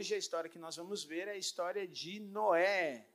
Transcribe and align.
hoje 0.00 0.14
a 0.14 0.18
história 0.18 0.48
que 0.48 0.58
nós 0.58 0.76
vamos 0.76 1.04
ver 1.04 1.28
é 1.28 1.32
a 1.32 1.36
história 1.36 1.86
de 1.86 2.20
Noé, 2.20 3.06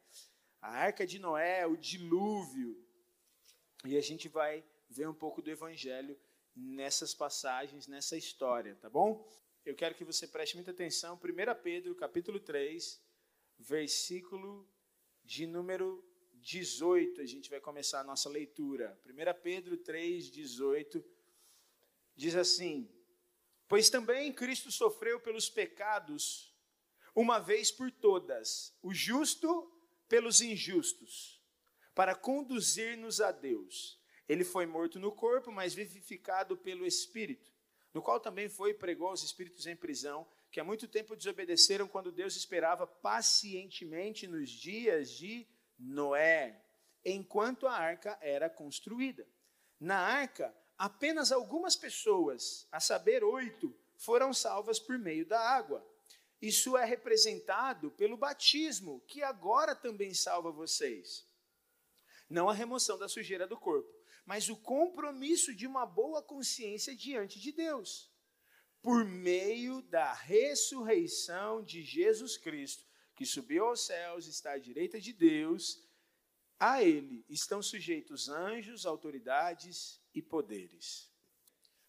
a 0.62 0.70
arca 0.70 1.04
de 1.04 1.18
Noé, 1.18 1.66
o 1.66 1.76
dilúvio. 1.76 2.80
E 3.84 3.98
a 3.98 4.02
gente 4.02 4.30
vai 4.30 4.64
ver 4.88 5.08
um 5.10 5.14
pouco 5.14 5.42
do 5.42 5.50
evangelho 5.50 6.16
nessas 6.56 7.12
passagens, 7.16 7.88
nessa 7.88 8.16
história, 8.16 8.76
tá 8.76 8.88
bom? 8.88 9.28
Eu 9.66 9.74
quero 9.74 9.96
que 9.96 10.04
você 10.04 10.28
preste 10.28 10.54
muita 10.54 10.70
atenção. 10.70 11.16
1 11.16 11.64
Pedro, 11.64 11.96
capítulo 11.96 12.40
3, 12.40 13.02
versículo 13.58 14.70
de 15.24 15.48
número 15.48 16.08
18, 16.36 17.20
a 17.20 17.26
gente 17.26 17.50
vai 17.50 17.60
começar 17.60 18.02
a 18.02 18.04
nossa 18.04 18.30
leitura. 18.30 18.96
1 19.08 19.42
Pedro 19.42 19.76
3, 19.76 20.30
18, 20.30 21.04
diz 22.16 22.36
assim: 22.36 22.88
Pois 23.68 23.90
também 23.90 24.32
Cristo 24.32 24.72
sofreu 24.72 25.20
pelos 25.20 25.50
pecados, 25.50 26.55
uma 27.16 27.40
vez 27.40 27.72
por 27.72 27.90
todas, 27.90 28.78
o 28.84 28.94
justo 28.94 29.72
pelos 30.10 30.42
injustos, 30.42 31.42
para 31.96 32.14
conduzir-nos 32.14 33.22
a 33.22 33.32
Deus. 33.32 33.98
Ele 34.28 34.44
foi 34.44 34.66
morto 34.66 35.00
no 35.00 35.14
corpo, 35.14 35.52
mas 35.52 35.74
vivificado 35.74 36.58
pelo 36.58 36.86
Espírito, 36.86 37.54
no 37.94 38.02
qual 38.02 38.20
também 38.20 38.50
foi 38.50 38.72
e 38.72 38.74
pregou 38.74 39.08
aos 39.08 39.24
espíritos 39.24 39.66
em 39.66 39.76
prisão, 39.76 40.28
que 40.52 40.60
há 40.60 40.64
muito 40.64 40.88
tempo 40.88 41.16
desobedeceram 41.16 41.88
quando 41.88 42.12
Deus 42.12 42.36
esperava 42.36 42.86
pacientemente 42.86 44.28
nos 44.28 44.50
dias 44.50 45.10
de 45.12 45.48
Noé, 45.80 46.62
enquanto 47.04 47.66
a 47.66 47.74
arca 47.74 48.18
era 48.20 48.50
construída. 48.50 49.26
Na 49.80 49.98
arca, 49.98 50.54
apenas 50.78 51.32
algumas 51.32 51.76
pessoas, 51.78 52.68
a 52.72 52.80
saber, 52.80 53.24
oito, 53.24 53.74
foram 53.96 54.34
salvas 54.34 54.80
por 54.80 54.98
meio 54.98 55.26
da 55.26 55.40
água. 55.40 55.86
Isso 56.42 56.78
é 56.78 56.86
representado 56.86 57.92
pelo 57.92 58.18
batismo, 58.18 59.02
que 59.08 59.24
agora 59.24 59.76
também 59.76 60.14
salva 60.14 60.52
vocês. 60.52 61.26
Não 62.30 62.50
a 62.50 62.54
remoção 62.54 62.98
da 62.98 63.08
sujeira 63.08 63.48
do 63.48 63.58
corpo, 63.58 63.90
mas 64.26 64.50
o 64.50 64.58
compromisso 64.58 65.56
de 65.56 65.68
uma 65.68 65.86
boa 65.86 66.22
consciência 66.22 66.96
diante 66.96 67.40
de 67.40 67.52
Deus, 67.52 68.12
por 68.82 69.06
meio 69.06 69.82
da 69.84 70.14
ressurreição 70.14 71.64
de 71.64 71.84
Jesus 71.84 72.38
Cristo, 72.38 72.84
que 73.16 73.26
subiu 73.26 73.66
aos 73.66 73.86
céus, 73.86 74.28
está 74.28 74.52
à 74.54 74.58
direita 74.58 75.00
de 75.00 75.14
Deus, 75.14 75.84
a 76.60 76.84
ele 76.84 77.26
estão 77.30 77.62
sujeitos 77.62 78.30
anjos, 78.30 78.86
autoridades 78.86 80.02
e 80.14 80.22
poderes. 80.22 81.10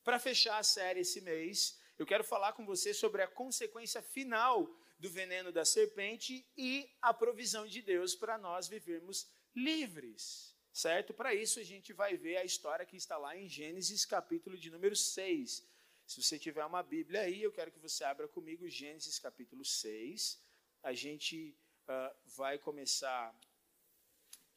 Para 0.05 0.19
fechar 0.19 0.59
a 0.59 0.63
série 0.63 1.01
esse 1.01 1.21
mês, 1.21 1.79
eu 1.99 2.07
quero 2.07 2.25
falar 2.25 2.53
com 2.53 2.65
você 2.65 2.93
sobre 2.93 3.23
a 3.23 3.29
consequência 3.29 4.03
final 4.03 4.69
do 4.99 5.11
veneno 5.11 5.53
da 5.53 5.65
serpente 5.65 6.47
e 6.57 6.91
a 7.01 7.13
provisão 7.13 7.67
de 7.67 7.83
Deus 7.83 8.15
para 8.15 8.39
nós 8.39 8.69
vivermos 8.69 9.29
livres. 9.55 10.55
Certo? 10.73 11.15
Para 11.15 11.35
isso 11.35 11.59
a 11.59 11.65
gente 11.65 11.93
vai 11.93 12.17
ver 12.17 12.37
a 12.37 12.45
história 12.45 12.85
que 12.85 12.97
está 12.97 13.17
lá 13.17 13.37
em 13.37 13.49
Gênesis 13.49 14.05
capítulo 14.05 14.59
de 14.59 14.71
número 14.71 14.95
6. 14.95 15.67
Se 16.07 16.23
você 16.23 16.39
tiver 16.39 16.65
uma 16.65 16.83
Bíblia 16.83 17.23
aí, 17.23 17.43
eu 17.43 17.51
quero 17.51 17.73
que 17.73 17.79
você 17.79 18.05
abra 18.05 18.29
comigo 18.29 18.69
Gênesis 18.69 19.19
capítulo 19.19 19.65
6 19.65 20.45
a 20.87 20.93
gente 20.93 21.57
uh, 21.89 22.17
vai 22.25 22.59
começar. 22.59 23.35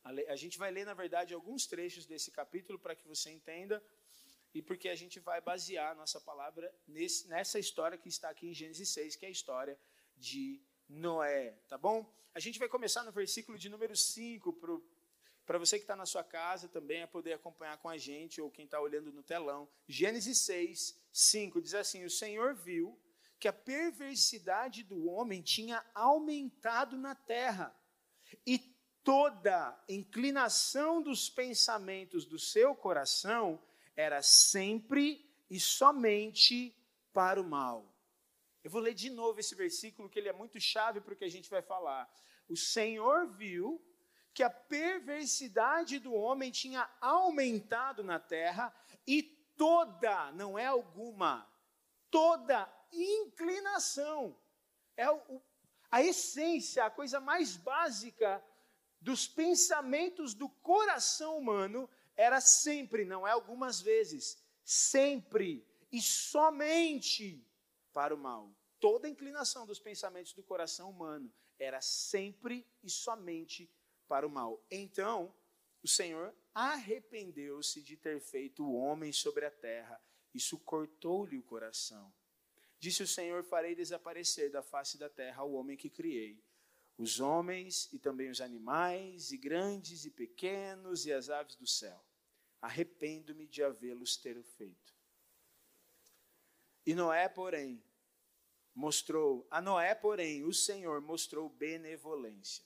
A, 0.03 0.09
a 0.33 0.35
gente 0.35 0.59
vai 0.59 0.69
ler, 0.69 0.85
na 0.85 0.93
verdade, 0.93 1.33
alguns 1.33 1.65
trechos 1.65 2.05
desse 2.05 2.29
capítulo 2.29 2.77
para 2.77 2.95
que 2.95 3.07
você 3.07 3.31
entenda 3.31 3.83
e 4.53 4.61
porque 4.61 4.89
a 4.89 4.95
gente 4.95 5.19
vai 5.19 5.42
basear 5.42 5.92
a 5.92 5.95
nossa 5.95 6.19
palavra 6.19 6.73
nesse, 6.88 7.28
nessa 7.28 7.59
história 7.59 7.97
que 7.97 8.09
está 8.09 8.30
aqui 8.30 8.47
em 8.47 8.53
Gênesis 8.53 8.89
6, 8.89 9.16
que 9.16 9.25
é 9.25 9.30
a 9.30 9.31
história 9.31 9.80
de 10.17 10.61
Noé, 10.88 11.52
tá 11.67 11.78
bom? 11.78 12.11
A 12.33 12.39
gente 12.39 12.59
vai 12.59 12.67
começar 12.67 13.03
no 13.03 13.11
versículo 13.11 13.58
de 13.58 13.70
número 13.70 13.95
5, 13.95 14.53
para 15.45 15.58
você 15.58 15.77
que 15.77 15.83
está 15.83 15.95
na 15.95 16.05
sua 16.05 16.23
casa 16.23 16.67
também, 16.67 17.03
a 17.03 17.08
poder 17.08 17.33
acompanhar 17.33 17.77
com 17.77 17.89
a 17.89 17.97
gente, 17.97 18.42
ou 18.42 18.52
quem 18.52 18.65
está 18.65 18.80
olhando 18.80 19.11
no 19.11 19.23
telão. 19.23 19.70
Gênesis 19.88 20.39
6, 20.39 20.99
5 21.11 21.61
diz 21.61 21.73
assim: 21.73 22.04
O 22.05 22.09
Senhor 22.09 22.55
viu 22.55 22.99
que 23.39 23.48
a 23.48 23.54
perversidade 23.54 24.83
do 24.83 25.08
homem 25.08 25.42
tinha 25.42 25.83
aumentado 25.93 26.98
na 26.98 27.15
terra 27.15 27.76
e 28.45 28.59
toda 29.04 29.82
inclinação 29.88 31.02
dos 31.02 31.30
pensamentos 31.30 32.26
do 32.26 32.38
seu 32.38 32.76
coração 32.76 33.59
era 33.99 34.21
sempre 34.21 35.30
e 35.49 35.60
somente 35.60 36.73
para 37.11 37.42
o 37.42 37.43
mal. 37.43 37.93
Eu 38.64 38.71
vou 38.71 38.80
ler 38.80 38.93
de 38.93 39.10
novo 39.10 39.42
esse 39.42 39.54
versículo 39.55 40.10
que 40.10 40.17
ele 40.17 40.30
é 40.30 40.33
muito 40.33 40.58
chave 40.58 41.02
para 41.02 41.14
o 41.14 41.17
que 41.17 41.26
a 41.26 41.30
gente 41.30 41.49
vai 41.49 41.61
falar. 41.61 42.09
O 42.48 42.55
Senhor 42.55 43.27
viu 43.27 43.82
que 44.33 44.42
a 44.42 44.49
perversidade 44.49 45.99
do 45.99 46.14
homem 46.14 46.49
tinha 46.49 46.89
aumentado 47.02 48.02
na 48.02 48.17
terra 48.17 48.73
e 49.05 49.21
toda, 49.58 50.32
não 50.32 50.58
é 50.58 50.65
alguma, 50.65 51.45
toda 52.09 52.71
inclinação. 52.93 54.39
É 54.95 55.11
o, 55.11 55.42
a 55.92 56.02
essência, 56.02 56.86
a 56.86 56.89
coisa 56.89 57.20
mais 57.20 57.58
básica 57.58 58.42
dos 59.02 59.27
pensamentos 59.27 60.33
do 60.33 60.48
coração 60.48 61.38
humano 61.38 61.89
era 62.19 62.41
sempre, 62.41 63.05
não 63.05 63.25
é 63.25 63.31
algumas 63.31 63.80
vezes, 63.80 64.43
sempre 64.61 65.65
e 65.89 66.02
somente 66.02 67.41
para 67.93 68.13
o 68.13 68.17
mal. 68.17 68.53
Toda 68.77 69.07
a 69.07 69.09
inclinação 69.09 69.65
dos 69.65 69.80
pensamentos 69.80 70.33
do 70.33 70.43
coração 70.43 70.89
humano 70.89 71.31
era 71.58 71.79
sempre 71.79 72.67
e 72.83 72.89
somente 72.89 73.71
para 74.05 74.27
o 74.27 74.29
mal. 74.29 74.61
Então, 74.69 75.33
o 75.81 75.87
Senhor 75.87 76.35
arrependeu-se 76.53 77.81
de 77.81 77.95
ter 77.95 78.19
feito 78.19 78.65
o 78.65 78.73
homem 78.73 79.13
sobre 79.13 79.45
a 79.45 79.52
terra. 79.52 79.97
Isso 80.33 80.59
cortou-lhe 80.59 81.37
o 81.37 81.43
coração. 81.43 82.13
Disse 82.77 83.02
o 83.02 83.08
Senhor: 83.08 83.45
Farei 83.45 83.75
desaparecer 83.75 84.52
da 84.52 84.61
face 84.61 84.97
da 84.97 85.09
terra 85.09 85.45
o 85.45 85.53
homem 85.53 85.77
que 85.77 85.89
criei, 85.89 86.43
os 86.97 87.21
homens 87.21 87.87
e 87.93 87.97
também 87.97 88.29
os 88.29 88.41
animais, 88.41 89.31
e 89.31 89.37
grandes 89.37 90.03
e 90.03 90.11
pequenos, 90.11 91.05
e 91.05 91.13
as 91.13 91.29
aves 91.29 91.55
do 91.55 91.65
céu. 91.65 92.08
Arrependo-me 92.61 93.47
de 93.47 93.64
havê-los 93.64 94.17
ter 94.17 94.42
feito. 94.43 94.93
E 96.86 96.93
Noé, 96.93 97.30
porém, 97.30 97.83
mostrou, 98.73 99.47
a 99.49 99.61
Noé, 99.61 99.93
porém, 99.95 100.43
o 100.43 100.53
Senhor 100.53 101.02
mostrou 101.02 101.49
benevolência. 101.49 102.64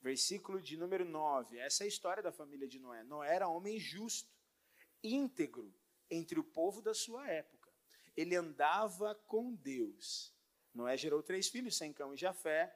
Versículo 0.00 0.60
de 0.60 0.76
número 0.76 1.04
9. 1.04 1.58
Essa 1.58 1.84
é 1.84 1.86
a 1.86 1.88
história 1.88 2.22
da 2.22 2.32
família 2.32 2.66
de 2.66 2.78
Noé. 2.78 3.02
Noé 3.02 3.34
era 3.34 3.48
homem 3.48 3.78
justo, 3.78 4.30
íntegro 5.02 5.74
entre 6.10 6.38
o 6.38 6.44
povo 6.44 6.80
da 6.80 6.94
sua 6.94 7.28
época 7.28 7.56
ele 8.16 8.34
andava 8.34 9.14
com 9.26 9.54
Deus. 9.54 10.34
Noé 10.74 10.96
gerou 10.96 11.22
três 11.22 11.48
filhos, 11.48 11.76
Sem 11.76 11.92
Cão 11.92 12.14
e 12.14 12.16
Jafé. 12.16 12.74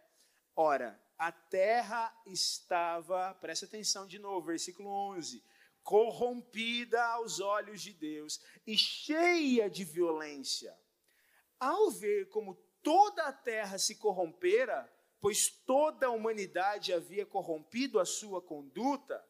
Ora, 0.55 1.01
a 1.17 1.33
terra 1.33 2.15
estava, 2.27 3.35
presta 3.35 3.65
atenção 3.65 4.07
de 4.07 4.19
novo, 4.19 4.47
versículo 4.47 4.91
11, 4.91 5.43
corrompida 5.83 7.03
aos 7.03 7.41
olhos 7.41 7.81
de 7.83 7.93
Deus 7.93 8.41
e 8.67 8.77
cheia 8.77 9.69
de 9.69 9.85
violência. 9.85 10.77
Ao 11.59 11.91
ver 11.91 12.29
como 12.29 12.55
toda 12.83 13.25
a 13.25 13.33
terra 13.33 13.79
se 13.79 13.97
corrompera, 13.97 14.91
pois 15.21 15.51
toda 15.51 16.07
a 16.07 16.11
humanidade 16.11 16.93
havia 16.93 17.27
corrompido 17.27 17.99
a 17.99 18.05
sua 18.05 18.41
conduta, 18.41 19.25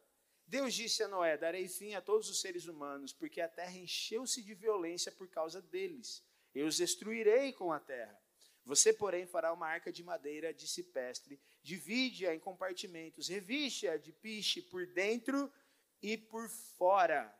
Deus 0.46 0.74
disse 0.74 1.02
a 1.02 1.08
Noé: 1.08 1.36
Darei 1.36 1.68
fim 1.68 1.94
a 1.94 2.00
todos 2.00 2.28
os 2.28 2.40
seres 2.40 2.66
humanos, 2.66 3.12
porque 3.12 3.40
a 3.40 3.48
terra 3.48 3.76
encheu-se 3.76 4.42
de 4.42 4.54
violência 4.54 5.12
por 5.12 5.28
causa 5.28 5.62
deles. 5.62 6.24
Eu 6.54 6.66
os 6.66 6.76
destruirei 6.76 7.52
com 7.52 7.72
a 7.72 7.78
terra. 7.78 8.20
Você, 8.64 8.92
porém, 8.92 9.26
fará 9.26 9.52
uma 9.52 9.66
arca 9.66 9.92
de 9.92 10.02
madeira 10.02 10.52
de 10.52 10.68
cipestre, 10.68 11.40
divide-a 11.62 12.34
em 12.34 12.38
compartimentos, 12.38 13.28
reviste-a 13.28 13.96
de 13.96 14.12
piche 14.12 14.60
por 14.60 14.86
dentro 14.86 15.52
e 16.02 16.16
por 16.16 16.48
fora. 16.48 17.34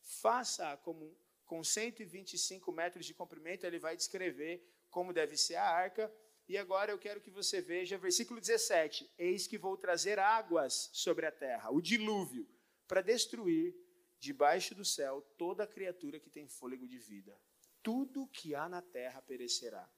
Faça 0.00 0.76
como 0.78 1.16
com 1.44 1.62
125 1.62 2.72
metros 2.72 3.06
de 3.06 3.14
comprimento, 3.14 3.66
ele 3.66 3.78
vai 3.78 3.96
descrever 3.96 4.66
como 4.90 5.12
deve 5.12 5.36
ser 5.36 5.56
a 5.56 5.64
arca 5.68 6.12
e 6.46 6.58
agora 6.58 6.92
eu 6.92 6.98
quero 6.98 7.20
que 7.20 7.30
você 7.30 7.60
veja 7.60 7.96
versículo 7.96 8.40
17: 8.40 9.10
Eis 9.16 9.46
que 9.46 9.56
vou 9.56 9.76
trazer 9.76 10.18
águas 10.18 10.90
sobre 10.92 11.26
a 11.26 11.32
terra, 11.32 11.70
o 11.70 11.80
dilúvio, 11.80 12.46
para 12.86 13.00
destruir 13.00 13.74
debaixo 14.18 14.74
do 14.74 14.84
céu 14.84 15.22
toda 15.38 15.66
criatura 15.66 16.20
que 16.20 16.30
tem 16.30 16.46
fôlego 16.46 16.86
de 16.86 16.98
vida. 16.98 17.38
Tudo 17.82 18.28
que 18.28 18.54
há 18.54 18.68
na 18.68 18.82
terra 18.82 19.22
perecerá. 19.22 19.90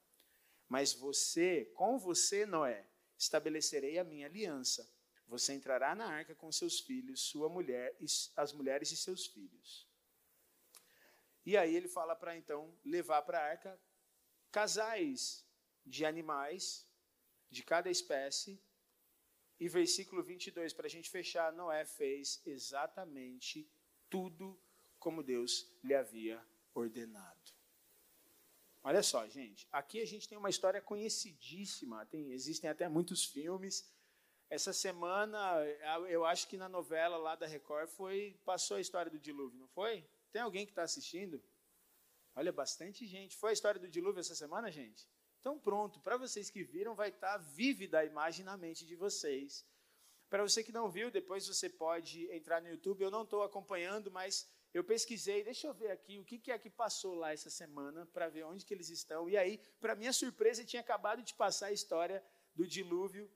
Mas 0.67 0.93
você, 0.93 1.65
com 1.73 1.97
você, 1.97 2.45
Noé, 2.45 2.85
estabelecerei 3.17 3.97
a 3.97 4.03
minha 4.03 4.25
aliança. 4.25 4.89
Você 5.27 5.53
entrará 5.53 5.93
na 5.93 6.07
arca 6.07 6.33
com 6.33 6.51
seus 6.51 6.79
filhos, 6.79 7.21
sua 7.21 7.49
mulher 7.49 7.95
e 7.99 8.05
as 8.35 8.53
mulheres 8.53 8.89
de 8.89 8.97
seus 8.97 9.27
filhos. 9.27 9.87
E 11.45 11.55
aí 11.55 11.75
ele 11.75 11.87
fala 11.87 12.15
para 12.15 12.35
então 12.37 12.73
levar 12.83 13.21
para 13.21 13.39
a 13.39 13.43
arca 13.43 13.79
casais 14.51 15.45
de 15.85 16.05
animais 16.05 16.85
de 17.49 17.63
cada 17.63 17.89
espécie. 17.89 18.61
E 19.59 19.67
versículo 19.67 20.21
22, 20.21 20.73
para 20.73 20.87
a 20.87 20.89
gente 20.89 21.09
fechar, 21.09 21.51
Noé 21.51 21.83
fez 21.83 22.41
exatamente 22.45 23.69
tudo 24.09 24.59
como 24.99 25.23
Deus 25.23 25.67
lhe 25.83 25.95
havia 25.95 26.43
ordenado. 26.73 27.51
Olha 28.83 29.03
só, 29.03 29.27
gente, 29.27 29.67
aqui 29.71 29.99
a 29.99 30.05
gente 30.05 30.29
tem 30.29 30.37
uma 30.37 30.49
história 30.49 30.81
conhecidíssima, 30.81 32.05
tem, 32.05 32.31
existem 32.31 32.69
até 32.69 32.87
muitos 32.87 33.25
filmes. 33.25 33.89
Essa 34.49 34.71
semana, 34.71 35.37
eu 36.09 36.25
acho 36.25 36.47
que 36.47 36.55
na 36.55 36.69
novela 36.69 37.17
lá 37.17 37.35
da 37.35 37.45
Record 37.45 37.89
foi 37.89 38.39
passou 38.45 38.77
a 38.77 38.81
história 38.81 39.11
do 39.11 39.19
dilúvio, 39.19 39.59
não 39.59 39.67
foi? 39.67 40.07
Tem 40.31 40.41
alguém 40.41 40.65
que 40.65 40.71
está 40.71 40.83
assistindo? 40.83 41.43
Olha, 42.33 42.51
bastante 42.51 43.05
gente. 43.05 43.35
Foi 43.35 43.49
a 43.49 43.53
história 43.53 43.79
do 43.79 43.89
dilúvio 43.89 44.19
essa 44.19 44.35
semana, 44.35 44.71
gente? 44.71 45.07
Então, 45.39 45.59
pronto, 45.59 45.99
para 45.99 46.17
vocês 46.17 46.49
que 46.49 46.63
viram, 46.63 46.95
vai 46.95 47.09
estar 47.09 47.33
tá 47.33 47.37
vívida 47.37 47.99
a 47.99 48.05
imagem 48.05 48.45
na 48.45 48.55
mente 48.55 48.85
de 48.85 48.95
vocês. 48.95 49.65
Para 50.29 50.43
você 50.43 50.63
que 50.63 50.71
não 50.71 50.89
viu, 50.89 51.09
depois 51.09 51.47
você 51.47 51.69
pode 51.69 52.29
entrar 52.31 52.61
no 52.61 52.69
YouTube. 52.69 53.01
Eu 53.01 53.11
não 53.11 53.23
estou 53.23 53.43
acompanhando, 53.43 54.11
mas 54.11 54.47
eu 54.73 54.83
pesquisei. 54.83 55.43
Deixa 55.43 55.67
eu 55.67 55.73
ver 55.73 55.91
aqui 55.91 56.19
o 56.19 56.25
que, 56.25 56.37
que 56.37 56.51
é 56.51 56.59
que 56.59 56.69
passou 56.69 57.15
lá 57.15 57.33
essa 57.33 57.49
semana 57.49 58.05
para 58.07 58.29
ver 58.29 58.43
onde 58.43 58.65
que 58.65 58.73
eles 58.73 58.89
estão. 58.89 59.29
E 59.29 59.37
aí, 59.37 59.57
para 59.79 59.95
minha 59.95 60.13
surpresa, 60.13 60.63
tinha 60.63 60.81
acabado 60.81 61.23
de 61.23 61.33
passar 61.33 61.67
a 61.67 61.71
história 61.71 62.23
do 62.53 62.67
dilúvio. 62.67 63.31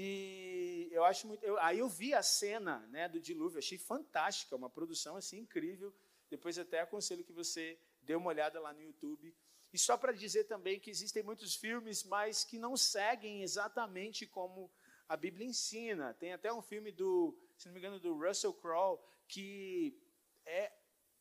E 0.00 0.88
eu 0.92 1.04
acho 1.04 1.26
muito. 1.26 1.42
Eu, 1.42 1.58
aí 1.58 1.80
eu 1.80 1.88
vi 1.88 2.14
a 2.14 2.22
cena 2.22 2.86
né, 2.86 3.08
do 3.08 3.18
dilúvio, 3.18 3.58
achei 3.58 3.76
fantástica, 3.76 4.54
uma 4.54 4.70
produção 4.70 5.16
assim 5.16 5.40
incrível. 5.40 5.92
Depois 6.30 6.56
até 6.56 6.78
aconselho 6.78 7.24
que 7.24 7.32
você 7.32 7.76
dê 8.00 8.14
uma 8.14 8.28
olhada 8.28 8.60
lá 8.60 8.72
no 8.72 8.80
YouTube. 8.80 9.34
E 9.72 9.76
só 9.78 9.96
para 9.96 10.12
dizer 10.12 10.44
também 10.44 10.78
que 10.78 10.88
existem 10.88 11.24
muitos 11.24 11.56
filmes, 11.56 12.04
mas 12.04 12.44
que 12.44 12.60
não 12.60 12.76
seguem 12.76 13.42
exatamente 13.42 14.24
como 14.24 14.70
a 15.08 15.16
Bíblia 15.16 15.44
ensina. 15.44 16.14
Tem 16.14 16.32
até 16.32 16.52
um 16.52 16.62
filme 16.62 16.92
do, 16.92 17.36
se 17.56 17.66
não 17.66 17.72
me 17.72 17.80
engano, 17.80 17.98
do 17.98 18.16
Russell 18.16 18.54
Crowe, 18.54 19.00
que 19.26 20.00
é 20.46 20.72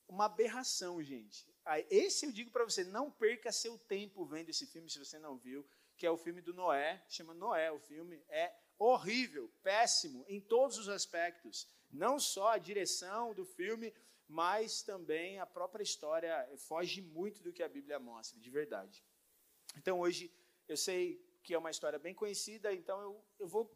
uma 0.08 0.26
aberração, 0.26 1.02
gente. 1.02 1.52
Esse 1.90 2.28
eu 2.28 2.32
digo 2.32 2.52
para 2.52 2.64
você, 2.64 2.84
não 2.84 3.10
perca 3.10 3.52
seu 3.52 3.76
tempo 3.76 4.24
vendo 4.24 4.50
esse 4.50 4.68
filme 4.68 4.88
se 4.88 5.00
você 5.00 5.18
não 5.18 5.36
viu, 5.36 5.68
que 5.98 6.06
é 6.06 6.12
o 6.12 6.18
filme 6.18 6.42
do 6.42 6.54
Noé, 6.54 7.04
chama 7.10 7.34
Noé 7.34 7.72
o 7.72 7.80
filme, 7.80 8.24
é 8.30 8.54
horrível, 8.78 9.52
péssimo 9.64 10.26
em 10.28 10.40
todos 10.40 10.78
os 10.78 10.90
aspectos. 10.90 11.68
Não 11.92 12.20
só 12.20 12.50
a 12.50 12.58
direção 12.58 13.34
do 13.34 13.46
filme, 13.46 13.94
mas 14.28 14.82
também 14.82 15.40
a 15.40 15.46
própria 15.46 15.84
história 15.84 16.50
foge 16.58 17.02
muito 17.02 17.42
do 17.42 17.54
que 17.54 17.64
a 17.64 17.70
Bíblia 17.70 18.00
mostra, 18.00 18.40
de 18.40 18.50
verdade. 18.50 19.04
Então 19.78 20.00
hoje 20.00 20.32
eu 20.68 20.76
sei 20.76 21.26
que 21.44 21.54
é 21.54 21.58
uma 21.58 21.72
história 21.72 21.98
bem 21.98 22.14
conhecida, 22.14 22.74
então 22.74 23.00
eu, 23.02 23.26
eu 23.40 23.48
vou 23.48 23.74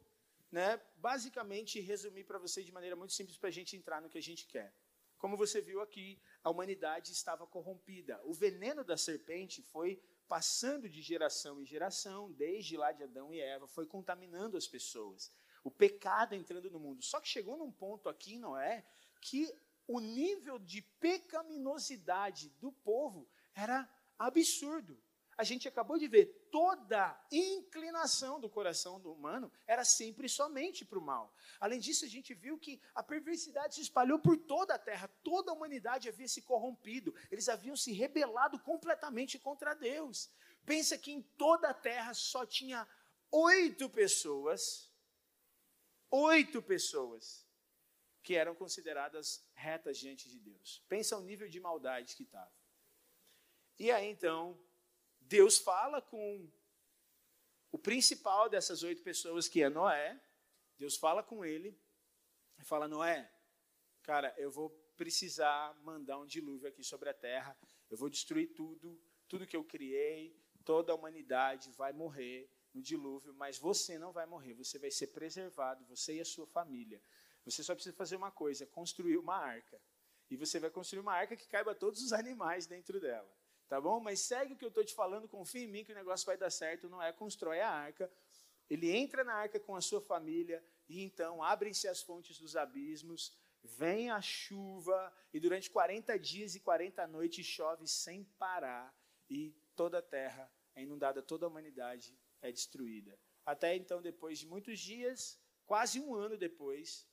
né, 0.52 0.82
basicamente 0.98 1.80
resumir 1.80 2.26
para 2.26 2.38
você 2.38 2.64
de 2.64 2.72
maneira 2.72 2.96
muito 2.96 3.14
simples 3.14 3.38
para 3.38 3.48
a 3.48 3.52
gente 3.52 3.78
entrar 3.78 4.02
no 4.02 4.10
que 4.10 4.18
a 4.18 4.22
gente 4.22 4.46
quer. 4.46 4.74
Como 5.18 5.38
você 5.38 5.62
viu 5.62 5.80
aqui, 5.82 6.20
a 6.44 6.50
humanidade 6.50 7.12
estava 7.12 7.48
corrompida. 7.48 8.20
O 8.26 8.34
veneno 8.34 8.84
da 8.84 8.98
serpente 8.98 9.62
foi 9.62 10.02
passando 10.32 10.88
de 10.88 11.02
geração 11.02 11.60
em 11.60 11.66
geração, 11.66 12.32
desde 12.32 12.78
lá 12.78 12.94
de 12.94 13.04
Adão 13.04 13.34
e 13.34 13.42
Eva, 13.42 13.68
foi 13.68 13.86
contaminando 13.86 14.56
as 14.56 14.66
pessoas. 14.66 15.30
O 15.62 15.70
pecado 15.70 16.34
entrando 16.34 16.72
no 16.72 16.80
mundo. 16.80 17.04
Só 17.04 17.20
que 17.20 17.28
chegou 17.28 17.58
num 17.58 17.70
ponto 17.70 18.08
aqui, 18.08 18.38
não 18.38 18.58
é, 18.58 18.86
que 19.20 19.54
o 19.86 20.00
nível 20.00 20.58
de 20.58 20.82
pecaminosidade 21.02 22.48
do 22.62 22.72
povo 22.72 23.28
era 23.54 23.86
absurdo. 24.18 24.98
A 25.42 25.44
gente 25.44 25.68
acabou 25.68 25.98
de 25.98 26.08
ver, 26.08 26.26
toda 26.52 27.20
inclinação 27.32 28.40
do 28.40 28.48
coração 28.48 29.00
do 29.00 29.12
humano 29.12 29.52
era 29.66 29.84
sempre 29.84 30.30
somente 30.30 30.86
para 30.86 31.00
o 31.00 31.02
mal. 31.02 31.34
Além 31.60 31.80
disso, 31.80 32.06
a 32.06 32.08
gente 32.08 32.32
viu 32.36 32.60
que 32.60 32.80
a 32.94 33.02
perversidade 33.02 33.74
se 33.74 33.82
espalhou 33.82 34.20
por 34.20 34.38
toda 34.38 34.76
a 34.76 34.78
terra, 34.78 35.08
toda 35.24 35.50
a 35.50 35.56
humanidade 35.56 36.08
havia 36.08 36.28
se 36.28 36.44
corrompido, 36.44 37.12
eles 37.32 37.50
haviam 37.50 37.76
se 37.76 37.92
rebelado 37.92 38.60
completamente 38.60 39.40
contra 39.40 39.74
Deus. 39.74 40.30
Pensa 40.64 40.96
que 40.96 41.12
em 41.12 41.24
toda 41.24 41.70
a 41.70 41.74
terra 41.74 42.14
só 42.14 42.46
tinha 42.46 42.88
oito 43.32 43.90
pessoas, 43.90 44.94
oito 46.12 46.62
pessoas 46.62 47.48
que 48.22 48.36
eram 48.36 48.54
consideradas 48.54 49.44
retas 49.56 49.98
diante 49.98 50.30
de 50.30 50.40
Deus. 50.40 50.86
Pensa 50.88 51.18
o 51.18 51.22
nível 51.22 51.50
de 51.50 51.60
maldade 51.60 52.16
que 52.16 52.22
estava. 52.22 52.54
E 53.80 53.90
aí 53.90 54.06
então, 54.08 54.56
Deus 55.32 55.58
fala 55.58 56.02
com 56.02 56.46
o 57.72 57.80
principal 57.80 58.50
dessas 58.50 58.84
oito 58.84 59.02
pessoas, 59.02 59.48
que 59.48 59.64
é 59.64 59.70
Noé. 59.70 60.22
Deus 60.78 60.98
fala 60.98 61.24
com 61.24 61.46
ele 61.46 61.74
e 62.60 62.66
fala: 62.66 62.86
Noé, 62.86 63.32
cara, 64.04 64.36
eu 64.38 64.52
vou 64.52 64.70
precisar 64.98 65.74
mandar 65.84 66.20
um 66.20 66.26
dilúvio 66.26 66.68
aqui 66.68 66.84
sobre 66.84 67.08
a 67.08 67.14
terra. 67.14 67.58
Eu 67.90 67.96
vou 67.96 68.10
destruir 68.10 68.54
tudo, 68.54 69.02
tudo 69.30 69.48
que 69.48 69.56
eu 69.56 69.64
criei, 69.64 70.38
toda 70.66 70.92
a 70.92 70.96
humanidade 70.96 71.72
vai 71.72 71.94
morrer 71.94 72.52
no 72.74 72.82
dilúvio, 72.82 73.34
mas 73.34 73.58
você 73.58 73.98
não 73.98 74.12
vai 74.12 74.26
morrer, 74.26 74.54
você 74.54 74.78
vai 74.78 74.92
ser 74.92 75.08
preservado, 75.08 75.86
você 75.86 76.16
e 76.16 76.20
a 76.20 76.26
sua 76.26 76.46
família. 76.46 77.02
Você 77.46 77.64
só 77.64 77.74
precisa 77.74 77.96
fazer 77.96 78.18
uma 78.18 78.32
coisa: 78.32 78.66
construir 78.66 79.16
uma 79.16 79.38
arca. 79.38 79.82
E 80.30 80.36
você 80.36 80.60
vai 80.60 80.70
construir 80.70 81.00
uma 81.00 81.14
arca 81.14 81.38
que 81.38 81.48
caiba 81.48 81.74
todos 81.74 82.02
os 82.02 82.12
animais 82.12 82.66
dentro 82.66 83.00
dela. 83.00 83.32
Tá 83.72 83.80
bom? 83.80 84.02
Mas 84.02 84.20
segue 84.20 84.52
o 84.52 84.58
que 84.58 84.66
eu 84.66 84.68
estou 84.68 84.84
te 84.84 84.94
falando, 84.94 85.30
confia 85.30 85.64
em 85.64 85.68
mim 85.68 85.86
que 85.86 85.94
o 85.94 85.96
negócio 85.96 86.26
vai 86.26 86.36
dar 86.36 86.50
certo. 86.50 86.90
Não 86.90 87.02
é 87.02 87.14
constrói 87.14 87.62
a 87.62 87.70
arca. 87.70 88.12
Ele 88.70 88.94
entra 88.94 89.24
na 89.24 89.34
arca 89.34 89.62
com 89.62 89.78
a 89.78 89.80
sua 89.80 90.02
família 90.02 90.62
e 90.90 91.02
então 91.02 91.42
abrem-se 91.42 91.88
as 91.88 92.02
fontes 92.02 92.38
dos 92.38 92.58
abismos, 92.58 93.34
vem 93.64 94.10
a 94.10 94.20
chuva 94.20 95.14
e 95.34 95.40
durante 95.40 95.70
40 95.70 96.20
dias 96.20 96.54
e 96.54 96.60
40 96.60 97.08
noites 97.08 97.46
chove 97.46 97.88
sem 97.88 98.26
parar 98.38 98.94
e 99.30 99.56
toda 99.74 100.00
a 100.00 100.02
terra 100.02 100.52
é 100.76 100.84
inundada, 100.84 101.22
toda 101.22 101.46
a 101.46 101.48
humanidade 101.48 102.20
é 102.42 102.52
destruída. 102.52 103.18
Até 103.46 103.74
então, 103.74 104.02
depois 104.02 104.38
de 104.38 104.48
muitos 104.48 104.82
dias, 104.82 105.40
quase 105.66 105.98
um 105.98 106.14
ano 106.14 106.38
depois, 106.38 107.08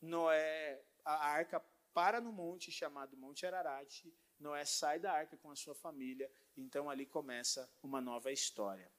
Noé, 0.00 0.84
a 1.04 1.26
arca 1.26 1.58
para 1.92 2.20
no 2.20 2.30
monte 2.30 2.70
chamado 2.70 3.16
Monte 3.16 3.44
Ararat. 3.44 4.04
Noé 4.38 4.64
sai 4.64 4.98
da 4.98 5.12
arca 5.12 5.36
com 5.36 5.50
a 5.50 5.56
sua 5.56 5.74
família. 5.74 6.30
Então 6.56 6.88
ali 6.90 7.06
começa 7.06 7.70
uma 7.82 8.00
nova 8.00 8.30
história. 8.30 8.90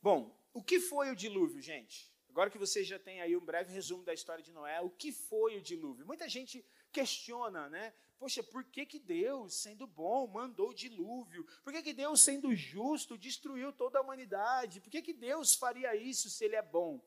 Bom, 0.00 0.38
o 0.52 0.62
que 0.62 0.78
foi 0.78 1.10
o 1.10 1.16
dilúvio, 1.16 1.60
gente? 1.60 2.14
Agora 2.28 2.50
que 2.50 2.58
você 2.58 2.84
já 2.84 2.98
tem 2.98 3.20
aí 3.20 3.36
um 3.36 3.44
breve 3.44 3.72
resumo 3.72 4.04
da 4.04 4.12
história 4.12 4.44
de 4.44 4.52
Noé, 4.52 4.80
o 4.80 4.90
que 4.90 5.10
foi 5.10 5.56
o 5.56 5.62
dilúvio? 5.62 6.06
Muita 6.06 6.28
gente 6.28 6.64
questiona, 6.92 7.68
né? 7.68 7.94
Poxa, 8.18 8.42
por 8.42 8.64
que, 8.64 8.86
que 8.86 8.98
Deus, 8.98 9.54
sendo 9.54 9.86
bom, 9.86 10.26
mandou 10.26 10.70
o 10.70 10.74
dilúvio? 10.74 11.44
Por 11.62 11.72
que, 11.72 11.82
que 11.82 11.92
Deus, 11.92 12.20
sendo 12.20 12.54
justo, 12.54 13.18
destruiu 13.18 13.72
toda 13.72 13.98
a 13.98 14.02
humanidade? 14.02 14.80
Por 14.80 14.90
que, 14.90 15.02
que 15.02 15.12
Deus 15.12 15.54
faria 15.54 15.94
isso 15.94 16.30
se 16.30 16.44
Ele 16.44 16.56
é 16.56 16.62
bom? 16.62 17.02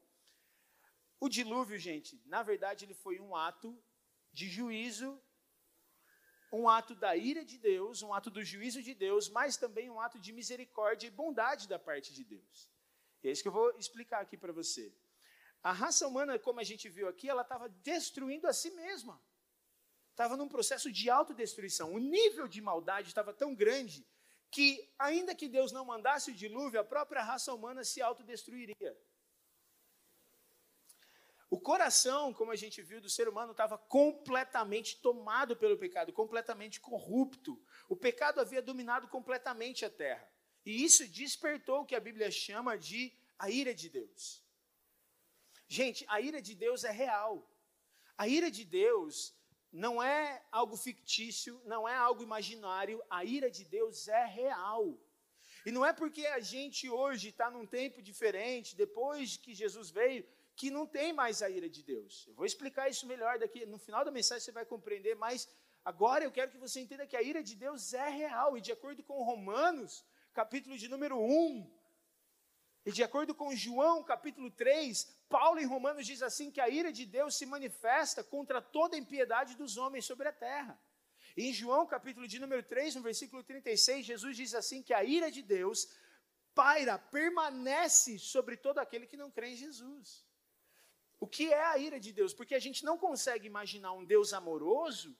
O 1.19 1.27
dilúvio, 1.27 1.77
gente, 1.77 2.21
na 2.25 2.41
verdade, 2.41 2.85
ele 2.85 2.93
foi 2.93 3.19
um 3.19 3.35
ato 3.35 3.77
de 4.31 4.47
juízo, 4.47 5.21
um 6.51 6.67
ato 6.67 6.95
da 6.95 7.15
ira 7.15 7.45
de 7.45 7.57
Deus, 7.57 8.01
um 8.01 8.13
ato 8.13 8.29
do 8.29 8.43
juízo 8.43 8.81
de 8.81 8.93
Deus, 8.93 9.29
mas 9.29 9.57
também 9.57 9.89
um 9.89 9.99
ato 9.99 10.19
de 10.19 10.31
misericórdia 10.31 11.07
e 11.07 11.11
bondade 11.11 11.67
da 11.67 11.77
parte 11.77 12.13
de 12.13 12.23
Deus. 12.23 12.69
E 13.23 13.27
é 13.27 13.31
isso 13.31 13.41
que 13.41 13.47
eu 13.47 13.53
vou 13.53 13.71
explicar 13.77 14.21
aqui 14.21 14.37
para 14.37 14.51
você. 14.51 14.93
A 15.61 15.71
raça 15.71 16.07
humana, 16.07 16.39
como 16.39 16.59
a 16.59 16.63
gente 16.63 16.87
viu 16.87 17.07
aqui, 17.07 17.29
ela 17.29 17.41
estava 17.41 17.69
destruindo 17.69 18.47
a 18.47 18.53
si 18.53 18.71
mesma. 18.71 19.21
Estava 20.11 20.35
num 20.35 20.47
processo 20.47 20.91
de 20.91 21.09
autodestruição. 21.09 21.93
O 21.93 21.99
nível 21.99 22.47
de 22.47 22.61
maldade 22.61 23.09
estava 23.09 23.33
tão 23.33 23.53
grande 23.53 24.05
que, 24.49 24.89
ainda 24.97 25.35
que 25.35 25.47
Deus 25.47 25.71
não 25.71 25.85
mandasse 25.85 26.31
o 26.31 26.35
dilúvio, 26.35 26.79
a 26.79 26.83
própria 26.83 27.23
raça 27.23 27.53
humana 27.53 27.83
se 27.83 28.01
autodestruiria. 28.01 28.97
O 31.49 31.59
coração, 31.59 32.31
como 32.31 32.51
a 32.51 32.55
gente 32.55 32.81
viu, 32.81 33.01
do 33.01 33.09
ser 33.09 33.27
humano 33.27 33.53
estava 33.53 33.77
completamente 33.77 34.97
tomado 34.97 35.55
pelo 35.55 35.77
pecado, 35.77 36.13
completamente 36.13 36.79
corrupto. 36.79 37.59
O 37.87 37.95
pecado 37.95 38.39
havia 38.39 38.61
dominado 38.61 39.07
completamente 39.07 39.83
a 39.83 39.89
terra. 39.89 40.31
E 40.63 40.83
isso 40.83 41.07
despertou 41.07 41.81
o 41.81 41.85
que 41.85 41.95
a 41.95 41.99
Bíblia 41.99 42.29
chama 42.29 42.77
de 42.77 43.11
a 43.37 43.49
ira 43.49 43.73
de 43.73 43.89
Deus. 43.89 44.43
Gente, 45.67 46.05
a 46.07 46.21
ira 46.21 46.39
de 46.41 46.53
Deus 46.53 46.83
é 46.83 46.91
real. 46.91 47.49
A 48.15 48.27
ira 48.27 48.51
de 48.51 48.63
Deus 48.63 49.33
não 49.71 50.01
é 50.03 50.43
algo 50.51 50.75
fictício, 50.77 51.59
não 51.65 51.87
é 51.87 51.95
algo 51.95 52.21
imaginário. 52.21 53.01
A 53.09 53.23
ira 53.23 53.49
de 53.49 53.65
Deus 53.65 54.07
é 54.07 54.25
real. 54.25 54.99
E 55.65 55.71
não 55.71 55.85
é 55.85 55.93
porque 55.93 56.25
a 56.27 56.39
gente 56.39 56.89
hoje 56.89 57.29
está 57.29 57.49
num 57.49 57.65
tempo 57.65 58.01
diferente, 58.01 58.75
depois 58.75 59.37
que 59.37 59.53
Jesus 59.53 59.89
veio, 59.89 60.27
que 60.59 60.69
não 60.69 60.85
tem 60.85 61.13
mais 61.13 61.41
a 61.41 61.49
ira 61.49 61.69
de 61.75 61.81
Deus. 61.81 62.13
Eu 62.27 62.33
vou 62.39 62.45
explicar 62.45 62.89
isso 62.89 63.07
melhor 63.07 63.39
daqui. 63.39 63.65
No 63.65 63.79
final 63.79 64.03
da 64.03 64.11
mensagem 64.11 64.43
você 64.43 64.51
vai 64.51 64.65
compreender, 64.65 65.15
mas 65.15 65.47
agora 65.85 66.25
eu 66.25 66.31
quero 66.37 66.51
que 66.51 66.57
você 66.57 66.81
entenda 66.81 67.07
que 67.07 67.15
a 67.15 67.21
ira 67.21 67.41
de 67.41 67.55
Deus 67.55 67.93
é 67.93 68.09
real. 68.09 68.57
E 68.57 68.61
de 68.67 68.73
acordo 68.77 69.01
com 69.01 69.23
Romanos, 69.23 70.03
capítulo 70.33 70.77
de 70.77 70.89
número 70.89 71.17
1, 71.17 71.79
E 72.85 72.91
de 72.91 73.01
acordo 73.03 73.33
com 73.33 73.55
João, 73.55 74.03
capítulo 74.03 74.51
3, 74.51 75.07
Paulo 75.29 75.61
em 75.61 75.65
Romanos 75.65 76.05
diz 76.05 76.21
assim 76.21 76.51
que 76.51 76.59
a 76.59 76.67
ira 76.67 76.91
de 76.91 77.05
Deus 77.05 77.35
se 77.35 77.45
manifesta 77.45 78.21
contra 78.21 78.61
toda 78.61 78.97
a 78.97 78.99
impiedade 78.99 79.55
dos 79.55 79.77
homens 79.77 80.05
sobre 80.05 80.27
a 80.27 80.33
terra. 80.33 80.77
Em 81.37 81.53
João, 81.53 81.85
capítulo 81.85 82.27
de 82.27 82.37
número 82.37 82.63
3, 82.63 82.95
no 82.95 83.01
versículo 83.01 83.43
36, 83.43 84.05
Jesus 84.05 84.35
diz 84.35 84.53
assim 84.53 84.83
que 84.83 84.93
a 84.93 85.05
ira 85.05 85.31
de 85.31 85.41
Deus 85.41 85.87
paira, 86.53 86.97
permanece 86.99 88.19
sobre 88.19 88.57
todo 88.57 88.79
aquele 88.79 89.07
que 89.07 89.15
não 89.15 89.31
crê 89.31 89.51
em 89.51 89.55
Jesus. 89.55 90.27
O 91.19 91.27
que 91.27 91.51
é 91.51 91.63
a 91.63 91.77
ira 91.77 91.99
de 91.99 92.11
Deus? 92.13 92.33
Porque 92.33 92.55
a 92.55 92.59
gente 92.59 92.85
não 92.85 92.97
consegue 92.97 93.45
imaginar 93.45 93.91
um 93.91 94.05
Deus 94.05 94.33
amoroso, 94.33 95.15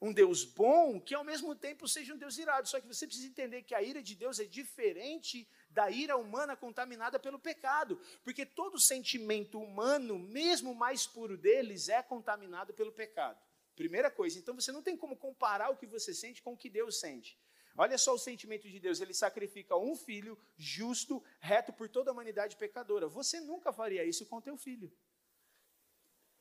um 0.00 0.12
Deus 0.12 0.44
bom, 0.44 1.00
que 1.00 1.14
ao 1.14 1.24
mesmo 1.24 1.54
tempo 1.54 1.86
seja 1.86 2.14
um 2.14 2.18
Deus 2.18 2.38
irado. 2.38 2.68
Só 2.68 2.80
que 2.80 2.86
você 2.86 3.06
precisa 3.06 3.28
entender 3.28 3.62
que 3.62 3.74
a 3.74 3.82
ira 3.82 4.02
de 4.02 4.14
Deus 4.14 4.38
é 4.38 4.44
diferente 4.44 5.48
da 5.68 5.90
ira 5.90 6.16
humana 6.16 6.56
contaminada 6.56 7.18
pelo 7.18 7.38
pecado. 7.38 8.00
Porque 8.22 8.46
todo 8.46 8.80
sentimento 8.80 9.60
humano, 9.60 10.18
mesmo 10.18 10.74
mais 10.74 11.06
puro 11.06 11.36
deles, 11.36 11.88
é 11.88 12.02
contaminado 12.02 12.72
pelo 12.72 12.92
pecado. 12.92 13.38
Primeira 13.76 14.10
coisa. 14.10 14.38
Então 14.38 14.54
você 14.54 14.72
não 14.72 14.82
tem 14.82 14.96
como 14.96 15.16
comparar 15.16 15.70
o 15.70 15.76
que 15.76 15.86
você 15.86 16.14
sente 16.14 16.42
com 16.42 16.52
o 16.52 16.56
que 16.56 16.70
Deus 16.70 17.00
sente. 17.00 17.38
Olha 17.76 17.98
só 17.98 18.14
o 18.14 18.18
sentimento 18.18 18.68
de 18.68 18.78
Deus, 18.78 19.00
ele 19.00 19.12
sacrifica 19.12 19.76
um 19.76 19.96
filho 19.96 20.38
justo, 20.56 21.20
reto 21.40 21.72
por 21.72 21.88
toda 21.88 22.10
a 22.10 22.12
humanidade 22.12 22.56
pecadora. 22.56 23.08
Você 23.08 23.40
nunca 23.40 23.72
faria 23.72 24.04
isso 24.04 24.24
com 24.26 24.40
teu 24.40 24.56
filho. 24.56 24.92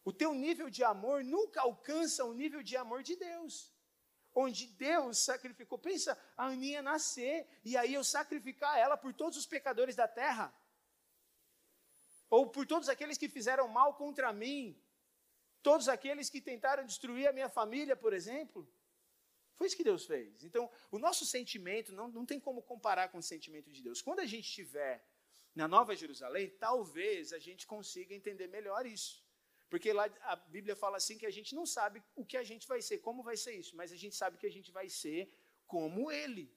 O 0.05 0.11
teu 0.11 0.33
nível 0.33 0.69
de 0.69 0.83
amor 0.83 1.23
nunca 1.23 1.61
alcança 1.61 2.25
o 2.25 2.33
nível 2.33 2.61
de 2.61 2.75
amor 2.75 3.03
de 3.03 3.15
Deus. 3.15 3.73
Onde 4.35 4.67
Deus 4.67 5.19
sacrificou. 5.19 5.77
Pensa, 5.77 6.17
a 6.35 6.47
Aninha 6.47 6.81
nascer 6.81 7.47
e 7.63 7.77
aí 7.77 7.93
eu 7.93 8.03
sacrificar 8.03 8.77
ela 8.77 8.97
por 8.97 9.13
todos 9.13 9.37
os 9.37 9.45
pecadores 9.45 9.95
da 9.95 10.07
terra. 10.07 10.53
Ou 12.29 12.49
por 12.49 12.65
todos 12.65 12.89
aqueles 12.89 13.17
que 13.17 13.29
fizeram 13.29 13.67
mal 13.67 13.95
contra 13.95 14.33
mim. 14.33 14.77
Todos 15.61 15.87
aqueles 15.87 16.29
que 16.29 16.41
tentaram 16.41 16.85
destruir 16.85 17.27
a 17.27 17.31
minha 17.31 17.47
família, 17.47 17.95
por 17.95 18.11
exemplo. 18.11 18.67
Foi 19.55 19.67
isso 19.67 19.77
que 19.77 19.83
Deus 19.83 20.05
fez. 20.05 20.43
Então, 20.43 20.69
o 20.91 20.99
nosso 20.99 21.25
sentimento 21.25 21.93
não, 21.93 22.09
não 22.09 22.25
tem 22.25 22.39
como 22.39 22.61
comparar 22.61 23.09
com 23.09 23.19
o 23.19 23.23
sentimento 23.23 23.71
de 23.71 23.81
Deus. 23.81 24.01
Quando 24.01 24.19
a 24.19 24.25
gente 24.25 24.45
estiver 24.45 25.07
na 25.55 25.67
Nova 25.67 25.95
Jerusalém, 25.95 26.49
talvez 26.49 27.31
a 27.31 27.39
gente 27.39 27.65
consiga 27.65 28.13
entender 28.13 28.47
melhor 28.47 28.85
isso. 28.85 29.22
Porque 29.73 29.91
lá 29.91 30.05
a 30.21 30.35
Bíblia 30.35 30.75
fala 30.75 30.97
assim 30.97 31.17
que 31.17 31.25
a 31.25 31.31
gente 31.31 31.55
não 31.55 31.65
sabe 31.65 32.03
o 32.15 32.23
que 32.23 32.37
a 32.37 32.43
gente 32.43 32.67
vai 32.67 32.79
ser, 32.79 32.99
como 32.99 33.23
vai 33.23 33.35
ser 33.35 33.53
isso, 33.55 33.75
mas 33.75 33.91
a 33.91 33.95
gente 33.95 34.15
sabe 34.15 34.37
que 34.37 34.45
a 34.45 34.51
gente 34.51 34.71
vai 34.71 34.87
ser 34.87 35.33
como 35.65 36.11
Ele. 36.11 36.55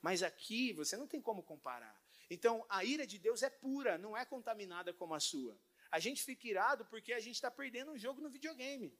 Mas 0.00 0.22
aqui 0.22 0.72
você 0.72 0.96
não 0.96 1.06
tem 1.06 1.20
como 1.20 1.42
comparar. 1.42 1.94
Então 2.30 2.64
a 2.66 2.82
ira 2.82 3.06
de 3.06 3.18
Deus 3.18 3.42
é 3.42 3.50
pura, 3.50 3.98
não 3.98 4.16
é 4.16 4.24
contaminada 4.24 4.94
como 4.94 5.12
a 5.12 5.20
sua. 5.20 5.54
A 5.90 5.98
gente 5.98 6.24
fica 6.24 6.48
irado 6.48 6.86
porque 6.86 7.12
a 7.12 7.20
gente 7.20 7.34
está 7.34 7.50
perdendo 7.50 7.92
um 7.92 7.98
jogo 7.98 8.22
no 8.22 8.30
videogame. 8.30 8.98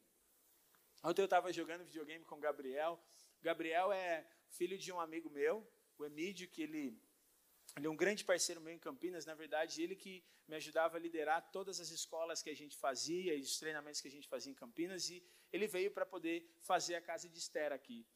Ontem 1.03 1.23
eu 1.23 1.25
estava 1.25 1.51
jogando 1.51 1.85
videogame 1.85 2.27
com 2.27 2.35
o 2.35 2.41
Gabriel. 2.41 3.03
O 3.41 3.43
Gabriel 3.43 3.91
é 3.91 4.27
filho 4.51 4.77
de 4.77 4.93
um 4.93 5.01
amigo 5.01 5.31
meu, 5.31 5.67
o 5.97 6.05
Emídio, 6.05 6.47
que 6.47 6.61
ele 6.61 7.01
ele 7.77 7.87
é 7.87 7.91
um 7.91 7.97
grande 7.97 8.25
parceiro 8.25 8.61
meu 8.61 8.73
em 8.73 8.79
Campinas, 8.79 9.25
na 9.25 9.35
verdade, 9.35 9.83
ele 9.83 9.97
que 9.97 10.23
me 10.47 10.57
ajudava 10.57 10.97
a 10.97 11.01
liderar 11.01 11.51
todas 11.51 11.81
as 11.81 11.91
escolas 11.91 12.43
que 12.43 12.51
a 12.51 12.55
gente 12.55 12.77
fazia 12.77 13.35
os 13.39 13.59
treinamentos 13.59 14.01
que 14.01 14.09
a 14.09 14.11
gente 14.11 14.29
fazia 14.29 14.53
em 14.53 14.55
Campinas, 14.55 15.09
e 15.09 15.25
ele 15.53 15.67
veio 15.67 15.91
para 15.91 16.05
poder 16.05 16.47
fazer 16.61 16.95
a 16.95 17.01
casa 17.01 17.29
de 17.29 17.39
Esther 17.39 17.73
aqui. 17.73 18.07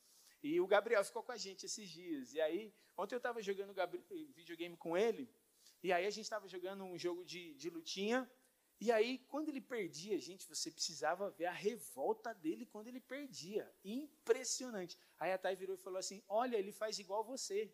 E 0.43 0.61
o 0.61 0.67
Gabriel 0.67 1.03
ficou 1.05 1.23
com 1.23 1.33
a 1.33 1.37
gente 1.37 1.65
esses 1.65 1.89
dias. 1.89 2.35
E 2.35 2.41
aí, 2.41 2.73
ontem 2.97 3.15
eu 3.15 3.19
estava 3.19 3.41
jogando 3.43 3.75
videogame 4.35 4.77
com 4.77 4.97
ele, 4.97 5.29
e 5.83 5.93
aí 5.93 6.05
a 6.05 6.11
gente 6.11 6.25
estava 6.25 6.47
jogando 6.47 6.85
um 6.85 6.99
jogo 6.99 7.25
de, 7.25 7.55
de 7.55 7.71
lutinha, 7.71 8.31
e 8.79 8.93
aí, 8.93 9.19
quando 9.29 9.49
ele 9.49 9.61
perdia, 9.61 10.19
gente, 10.21 10.47
você 10.47 10.71
precisava 10.71 11.31
ver 11.31 11.47
a 11.47 11.53
revolta 11.53 12.35
dele 12.35 12.67
quando 12.67 12.89
ele 12.89 13.01
perdia. 13.01 13.73
Impressionante. 13.83 14.99
Aí 15.19 15.33
a 15.33 15.39
Thay 15.39 15.57
virou 15.57 15.75
e 15.75 15.79
falou 15.79 15.99
assim: 15.99 16.23
Olha, 16.29 16.59
ele 16.59 16.73
faz 16.73 16.99
igual 16.99 17.25
você. 17.25 17.73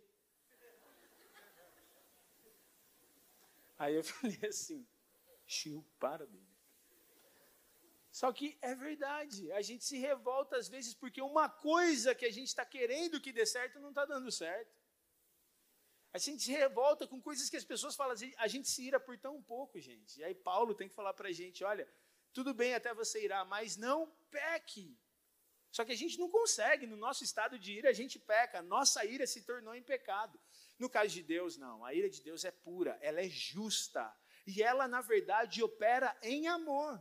Aí 3.82 3.96
eu 3.96 4.04
falei 4.14 4.38
assim, 4.48 4.86
Chiu, 5.44 5.84
para, 5.98 6.24
baby. 6.24 6.52
Só 8.10 8.30
que 8.32 8.58
é 8.60 8.74
verdade, 8.74 9.50
a 9.52 9.62
gente 9.62 9.84
se 9.84 9.98
revolta 9.98 10.56
às 10.56 10.68
vezes 10.68 10.94
porque 10.94 11.20
uma 11.20 11.48
coisa 11.48 12.14
que 12.14 12.26
a 12.26 12.30
gente 12.30 12.48
está 12.48 12.64
querendo 12.64 13.20
que 13.20 13.32
dê 13.32 13.44
certo 13.44 13.80
não 13.80 13.88
está 13.88 14.04
dando 14.04 14.30
certo. 14.30 14.72
A 16.12 16.18
gente 16.18 16.42
se 16.42 16.52
revolta 16.52 17.08
com 17.08 17.20
coisas 17.20 17.48
que 17.50 17.56
as 17.56 17.64
pessoas 17.64 17.96
falam, 17.96 18.14
a 18.36 18.46
gente 18.46 18.68
se 18.68 18.82
ira 18.86 19.00
por 19.00 19.18
tão 19.18 19.42
pouco, 19.42 19.80
gente. 19.80 20.20
E 20.20 20.24
aí 20.24 20.34
Paulo 20.34 20.74
tem 20.74 20.88
que 20.88 20.94
falar 20.94 21.14
para 21.14 21.30
a 21.30 21.32
gente, 21.32 21.64
olha, 21.64 21.88
tudo 22.34 22.54
bem 22.54 22.74
até 22.74 22.94
você 22.94 23.24
irá, 23.24 23.44
mas 23.46 23.76
não 23.76 24.06
peque. 24.30 24.96
Só 25.72 25.86
que 25.86 25.92
a 25.92 25.96
gente 25.96 26.18
não 26.18 26.28
consegue, 26.28 26.86
no 26.86 26.98
nosso 26.98 27.24
estado 27.24 27.58
de 27.58 27.72
ira, 27.72 27.88
a 27.88 27.94
gente 27.94 28.18
peca, 28.18 28.58
a 28.58 28.62
nossa 28.62 29.04
ira 29.06 29.26
se 29.26 29.42
tornou 29.42 29.74
em 29.74 29.82
pecado. 29.82 30.38
No 30.78 30.88
caso 30.88 31.14
de 31.14 31.22
Deus, 31.22 31.56
não. 31.56 31.84
A 31.84 31.94
ira 31.94 32.08
de 32.08 32.22
Deus 32.22 32.44
é 32.44 32.50
pura, 32.50 32.98
ela 33.00 33.20
é 33.20 33.28
justa. 33.28 34.14
E 34.46 34.62
ela, 34.62 34.88
na 34.88 35.00
verdade, 35.00 35.62
opera 35.62 36.16
em 36.22 36.48
amor. 36.48 37.00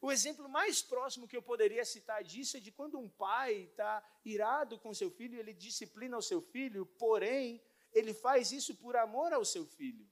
O 0.00 0.12
exemplo 0.12 0.48
mais 0.48 0.82
próximo 0.82 1.26
que 1.26 1.36
eu 1.36 1.42
poderia 1.42 1.84
citar 1.84 2.22
disso 2.22 2.56
é 2.56 2.60
de 2.60 2.70
quando 2.70 2.98
um 2.98 3.08
pai 3.08 3.62
está 3.70 4.04
irado 4.24 4.78
com 4.78 4.92
seu 4.92 5.10
filho, 5.10 5.38
ele 5.38 5.54
disciplina 5.54 6.16
o 6.16 6.22
seu 6.22 6.40
filho, 6.42 6.84
porém, 6.84 7.62
ele 7.92 8.12
faz 8.12 8.52
isso 8.52 8.74
por 8.76 8.96
amor 8.96 9.32
ao 9.32 9.44
seu 9.44 9.64
filho. 9.64 10.06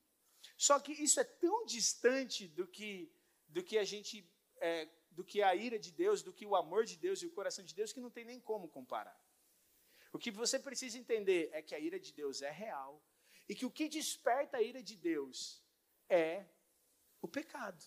Só 0.57 0.79
que 0.81 0.93
isso 0.93 1.21
é 1.21 1.25
tão 1.25 1.64
distante 1.67 2.49
do 2.49 2.67
que, 2.67 3.12
do 3.49 3.62
que 3.62 3.76
a 3.76 3.85
gente, 3.85 4.29
é, 4.59 4.88
do 5.11 5.25
que 5.25 5.43
a 5.43 5.55
ira 5.55 5.79
de 5.79 5.91
Deus, 5.93 6.23
do 6.23 6.33
que 6.33 6.47
o 6.47 6.57
amor 6.57 6.85
de 6.85 6.97
Deus 6.97 7.23
e 7.23 7.26
o 7.26 7.33
coração 7.33 7.64
de 7.64 7.75
Deus, 7.75 7.93
que 7.93 8.00
não 8.00 8.11
tem 8.11 8.25
nem 8.25 8.41
como 8.41 8.69
comparar. 8.69 9.19
O 10.14 10.18
que 10.18 10.30
você 10.30 10.61
precisa 10.61 10.97
entender 10.97 11.50
é 11.52 11.61
que 11.61 11.75
a 11.75 11.78
ira 11.80 11.99
de 11.99 12.12
Deus 12.12 12.40
é 12.40 12.49
real 12.49 13.02
e 13.49 13.54
que 13.54 13.66
o 13.66 13.71
que 13.71 13.88
desperta 13.88 14.59
a 14.59 14.62
ira 14.62 14.80
de 14.80 14.97
Deus 14.97 15.61
é 16.09 16.47
o 17.21 17.26
pecado. 17.26 17.85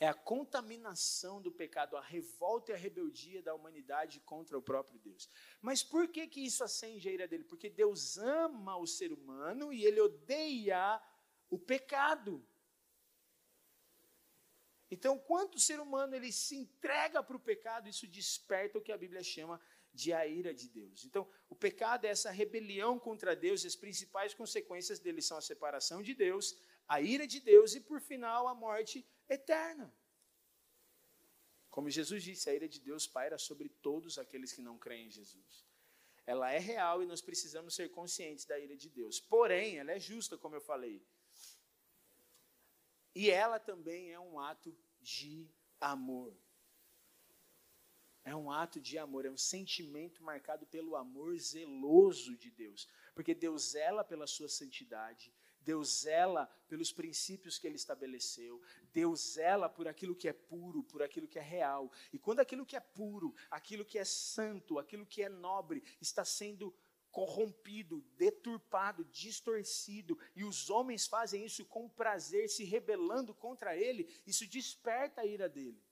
É 0.00 0.08
a 0.08 0.14
contaminação 0.14 1.40
do 1.40 1.52
pecado, 1.52 1.96
a 1.96 2.00
revolta 2.00 2.72
e 2.72 2.74
a 2.74 2.76
rebeldia 2.76 3.40
da 3.40 3.54
humanidade 3.54 4.18
contra 4.18 4.58
o 4.58 4.62
próprio 4.62 4.98
Deus. 4.98 5.28
Mas 5.60 5.80
por 5.80 6.08
que, 6.08 6.26
que 6.26 6.40
isso 6.40 6.64
acende 6.64 7.08
a 7.08 7.12
ira 7.12 7.28
dele? 7.28 7.44
Porque 7.44 7.70
Deus 7.70 8.18
ama 8.18 8.76
o 8.76 8.84
ser 8.84 9.12
humano 9.12 9.72
e 9.72 9.84
ele 9.84 10.00
odeia 10.00 11.00
o 11.48 11.56
pecado. 11.56 12.44
Então, 14.90 15.16
quando 15.20 15.54
o 15.54 15.60
ser 15.60 15.78
humano 15.78 16.16
ele 16.16 16.32
se 16.32 16.56
entrega 16.56 17.22
para 17.22 17.36
o 17.36 17.40
pecado, 17.40 17.88
isso 17.88 18.08
desperta 18.08 18.76
o 18.76 18.82
que 18.82 18.90
a 18.90 18.98
Bíblia 18.98 19.22
chama 19.22 19.60
de 19.92 20.12
a 20.12 20.26
ira 20.26 20.54
de 20.54 20.68
Deus. 20.68 21.04
Então, 21.04 21.28
o 21.48 21.54
pecado 21.54 22.04
é 22.04 22.10
essa 22.10 22.30
rebelião 22.30 22.98
contra 22.98 23.34
Deus, 23.36 23.64
e 23.64 23.66
as 23.66 23.76
principais 23.76 24.34
consequências 24.34 24.98
dele 24.98 25.20
são 25.20 25.36
a 25.36 25.42
separação 25.42 26.02
de 26.02 26.14
Deus, 26.14 26.56
a 26.86 27.00
ira 27.00 27.26
de 27.26 27.40
Deus 27.40 27.74
e, 27.74 27.80
por 27.80 28.00
final, 28.00 28.48
a 28.48 28.54
morte 28.54 29.06
eterna. 29.28 29.92
Como 31.70 31.88
Jesus 31.88 32.22
disse, 32.22 32.50
a 32.50 32.54
ira 32.54 32.68
de 32.68 32.80
Deus 32.80 33.06
paira 33.06 33.38
sobre 33.38 33.68
todos 33.68 34.18
aqueles 34.18 34.52
que 34.52 34.60
não 34.60 34.76
creem 34.76 35.06
em 35.06 35.10
Jesus. 35.10 35.64
Ela 36.26 36.52
é 36.52 36.58
real 36.58 37.02
e 37.02 37.06
nós 37.06 37.20
precisamos 37.20 37.74
ser 37.74 37.90
conscientes 37.90 38.44
da 38.44 38.58
ira 38.58 38.76
de 38.76 38.88
Deus. 38.88 39.20
Porém, 39.20 39.78
ela 39.78 39.92
é 39.92 39.98
justa, 39.98 40.36
como 40.36 40.56
eu 40.56 40.60
falei. 40.60 41.02
E 43.14 43.30
ela 43.30 43.58
também 43.58 44.12
é 44.12 44.18
um 44.18 44.38
ato 44.38 44.76
de 45.00 45.48
amor. 45.80 46.36
É 48.22 48.36
um 48.36 48.50
ato 48.50 48.80
de 48.80 48.98
amor, 48.98 49.24
é 49.24 49.30
um 49.30 49.36
sentimento 49.36 50.22
marcado 50.22 50.66
pelo 50.66 50.94
amor 50.94 51.38
zeloso 51.38 52.36
de 52.36 52.50
Deus. 52.50 52.86
Porque 53.14 53.34
Deus 53.34 53.70
zela 53.70 54.04
pela 54.04 54.26
sua 54.26 54.48
santidade, 54.48 55.32
Deus 55.62 56.02
zela 56.02 56.46
pelos 56.68 56.92
princípios 56.92 57.58
que 57.58 57.66
ele 57.66 57.76
estabeleceu, 57.76 58.60
Deus 58.92 59.34
zela 59.34 59.68
por 59.68 59.88
aquilo 59.88 60.14
que 60.14 60.28
é 60.28 60.32
puro, 60.32 60.82
por 60.82 61.02
aquilo 61.02 61.28
que 61.28 61.38
é 61.38 61.42
real. 61.42 61.90
E 62.12 62.18
quando 62.18 62.40
aquilo 62.40 62.66
que 62.66 62.76
é 62.76 62.80
puro, 62.80 63.34
aquilo 63.50 63.84
que 63.84 63.98
é 63.98 64.04
santo, 64.04 64.78
aquilo 64.78 65.06
que 65.06 65.22
é 65.22 65.28
nobre 65.28 65.82
está 66.00 66.24
sendo 66.24 66.74
corrompido, 67.10 68.02
deturpado, 68.16 69.04
distorcido, 69.06 70.16
e 70.36 70.44
os 70.44 70.70
homens 70.70 71.06
fazem 71.06 71.44
isso 71.44 71.64
com 71.64 71.88
prazer, 71.88 72.48
se 72.48 72.64
rebelando 72.64 73.34
contra 73.34 73.76
ele, 73.76 74.08
isso 74.26 74.46
desperta 74.46 75.22
a 75.22 75.26
ira 75.26 75.48
dele 75.48 75.82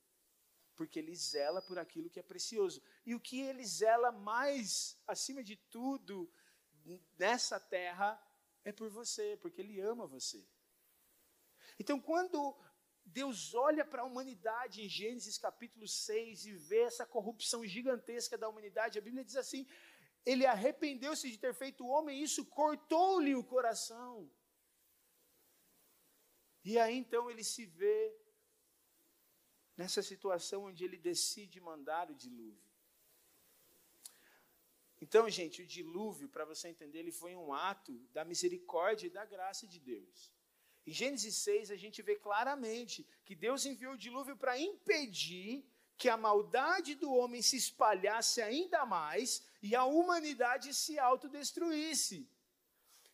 porque 0.78 1.00
ele 1.00 1.14
zela 1.16 1.60
por 1.60 1.76
aquilo 1.76 2.08
que 2.08 2.20
é 2.20 2.22
precioso. 2.22 2.80
E 3.04 3.12
o 3.16 3.20
que 3.20 3.40
ele 3.40 3.64
zela 3.66 4.12
mais, 4.12 4.96
acima 5.08 5.42
de 5.42 5.56
tudo, 5.56 6.32
nessa 7.18 7.58
terra, 7.58 8.08
é 8.64 8.70
por 8.70 8.88
você, 8.88 9.36
porque 9.42 9.60
ele 9.60 9.80
ama 9.80 10.06
você. 10.06 10.46
Então, 11.80 12.00
quando 12.00 12.56
Deus 13.04 13.54
olha 13.54 13.84
para 13.84 14.02
a 14.02 14.04
humanidade 14.04 14.80
em 14.80 14.88
Gênesis 14.88 15.36
capítulo 15.36 15.88
6 15.88 16.46
e 16.46 16.52
vê 16.52 16.82
essa 16.82 17.04
corrupção 17.04 17.66
gigantesca 17.66 18.38
da 18.38 18.48
humanidade, 18.48 18.98
a 18.98 19.02
Bíblia 19.02 19.24
diz 19.24 19.34
assim: 19.34 19.66
ele 20.24 20.46
arrependeu-se 20.46 21.28
de 21.28 21.38
ter 21.38 21.54
feito 21.54 21.84
o 21.84 21.88
homem, 21.88 22.20
e 22.20 22.22
isso 22.22 22.46
cortou-lhe 22.46 23.34
o 23.34 23.42
coração. 23.42 24.30
E 26.64 26.78
aí 26.78 26.96
então 26.96 27.30
ele 27.30 27.42
se 27.42 27.66
vê 27.66 28.16
nessa 29.78 30.02
situação 30.02 30.64
onde 30.64 30.84
ele 30.84 30.98
decide 30.98 31.60
mandar 31.60 32.10
o 32.10 32.14
dilúvio. 32.14 32.68
Então, 35.00 35.30
gente, 35.30 35.62
o 35.62 35.66
dilúvio, 35.66 36.28
para 36.28 36.44
você 36.44 36.66
entender, 36.68 36.98
ele 36.98 37.12
foi 37.12 37.36
um 37.36 37.52
ato 37.52 37.92
da 38.12 38.24
misericórdia 38.24 39.06
e 39.06 39.10
da 39.10 39.24
graça 39.24 39.64
de 39.68 39.78
Deus. 39.78 40.32
Em 40.84 40.92
Gênesis 40.92 41.36
6, 41.36 41.70
a 41.70 41.76
gente 41.76 42.02
vê 42.02 42.16
claramente 42.16 43.06
que 43.24 43.36
Deus 43.36 43.64
enviou 43.64 43.92
o 43.92 43.98
dilúvio 43.98 44.36
para 44.36 44.58
impedir 44.58 45.64
que 45.96 46.08
a 46.08 46.16
maldade 46.16 46.96
do 46.96 47.12
homem 47.12 47.40
se 47.40 47.56
espalhasse 47.56 48.42
ainda 48.42 48.84
mais 48.84 49.46
e 49.62 49.76
a 49.76 49.84
humanidade 49.84 50.74
se 50.74 50.98
autodestruísse. 50.98 52.28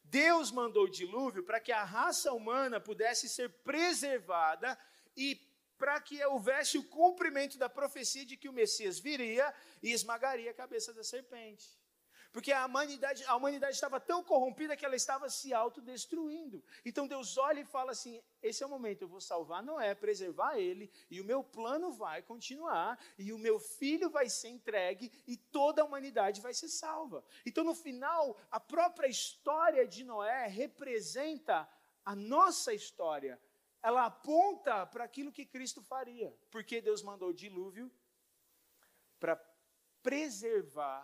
Deus 0.02 0.50
mandou 0.50 0.85
o 0.85 0.90
dilúvio 0.90 1.42
para 1.42 1.61
que 1.61 1.73
a 1.73 1.85
raça 1.85 2.33
humana 2.33 2.80
pudesse 2.80 3.28
ser 3.28 3.50
preservada 3.62 4.78
e 5.16 5.35
para 5.78 6.00
que 6.00 6.25
houvesse 6.25 6.78
o 6.78 6.85
cumprimento 6.85 7.59
da 7.59 7.69
profecia 7.69 8.25
de 8.25 8.37
que 8.37 8.49
o 8.49 8.52
Messias 8.52 8.99
viria 8.99 9.52
e 9.83 9.93
esmagaria 9.93 10.50
a 10.50 10.54
cabeça 10.54 10.93
da 10.93 11.04
serpente. 11.04 11.66
Porque 12.35 12.50
a 12.50 12.66
humanidade, 12.66 13.23
a 13.26 13.37
humanidade 13.37 13.75
estava 13.75 14.00
tão 14.00 14.25
corrompida 14.25 14.76
que 14.76 14.85
ela 14.85 14.97
estava 14.97 15.31
se 15.31 15.54
autodestruindo. 15.54 16.64
Então 16.85 17.07
Deus 17.07 17.38
olha 17.38 17.61
e 17.61 17.64
fala 17.64 17.93
assim: 17.93 18.21
esse 18.43 18.61
é 18.61 18.66
o 18.66 18.69
momento, 18.69 19.02
eu 19.02 19.09
vou 19.09 19.21
salvar 19.21 19.62
Noé, 19.62 19.95
preservar 19.95 20.59
ele, 20.59 20.90
e 21.09 21.21
o 21.21 21.25
meu 21.25 21.45
plano 21.45 21.93
vai 21.93 22.23
continuar, 22.23 22.99
e 23.16 23.33
o 23.33 23.38
meu 23.38 23.61
filho 23.61 24.11
vai 24.11 24.28
ser 24.28 24.49
entregue, 24.49 25.12
e 25.28 25.37
toda 25.37 25.81
a 25.81 25.85
humanidade 25.85 26.40
vai 26.40 26.52
ser 26.52 26.66
salva. 26.66 27.25
Então, 27.47 27.62
no 27.62 27.73
final, 27.73 28.37
a 28.50 28.59
própria 28.59 29.07
história 29.07 29.87
de 29.87 30.02
Noé 30.02 30.49
representa 30.49 31.69
a 32.04 32.16
nossa 32.16 32.75
história. 32.75 33.40
Ela 33.84 34.06
aponta 34.06 34.86
para 34.86 35.04
aquilo 35.04 35.30
que 35.30 35.44
Cristo 35.44 35.82
faria. 35.82 36.34
Porque 36.50 36.80
Deus 36.80 37.02
mandou 37.02 37.28
o 37.28 37.34
dilúvio 37.34 37.92
para 39.20 39.36
preservar 40.02 41.00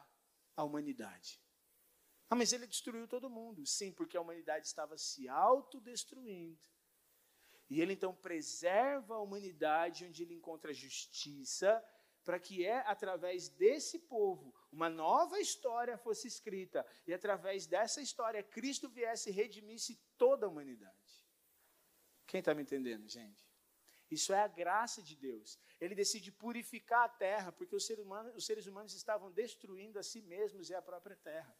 a 0.56 0.64
humanidade. 0.64 1.38
Ah, 2.30 2.34
mas 2.34 2.54
ele 2.54 2.66
destruiu 2.66 3.06
todo 3.06 3.28
mundo. 3.28 3.66
Sim, 3.66 3.92
porque 3.92 4.16
a 4.16 4.20
humanidade 4.22 4.66
estava 4.66 4.96
se 4.96 5.28
autodestruindo. 5.28 6.66
E 7.68 7.82
ele 7.82 7.92
então 7.92 8.14
preserva 8.14 9.16
a 9.16 9.20
humanidade 9.20 10.06
onde 10.06 10.22
ele 10.22 10.34
encontra 10.34 10.72
justiça, 10.72 11.84
para 12.24 12.40
que 12.40 12.64
é 12.64 12.78
através 12.86 13.48
desse 13.50 13.98
povo 13.98 14.54
uma 14.72 14.88
nova 14.88 15.38
história 15.38 15.98
fosse 15.98 16.28
escrita 16.28 16.86
e 17.06 17.12
através 17.12 17.66
dessa 17.66 18.00
história 18.00 18.42
Cristo 18.42 18.88
viesse 18.88 19.30
e 19.30 19.32
redimisse 19.32 20.00
toda 20.16 20.46
a 20.46 20.48
humanidade. 20.48 20.99
Quem 22.30 22.38
está 22.38 22.54
me 22.54 22.62
entendendo, 22.62 23.08
gente? 23.08 23.44
Isso 24.08 24.32
é 24.32 24.40
a 24.40 24.46
graça 24.46 25.02
de 25.02 25.16
Deus. 25.16 25.58
Ele 25.80 25.96
decide 25.96 26.30
purificar 26.30 27.02
a 27.04 27.08
terra, 27.08 27.50
porque 27.50 27.74
os 27.74 27.84
seres, 27.84 28.04
humanos, 28.04 28.36
os 28.36 28.46
seres 28.46 28.66
humanos 28.68 28.94
estavam 28.94 29.32
destruindo 29.32 29.98
a 29.98 30.02
si 30.04 30.22
mesmos 30.22 30.70
e 30.70 30.74
a 30.74 30.80
própria 30.80 31.16
terra. 31.16 31.52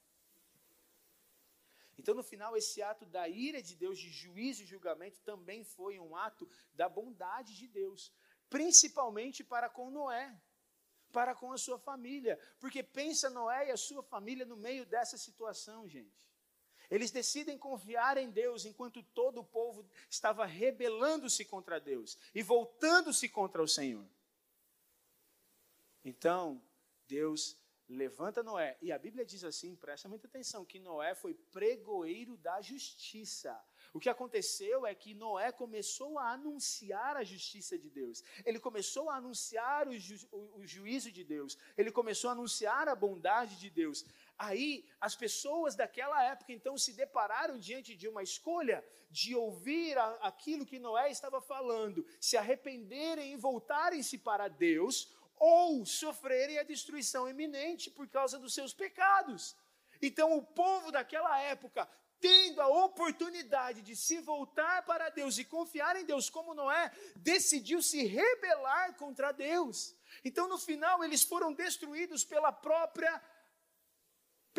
Então, 1.98 2.14
no 2.14 2.22
final, 2.22 2.56
esse 2.56 2.80
ato 2.80 3.04
da 3.04 3.28
ira 3.28 3.60
de 3.60 3.74
Deus, 3.74 3.98
de 3.98 4.10
juízo 4.10 4.62
e 4.62 4.66
julgamento, 4.66 5.20
também 5.22 5.64
foi 5.64 5.98
um 5.98 6.14
ato 6.14 6.48
da 6.72 6.88
bondade 6.88 7.56
de 7.56 7.66
Deus, 7.66 8.12
principalmente 8.48 9.42
para 9.42 9.68
com 9.68 9.90
Noé, 9.90 10.40
para 11.10 11.34
com 11.34 11.52
a 11.52 11.58
sua 11.58 11.80
família. 11.80 12.38
Porque 12.60 12.80
pensa 12.80 13.28
Noé 13.28 13.66
e 13.66 13.72
a 13.72 13.76
sua 13.76 14.04
família 14.04 14.46
no 14.46 14.56
meio 14.56 14.86
dessa 14.86 15.18
situação, 15.18 15.88
gente. 15.88 16.29
Eles 16.90 17.10
decidem 17.10 17.56
confiar 17.56 18.18
em 18.18 18.30
Deus 18.30 18.64
enquanto 18.64 19.02
todo 19.02 19.40
o 19.40 19.44
povo 19.44 19.88
estava 20.08 20.44
rebelando-se 20.44 21.44
contra 21.44 21.78
Deus 21.78 22.18
e 22.34 22.42
voltando-se 22.42 23.28
contra 23.28 23.62
o 23.62 23.68
Senhor. 23.68 24.04
Então, 26.04 26.60
Deus 27.06 27.56
levanta 27.90 28.42
Noé. 28.42 28.76
E 28.80 28.92
a 28.92 28.98
Bíblia 28.98 29.24
diz 29.24 29.42
assim, 29.42 29.74
presta 29.74 30.08
muita 30.08 30.26
atenção, 30.26 30.64
que 30.64 30.78
Noé 30.78 31.14
foi 31.14 31.34
pregoeiro 31.34 32.36
da 32.36 32.60
justiça. 32.60 33.60
O 33.92 33.98
que 33.98 34.08
aconteceu 34.08 34.86
é 34.86 34.94
que 34.94 35.14
Noé 35.14 35.50
começou 35.50 36.18
a 36.18 36.30
anunciar 36.30 37.16
a 37.16 37.24
justiça 37.24 37.76
de 37.76 37.90
Deus. 37.90 38.22
Ele 38.44 38.60
começou 38.60 39.10
a 39.10 39.16
anunciar 39.16 39.88
o, 39.88 39.98
ju 39.98 40.16
o, 40.30 40.64
juízo 40.64 41.10
de 41.10 41.24
Deus. 41.24 41.58
Ele 41.76 41.90
começou 41.90 42.30
a 42.30 42.32
anunciar 42.32 42.88
a 42.88 42.94
bondade 42.94 43.58
de 43.58 43.68
Deus. 43.68 44.04
Aí, 44.42 44.86
as 44.98 45.14
pessoas 45.14 45.76
daquela 45.76 46.24
época 46.24 46.50
então 46.50 46.78
se 46.78 46.94
depararam 46.94 47.58
diante 47.58 47.94
de 47.94 48.08
uma 48.08 48.22
escolha 48.22 48.82
de 49.10 49.34
ouvir 49.34 49.98
a, 49.98 50.06
aquilo 50.22 50.64
que 50.64 50.78
Noé 50.78 51.10
estava 51.10 51.42
falando, 51.42 52.06
se 52.18 52.38
arrependerem 52.38 53.34
e 53.34 53.36
voltarem-se 53.36 54.16
para 54.16 54.48
Deus, 54.48 55.14
ou 55.36 55.84
sofrerem 55.84 56.58
a 56.58 56.62
destruição 56.62 57.28
iminente 57.28 57.90
por 57.90 58.08
causa 58.08 58.38
dos 58.38 58.54
seus 58.54 58.72
pecados. 58.72 59.54
Então, 60.00 60.34
o 60.34 60.42
povo 60.42 60.90
daquela 60.90 61.38
época, 61.40 61.86
tendo 62.18 62.62
a 62.62 62.68
oportunidade 62.86 63.82
de 63.82 63.94
se 63.94 64.20
voltar 64.20 64.86
para 64.86 65.10
Deus 65.10 65.36
e 65.36 65.44
confiar 65.44 65.96
em 65.96 66.06
Deus, 66.06 66.30
como 66.30 66.54
Noé, 66.54 66.90
decidiu 67.14 67.82
se 67.82 68.04
rebelar 68.06 68.96
contra 68.96 69.32
Deus. 69.32 69.94
Então, 70.24 70.48
no 70.48 70.56
final, 70.56 71.04
eles 71.04 71.24
foram 71.24 71.52
destruídos 71.52 72.24
pela 72.24 72.50
própria 72.50 73.20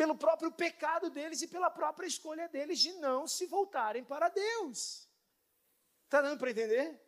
pelo 0.02 0.16
próprio 0.16 0.50
pecado 0.50 1.10
deles 1.10 1.42
e 1.42 1.46
pela 1.46 1.70
própria 1.70 2.08
escolha 2.08 2.48
deles 2.48 2.80
de 2.80 2.92
não 2.94 3.28
se 3.28 3.46
voltarem 3.46 4.02
para 4.02 4.28
Deus. 4.28 5.08
Está 6.06 6.20
dando 6.20 6.40
para 6.40 6.50
entender? 6.50 7.00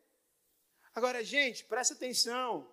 Agora, 0.94 1.24
gente, 1.24 1.64
presta 1.64 1.94
atenção. 1.94 2.72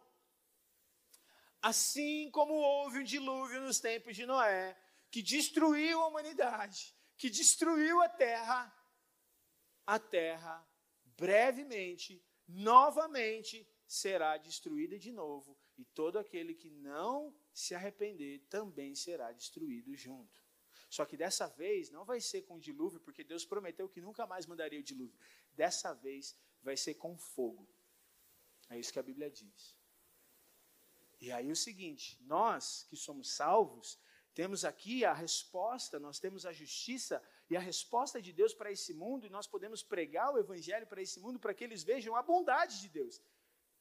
Assim 1.60 2.30
como 2.30 2.54
houve 2.54 3.00
um 3.00 3.04
dilúvio 3.04 3.62
nos 3.62 3.80
tempos 3.80 4.16
de 4.16 4.28
Noé, 4.28 4.78
que 5.10 5.24
destruiu 5.24 6.00
a 6.00 6.08
humanidade, 6.10 6.96
que 7.18 7.28
destruiu 7.28 8.00
a 8.04 8.08
terra, 8.08 8.72
a 9.88 9.98
terra 9.98 10.64
brevemente, 11.18 12.24
novamente 12.48 13.68
será 13.88 14.38
destruída 14.38 15.00
de 15.00 15.12
novo, 15.12 15.58
e 15.80 15.84
todo 15.84 16.20
aquele 16.20 16.54
que 16.54 16.70
não 16.70 17.36
se 17.54 17.76
arrepender, 17.76 18.42
também 18.50 18.96
será 18.96 19.32
destruído 19.32 19.96
junto. 19.96 20.42
Só 20.90 21.06
que 21.06 21.16
dessa 21.16 21.48
vez 21.48 21.90
não 21.90 22.04
vai 22.04 22.20
ser 22.20 22.42
com 22.42 22.60
dilúvio, 22.60 23.00
porque 23.00 23.24
Deus 23.24 23.46
prometeu 23.46 23.88
que 23.88 24.02
nunca 24.02 24.28
mais 24.28 24.46
mandaria 24.46 24.80
o 24.80 24.84
dilúvio. 24.84 25.18
Dessa 25.54 25.94
vez 25.94 26.36
vai 26.62 26.76
ser 26.76 26.96
com 26.96 27.18
fogo. 27.18 27.68
É 28.70 28.78
isso 28.78 28.92
que 28.92 29.00
a 29.00 29.04
Bíblia 29.04 29.30
diz. 29.30 29.78
E 31.20 31.32
aí 31.32 31.52
o 31.52 31.56
seguinte, 31.56 32.18
nós 32.22 32.86
que 32.90 32.98
somos 32.98 33.32
salvos, 33.34 34.00
temos 34.34 34.66
aqui 34.66 35.06
a 35.06 35.14
resposta, 35.14 36.00
nós 36.00 36.20
temos 36.20 36.46
a 36.46 36.52
justiça 36.52 37.22
e 37.50 37.56
a 37.56 37.60
resposta 37.60 38.22
de 38.22 38.32
Deus 38.32 38.54
para 38.54 38.72
esse 38.72 38.94
mundo, 38.94 39.26
e 39.26 39.30
nós 39.30 39.46
podemos 39.46 39.84
pregar 39.84 40.34
o 40.34 40.40
evangelho 40.40 40.88
para 40.88 41.02
esse 41.02 41.20
mundo 41.20 41.40
para 41.40 41.54
que 41.54 41.64
eles 41.64 41.84
vejam 41.84 42.16
a 42.16 42.24
bondade 42.24 42.80
de 42.80 42.90
Deus. 42.90 43.22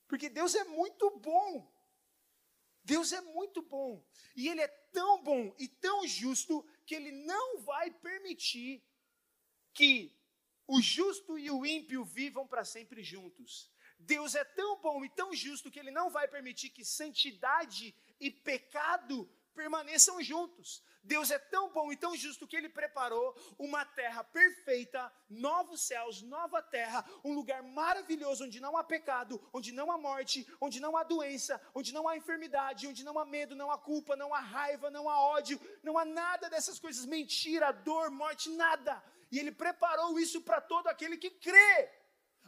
Porque 0.08 0.28
Deus 0.28 0.54
é 0.54 0.64
muito 0.64 1.08
bom. 1.18 1.72
Deus 2.90 3.12
é 3.12 3.20
muito 3.20 3.62
bom. 3.62 4.04
E 4.34 4.48
Ele 4.48 4.60
é 4.60 4.66
tão 4.66 5.22
bom 5.22 5.54
e 5.56 5.68
tão 5.68 6.04
justo 6.08 6.66
que 6.84 6.96
Ele 6.96 7.12
não 7.12 7.60
vai 7.60 7.88
permitir 7.88 8.82
que 9.72 10.12
o 10.66 10.82
justo 10.82 11.38
e 11.38 11.48
o 11.52 11.64
ímpio 11.64 12.04
vivam 12.04 12.48
para 12.48 12.64
sempre 12.64 13.00
juntos. 13.04 13.70
Deus 13.96 14.34
é 14.34 14.42
tão 14.42 14.80
bom 14.80 15.04
e 15.04 15.08
tão 15.08 15.32
justo 15.32 15.70
que 15.70 15.78
Ele 15.78 15.92
não 15.92 16.10
vai 16.10 16.26
permitir 16.26 16.70
que 16.70 16.84
santidade 16.84 17.94
e 18.18 18.28
pecado 18.28 19.30
permaneçam 19.54 20.22
juntos. 20.22 20.82
Deus 21.02 21.30
é 21.30 21.38
tão 21.38 21.72
bom 21.72 21.90
e 21.90 21.96
tão 21.96 22.14
justo 22.14 22.46
que 22.46 22.56
ele 22.56 22.68
preparou 22.68 23.34
uma 23.58 23.84
terra 23.84 24.22
perfeita, 24.22 25.10
novos 25.28 25.80
céus, 25.82 26.20
nova 26.22 26.62
terra, 26.62 27.04
um 27.24 27.32
lugar 27.32 27.62
maravilhoso 27.62 28.44
onde 28.44 28.60
não 28.60 28.76
há 28.76 28.84
pecado, 28.84 29.40
onde 29.52 29.72
não 29.72 29.90
há 29.90 29.96
morte, 29.96 30.46
onde 30.60 30.78
não 30.78 30.96
há 30.96 31.02
doença, 31.02 31.60
onde 31.74 31.92
não 31.92 32.06
há 32.06 32.16
enfermidade, 32.16 32.86
onde 32.86 33.02
não 33.02 33.18
há 33.18 33.24
medo, 33.24 33.56
não 33.56 33.70
há 33.70 33.78
culpa, 33.78 34.14
não 34.14 34.34
há 34.34 34.40
raiva, 34.40 34.90
não 34.90 35.08
há 35.08 35.18
ódio, 35.18 35.58
não 35.82 35.96
há 35.96 36.04
nada 36.04 36.50
dessas 36.50 36.78
coisas, 36.78 37.06
mentira, 37.06 37.72
dor, 37.72 38.10
morte, 38.10 38.50
nada. 38.50 39.02
E 39.32 39.38
ele 39.38 39.52
preparou 39.52 40.18
isso 40.18 40.42
para 40.42 40.60
todo 40.60 40.88
aquele 40.88 41.16
que 41.16 41.30
crê. 41.30 41.90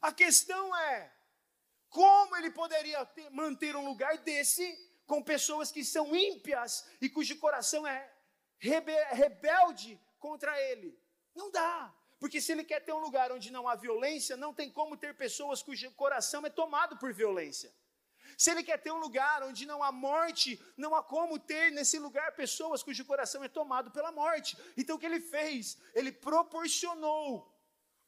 A 0.02 0.12
questão 0.12 0.76
é: 0.76 1.10
como 1.88 2.36
ele 2.36 2.50
poderia 2.50 3.04
ter, 3.06 3.30
manter 3.30 3.76
um 3.76 3.86
lugar 3.86 4.18
desse 4.18 4.91
com 5.12 5.22
pessoas 5.22 5.70
que 5.70 5.84
são 5.84 6.16
ímpias 6.16 6.86
e 6.98 7.06
cujo 7.06 7.36
coração 7.36 7.86
é 7.86 8.10
rebe 8.58 8.94
rebelde 9.10 10.00
contra 10.18 10.58
ele. 10.58 10.98
Não 11.34 11.50
dá. 11.50 11.94
Porque 12.18 12.40
se 12.40 12.50
ele 12.52 12.64
quer 12.64 12.80
ter 12.80 12.94
um 12.94 12.98
lugar 13.06 13.30
onde 13.30 13.52
não 13.52 13.68
há 13.68 13.74
violência, 13.74 14.38
não 14.38 14.54
tem 14.54 14.70
como 14.70 14.96
ter 14.96 15.14
pessoas 15.14 15.62
cujo 15.62 15.90
coração 15.90 16.46
é 16.46 16.48
tomado 16.48 16.96
por 16.96 17.12
violência. 17.12 17.70
Se 18.38 18.50
ele 18.52 18.62
quer 18.62 18.78
ter 18.78 18.90
um 18.90 19.00
lugar 19.06 19.42
onde 19.42 19.66
não 19.66 19.82
há 19.82 19.92
morte, 19.92 20.58
não 20.78 20.94
há 20.94 21.02
como 21.02 21.38
ter 21.38 21.70
nesse 21.70 21.98
lugar 21.98 22.32
pessoas 22.34 22.82
cujo 22.82 23.04
coração 23.04 23.44
é 23.44 23.48
tomado 23.48 23.90
pela 23.90 24.10
morte. 24.10 24.56
Então 24.78 24.96
o 24.96 24.98
que 24.98 25.04
ele 25.04 25.20
fez? 25.20 25.76
Ele 25.94 26.10
proporcionou 26.10 27.51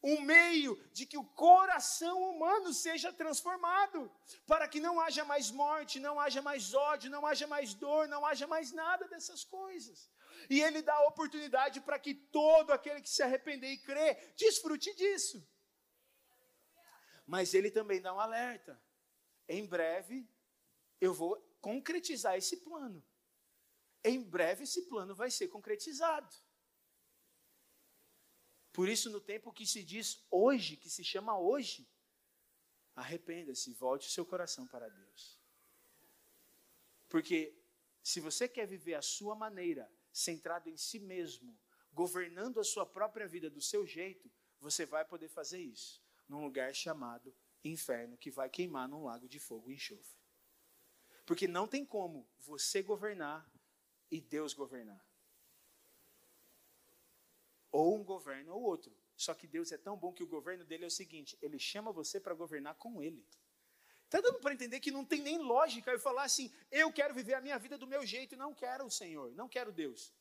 um 0.05 0.21
meio 0.21 0.77
de 0.93 1.07
que 1.07 1.17
o 1.17 1.25
coração 1.25 2.31
humano 2.31 2.75
seja 2.75 3.11
transformado, 3.11 4.13
para 4.47 4.69
que 4.69 4.79
não 4.79 5.01
haja 5.01 5.25
mais 5.25 5.51
morte, 5.51 5.99
não 5.99 6.21
haja 6.21 6.43
mais 6.43 6.75
ódio, 6.75 7.11
não 7.11 7.27
haja 7.27 7.47
mais 7.47 7.73
dor, 7.73 8.07
não 8.07 8.25
haja 8.27 8.47
mais 8.47 8.71
nada 8.71 9.09
dessas 9.09 9.45
coisas. 9.45 10.11
E 10.51 10.61
ele 10.61 10.83
dá 10.83 10.95
a 10.95 11.09
oportunidade 11.09 11.81
para 11.81 11.99
que 11.99 12.15
todo 12.15 12.71
aquele 12.71 13.01
que 13.01 13.09
se 13.09 13.23
arrepender 13.23 13.73
e 13.73 13.79
crer 13.79 14.35
desfrute 14.37 14.95
disso. 14.95 15.43
Mas 17.27 17.55
ele 17.55 17.71
também 17.71 18.03
dá 18.03 18.13
um 18.13 18.21
alerta. 18.21 18.79
Em 19.49 19.65
breve 19.65 20.29
eu 21.01 21.15
vou 21.15 21.41
concretizar 21.63 22.37
esse 22.37 22.59
plano. 22.59 23.03
Em 24.05 24.23
breve 24.23 24.65
esse 24.65 24.83
plano 24.83 25.15
vai 25.15 25.31
ser 25.31 25.49
concretizado. 25.49 26.37
Por 28.75 28.89
isso, 28.89 29.09
no 29.09 29.21
tempo 29.21 29.53
que 29.53 29.65
se 29.65 29.85
diz 29.85 30.27
hoje, 30.29 30.77
que 30.77 30.91
se 30.91 31.05
chama 31.05 31.39
hoje, 31.39 31.89
arrependa-se, 32.97 33.73
volte 33.73 34.09
o 34.09 34.11
seu 34.11 34.27
coração 34.27 34.67
para 34.67 34.89
Deus. 34.89 35.41
Porque 37.09 37.57
se 38.03 38.19
você 38.19 38.49
quer 38.49 38.67
viver 38.67 38.95
a 38.95 39.01
sua 39.01 39.37
maneira, 39.37 39.89
centrado 40.13 40.69
em 40.69 40.77
si 40.77 40.99
mesmo, 40.99 41.57
governando 41.93 42.59
a 42.59 42.65
sua 42.65 42.85
própria 42.85 43.29
vida 43.29 43.49
do 43.49 43.61
seu 43.61 43.87
jeito, 43.87 44.29
você 44.59 44.85
vai 44.85 45.05
poder 45.05 45.29
fazer 45.29 45.61
isso 45.61 46.03
num 46.29 46.43
lugar 46.43 46.75
chamado 46.75 47.33
inferno, 47.63 48.19
que 48.19 48.33
vai 48.33 48.51
queimar 48.51 48.89
num 48.89 49.05
lago 49.05 49.29
de 49.29 49.39
fogo 49.39 49.71
e 49.71 49.75
enxofre. 49.75 50.19
Porque 51.25 51.47
não 51.47 51.69
tem 51.69 51.87
como 51.87 52.29
você 52.41 52.83
governar 52.83 53.49
e 54.11 54.21
Deus 54.21 54.53
governar 54.53 55.14
ou 57.75 57.97
um 57.97 58.05
governo 58.05 58.55
ou 58.55 58.63
outro. 58.63 58.97
Só 59.17 59.35
que 59.35 59.49
Deus 59.49 59.73
é 59.73 59.77
tão 59.77 59.97
bom 59.97 60.13
que 60.13 60.23
o 60.23 60.29
governo 60.29 60.65
dele 60.65 60.85
é 60.85 60.87
o 60.87 60.91
seguinte: 60.91 61.37
ele 61.43 61.59
chama 61.59 61.91
você 61.93 62.21
para 62.21 62.33
governar 62.33 62.77
com 62.77 63.03
ele. 63.03 63.27
Está 64.05 64.21
dando 64.21 64.39
para 64.39 64.55
entender 64.55 64.79
que 64.79 64.93
não 64.93 65.05
tem 65.05 65.21
nem 65.21 65.39
lógica 65.39 65.91
eu 65.91 65.99
falar 65.99 66.23
assim, 66.23 66.53
eu 66.71 66.93
quero 66.93 67.13
viver 67.13 67.35
a 67.35 67.41
minha 67.41 67.59
vida 67.59 67.77
do 67.77 67.87
meu 67.87 68.07
jeito, 68.07 68.37
não 68.37 68.55
quero 68.55 68.85
o 68.87 68.91
Senhor, 68.91 69.35
não 69.35 69.49
quero 69.49 69.73
Deus. 69.73 70.15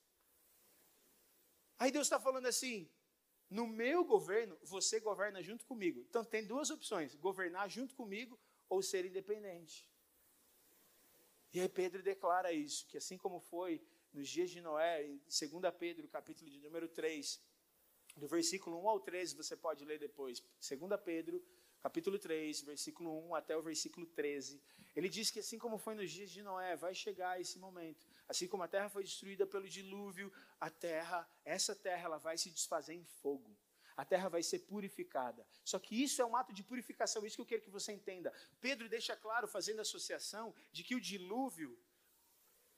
Aí 1.77 1.91
Deus 1.91 2.07
está 2.07 2.19
falando 2.19 2.47
assim, 2.47 2.89
no 3.51 3.67
meu 3.67 4.03
governo, 4.03 4.57
você 4.63 4.99
governa 4.99 5.43
junto 5.43 5.63
comigo. 5.63 6.03
Então 6.09 6.25
tem 6.25 6.43
duas 6.43 6.71
opções: 6.71 7.13
governar 7.13 7.69
junto 7.69 7.93
comigo 7.93 8.39
ou 8.67 8.81
ser 8.81 9.05
independente. 9.05 9.87
E 11.53 11.59
aí 11.59 11.69
Pedro 11.69 12.01
declara 12.01 12.51
isso, 12.51 12.87
que 12.87 12.97
assim 12.97 13.15
como 13.15 13.39
foi 13.39 13.79
nos 14.13 14.29
dias 14.29 14.51
de 14.51 14.61
Noé, 14.61 15.05
em 15.05 15.17
2 15.17 15.75
Pedro, 15.77 16.07
capítulo 16.07 16.49
de 16.49 16.59
número 16.59 16.87
3, 16.87 17.41
do 18.15 18.27
versículo 18.27 18.79
1 18.83 18.89
ao 18.89 18.99
13, 18.99 19.35
você 19.35 19.57
pode 19.57 19.83
ler 19.83 19.97
depois. 19.97 20.41
2 20.61 21.01
Pedro, 21.03 21.43
capítulo 21.81 22.19
3, 22.19 22.61
versículo 22.61 23.27
1 23.29 23.35
até 23.35 23.57
o 23.57 23.61
versículo 23.61 24.05
13. 24.05 24.61
Ele 24.95 25.09
diz 25.09 25.31
que 25.31 25.39
assim 25.39 25.57
como 25.57 25.79
foi 25.79 25.95
nos 25.95 26.11
dias 26.11 26.29
de 26.29 26.43
Noé, 26.43 26.75
vai 26.75 26.93
chegar 26.93 27.41
esse 27.41 27.57
momento. 27.57 28.07
Assim 28.27 28.47
como 28.47 28.61
a 28.61 28.67
terra 28.67 28.87
foi 28.87 29.03
destruída 29.03 29.47
pelo 29.47 29.67
dilúvio, 29.67 30.31
a 30.59 30.69
terra, 30.69 31.27
essa 31.43 31.75
terra, 31.75 32.05
ela 32.05 32.17
vai 32.17 32.37
se 32.37 32.51
desfazer 32.51 32.93
em 32.93 33.03
fogo. 33.03 33.57
A 33.97 34.05
terra 34.05 34.29
vai 34.29 34.43
ser 34.43 34.59
purificada. 34.59 35.45
Só 35.63 35.79
que 35.79 36.01
isso 36.01 36.21
é 36.21 36.25
um 36.25 36.35
ato 36.35 36.53
de 36.53 36.63
purificação, 36.63 37.25
isso 37.25 37.35
que 37.35 37.41
eu 37.41 37.45
quero 37.45 37.61
que 37.61 37.69
você 37.69 37.91
entenda. 37.91 38.31
Pedro 38.61 38.87
deixa 38.87 39.15
claro, 39.15 39.47
fazendo 39.47 39.81
associação, 39.81 40.53
de 40.71 40.83
que 40.83 40.95
o 40.95 41.01
dilúvio 41.01 41.77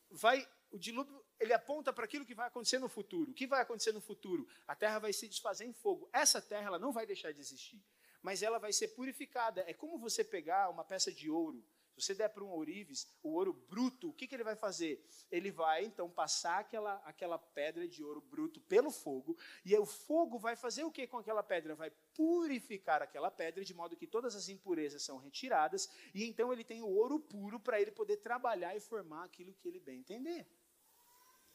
vai 0.10 0.48
o 0.76 0.80
dilúvio 0.80 1.24
ele 1.40 1.54
aponta 1.54 1.94
para 1.94 2.04
aquilo 2.04 2.26
que 2.26 2.36
vai 2.36 2.48
acontecer 2.48 2.80
no 2.80 2.90
futuro. 2.90 3.32
O 3.32 3.34
que 3.34 3.48
vai 3.48 3.62
acontecer 3.62 3.94
no 3.94 4.02
futuro? 4.02 4.48
A 4.68 4.76
terra 4.76 5.00
vai 5.00 5.14
se 5.14 5.28
desfazer 5.28 5.66
em 5.66 5.74
fogo. 5.74 6.10
Essa 6.12 6.42
terra 6.42 6.68
ela 6.68 6.80
não 6.80 6.92
vai 6.92 7.06
deixar 7.06 7.32
de 7.32 7.40
existir, 7.40 7.82
mas 8.22 8.44
ela 8.44 8.60
vai 8.60 8.74
ser 8.74 8.90
purificada. 8.90 9.64
É 9.68 9.74
como 9.74 9.98
você 9.98 10.24
pegar 10.24 10.70
uma 10.70 10.84
peça 10.84 11.12
de 11.12 11.30
ouro. 11.30 11.64
Se 11.98 12.02
você 12.02 12.14
der 12.14 12.28
para 12.28 12.44
um 12.44 12.50
ourives 12.50 13.08
o 13.24 13.30
ouro 13.30 13.54
bruto, 13.54 14.10
o 14.10 14.14
que, 14.14 14.28
que 14.28 14.36
ele 14.36 14.44
vai 14.44 14.56
fazer? 14.58 15.02
Ele 15.32 15.50
vai 15.50 15.86
então 15.86 16.10
passar 16.10 16.60
aquela, 16.60 16.96
aquela 17.06 17.38
pedra 17.38 17.88
de 17.88 18.04
ouro 18.04 18.20
bruto 18.20 18.60
pelo 18.60 18.92
fogo, 18.92 19.38
e 19.64 19.74
o 19.78 19.86
fogo 19.86 20.38
vai 20.38 20.58
fazer 20.58 20.84
o 20.84 20.92
que 20.92 21.08
com 21.08 21.18
aquela 21.18 21.42
pedra? 21.42 21.74
Vai 21.74 21.92
purificar 22.14 23.02
aquela 23.02 23.32
pedra 23.32 23.64
de 23.64 23.74
modo 23.74 23.96
que 23.96 24.06
todas 24.06 24.36
as 24.36 24.50
impurezas 24.50 25.04
são 25.04 25.18
retiradas, 25.18 25.90
e 26.14 26.26
então 26.26 26.52
ele 26.52 26.66
tem 26.66 26.82
o 26.82 26.90
ouro 26.90 27.18
puro 27.18 27.62
para 27.62 27.80
ele 27.80 27.92
poder 27.92 28.18
trabalhar 28.18 28.76
e 28.76 28.82
formar 28.82 29.24
aquilo 29.24 29.54
que 29.54 29.70
ele 29.70 29.80
bem 29.80 30.00
entender. 30.00 30.46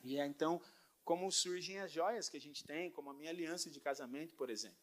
E 0.03 0.19
é 0.19 0.27
então 0.27 0.61
como 1.05 1.31
surgem 1.31 1.79
as 1.79 1.91
joias 1.91 2.29
que 2.29 2.37
a 2.37 2.41
gente 2.41 2.65
tem, 2.65 2.91
como 2.91 3.11
a 3.11 3.15
minha 3.15 3.31
aliança 3.31 3.71
de 3.71 3.81
casamento, 3.81 4.35
por 4.35 4.51
exemplo. 4.51 4.79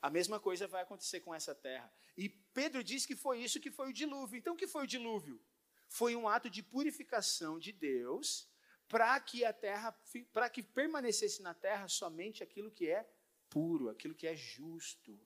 A 0.00 0.10
mesma 0.10 0.38
coisa 0.38 0.68
vai 0.68 0.82
acontecer 0.82 1.20
com 1.20 1.34
essa 1.34 1.54
terra. 1.54 1.92
E 2.16 2.28
Pedro 2.28 2.84
diz 2.84 3.04
que 3.04 3.16
foi 3.16 3.40
isso 3.40 3.60
que 3.60 3.70
foi 3.70 3.90
o 3.90 3.92
dilúvio. 3.92 4.38
Então, 4.38 4.54
o 4.54 4.56
que 4.56 4.66
foi 4.66 4.84
o 4.84 4.86
dilúvio? 4.86 5.42
Foi 5.88 6.14
um 6.14 6.28
ato 6.28 6.48
de 6.48 6.62
purificação 6.62 7.58
de 7.58 7.72
Deus 7.72 8.48
para 8.88 9.18
que 9.18 9.44
a 9.44 9.52
terra, 9.52 9.92
para 10.32 10.48
que 10.48 10.62
permanecesse 10.62 11.42
na 11.42 11.54
terra 11.54 11.88
somente 11.88 12.42
aquilo 12.42 12.70
que 12.70 12.88
é 12.88 13.08
puro, 13.48 13.88
aquilo 13.88 14.14
que 14.14 14.26
é 14.26 14.36
justo, 14.36 15.18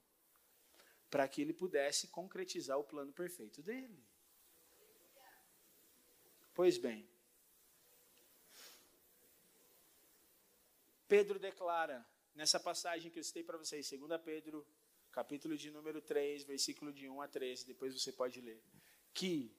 para 1.11 1.29
que 1.29 1.43
ele 1.43 1.53
pudesse 1.53 2.09
concretizar 2.09 2.79
o 2.79 2.85
plano 2.85 3.13
perfeito 3.13 3.63
dele. 3.63 4.03
Pois 6.55 6.79
bem, 6.79 7.09
Pedro 11.11 11.41
declara, 11.41 12.07
nessa 12.37 12.61
passagem 12.61 13.11
que 13.11 13.19
eu 13.19 13.25
citei 13.25 13.43
para 13.43 13.59
vocês, 13.59 13.91
2 13.91 14.21
Pedro, 14.23 14.65
capítulo 15.11 15.57
de 15.57 15.69
número 15.69 16.01
3, 16.01 16.45
versículo 16.45 16.93
de 16.93 17.09
1 17.09 17.21
a 17.21 17.27
13, 17.27 17.67
depois 17.67 18.01
você 18.01 18.13
pode 18.13 18.41
ler, 18.41 18.63
que 19.13 19.53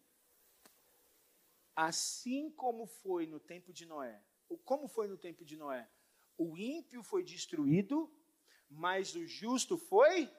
assim 1.76 2.50
como 2.52 2.86
foi 2.86 3.28
no 3.28 3.38
tempo 3.38 3.74
de 3.74 3.86
Noé, 3.86 4.24
como 4.64 4.88
foi 4.88 5.10
no 5.10 5.18
tempo 5.18 5.44
de 5.44 5.58
Noé? 5.58 5.90
O 6.38 6.58
ímpio 6.58 7.04
foi 7.04 7.22
destruído, 7.22 8.10
mas 8.70 9.14
o 9.14 9.28
justo 9.28 9.78
foi 9.78 10.34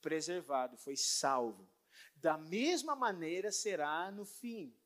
preservado, 0.00 0.76
foi 0.76 0.96
salvo. 0.96 1.70
Da 2.16 2.36
mesma 2.36 2.96
maneira 2.96 3.52
será 3.52 4.10
no 4.10 4.24
fim. 4.24 4.76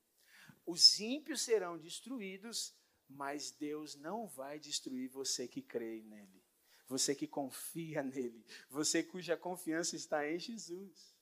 Os 0.66 1.01
ímpios 1.01 1.40
serão 1.40 1.79
destruídos, 1.79 2.75
mas 3.09 3.51
Deus 3.51 3.95
não 3.95 4.27
vai 4.27 4.59
destruir 4.59 5.09
você 5.09 5.47
que 5.47 5.62
crê 5.62 6.03
nele, 6.03 6.42
você 6.87 7.14
que 7.14 7.27
confia 7.27 8.03
nele, 8.05 8.45
você 8.69 9.03
cuja 9.03 9.37
confiança 9.37 9.97
está 9.97 10.29
em 10.29 10.38
Jesus. 10.38 11.14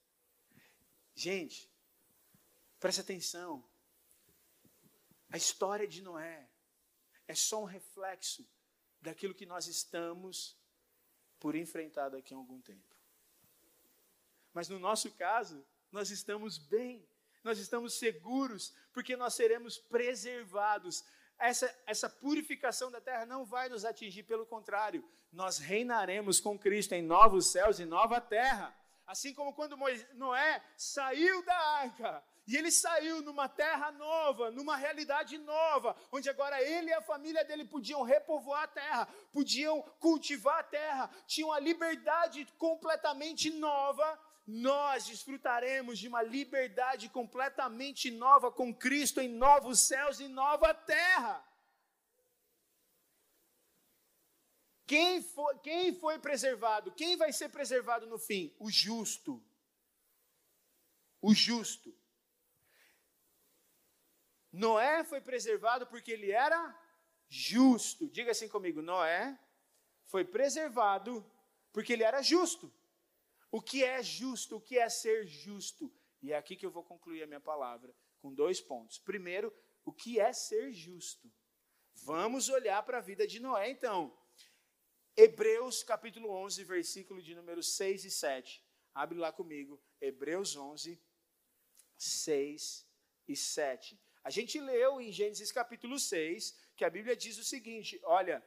Gente, 1.14 1.70
preste 2.80 3.00
atenção. 3.00 3.64
A 5.30 5.36
história 5.36 5.86
de 5.86 6.02
Noé 6.02 6.48
é 7.26 7.34
só 7.34 7.62
um 7.62 7.66
reflexo 7.66 8.46
daquilo 9.00 9.34
que 9.34 9.46
nós 9.46 9.66
estamos 9.66 10.56
por 11.38 11.54
enfrentar 11.54 12.08
daqui 12.08 12.32
a 12.32 12.36
algum 12.36 12.60
tempo. 12.60 12.94
Mas 14.52 14.68
no 14.68 14.78
nosso 14.78 15.10
caso, 15.12 15.64
nós 15.90 16.10
estamos 16.10 16.56
bem, 16.56 17.06
nós 17.42 17.58
estamos 17.58 17.94
seguros, 17.94 18.72
porque 18.92 19.16
nós 19.16 19.34
seremos 19.34 19.76
preservados 19.76 21.04
essa, 21.38 21.74
essa 21.86 22.08
purificação 22.08 22.90
da 22.90 23.00
terra 23.00 23.26
não 23.26 23.44
vai 23.44 23.68
nos 23.68 23.84
atingir, 23.84 24.22
pelo 24.22 24.46
contrário, 24.46 25.04
nós 25.32 25.58
reinaremos 25.58 26.40
com 26.40 26.58
Cristo 26.58 26.92
em 26.92 27.02
novos 27.02 27.50
céus 27.50 27.78
e 27.78 27.84
nova 27.84 28.20
terra. 28.20 28.74
Assim 29.06 29.34
como 29.34 29.52
quando 29.52 29.76
Noé 30.14 30.62
saiu 30.76 31.44
da 31.44 31.56
arca, 31.56 32.24
e 32.46 32.56
ele 32.56 32.70
saiu 32.70 33.22
numa 33.22 33.48
terra 33.48 33.90
nova, 33.92 34.50
numa 34.50 34.76
realidade 34.76 35.38
nova, 35.38 35.96
onde 36.12 36.28
agora 36.28 36.62
ele 36.62 36.90
e 36.90 36.94
a 36.94 37.00
família 37.00 37.44
dele 37.44 37.64
podiam 37.64 38.02
repovoar 38.02 38.64
a 38.64 38.68
terra, 38.68 39.08
podiam 39.32 39.82
cultivar 39.98 40.58
a 40.60 40.62
terra, 40.62 41.10
tinham 41.26 41.52
a 41.52 41.58
liberdade 41.58 42.46
completamente 42.58 43.50
nova 43.50 44.18
nós 44.46 45.06
desfrutaremos 45.06 45.98
de 45.98 46.08
uma 46.08 46.22
liberdade 46.22 47.08
completamente 47.08 48.10
nova 48.10 48.52
com 48.52 48.74
Cristo 48.74 49.20
em 49.20 49.28
novos 49.28 49.80
céus 49.80 50.20
e 50.20 50.28
nova 50.28 50.74
terra. 50.74 51.42
Quem 54.86 55.22
foi, 55.22 55.58
quem 55.60 55.94
foi 55.94 56.18
preservado? 56.18 56.92
Quem 56.92 57.16
vai 57.16 57.32
ser 57.32 57.48
preservado 57.48 58.06
no 58.06 58.18
fim? 58.18 58.54
O 58.58 58.70
justo. 58.70 59.42
O 61.22 61.34
justo. 61.34 61.94
Noé 64.52 65.02
foi 65.04 65.22
preservado 65.22 65.86
porque 65.86 66.12
ele 66.12 66.30
era 66.30 66.78
justo. 67.28 68.06
Diga 68.10 68.32
assim 68.32 68.46
comigo: 68.46 68.82
Noé 68.82 69.38
foi 70.04 70.22
preservado 70.22 71.24
porque 71.72 71.94
ele 71.94 72.04
era 72.04 72.20
justo. 72.20 72.70
O 73.56 73.62
que 73.62 73.84
é 73.84 74.02
justo? 74.02 74.56
O 74.56 74.60
que 74.60 74.76
é 74.76 74.88
ser 74.88 75.28
justo? 75.28 75.88
E 76.20 76.32
é 76.32 76.36
aqui 76.36 76.56
que 76.56 76.66
eu 76.66 76.72
vou 76.72 76.82
concluir 76.82 77.22
a 77.22 77.26
minha 77.28 77.38
palavra, 77.38 77.94
com 78.18 78.34
dois 78.34 78.60
pontos. 78.60 78.98
Primeiro, 78.98 79.54
o 79.84 79.92
que 79.92 80.18
é 80.18 80.32
ser 80.32 80.72
justo? 80.72 81.32
Vamos 82.02 82.48
olhar 82.48 82.82
para 82.82 82.98
a 82.98 83.00
vida 83.00 83.28
de 83.28 83.38
Noé, 83.38 83.70
então. 83.70 84.12
Hebreus 85.16 85.84
capítulo 85.84 86.30
11, 86.30 86.64
versículo 86.64 87.22
de 87.22 87.32
número 87.32 87.62
6 87.62 88.04
e 88.04 88.10
7. 88.10 88.60
Abre 88.92 89.16
lá 89.16 89.30
comigo, 89.30 89.80
Hebreus 90.00 90.56
11, 90.56 91.00
6 91.96 92.88
e 93.28 93.36
7. 93.36 94.00
A 94.24 94.30
gente 94.30 94.60
leu 94.60 95.00
em 95.00 95.12
Gênesis 95.12 95.52
capítulo 95.52 95.96
6 95.96 96.58
que 96.74 96.84
a 96.84 96.90
Bíblia 96.90 97.14
diz 97.14 97.38
o 97.38 97.44
seguinte: 97.44 98.00
olha, 98.02 98.44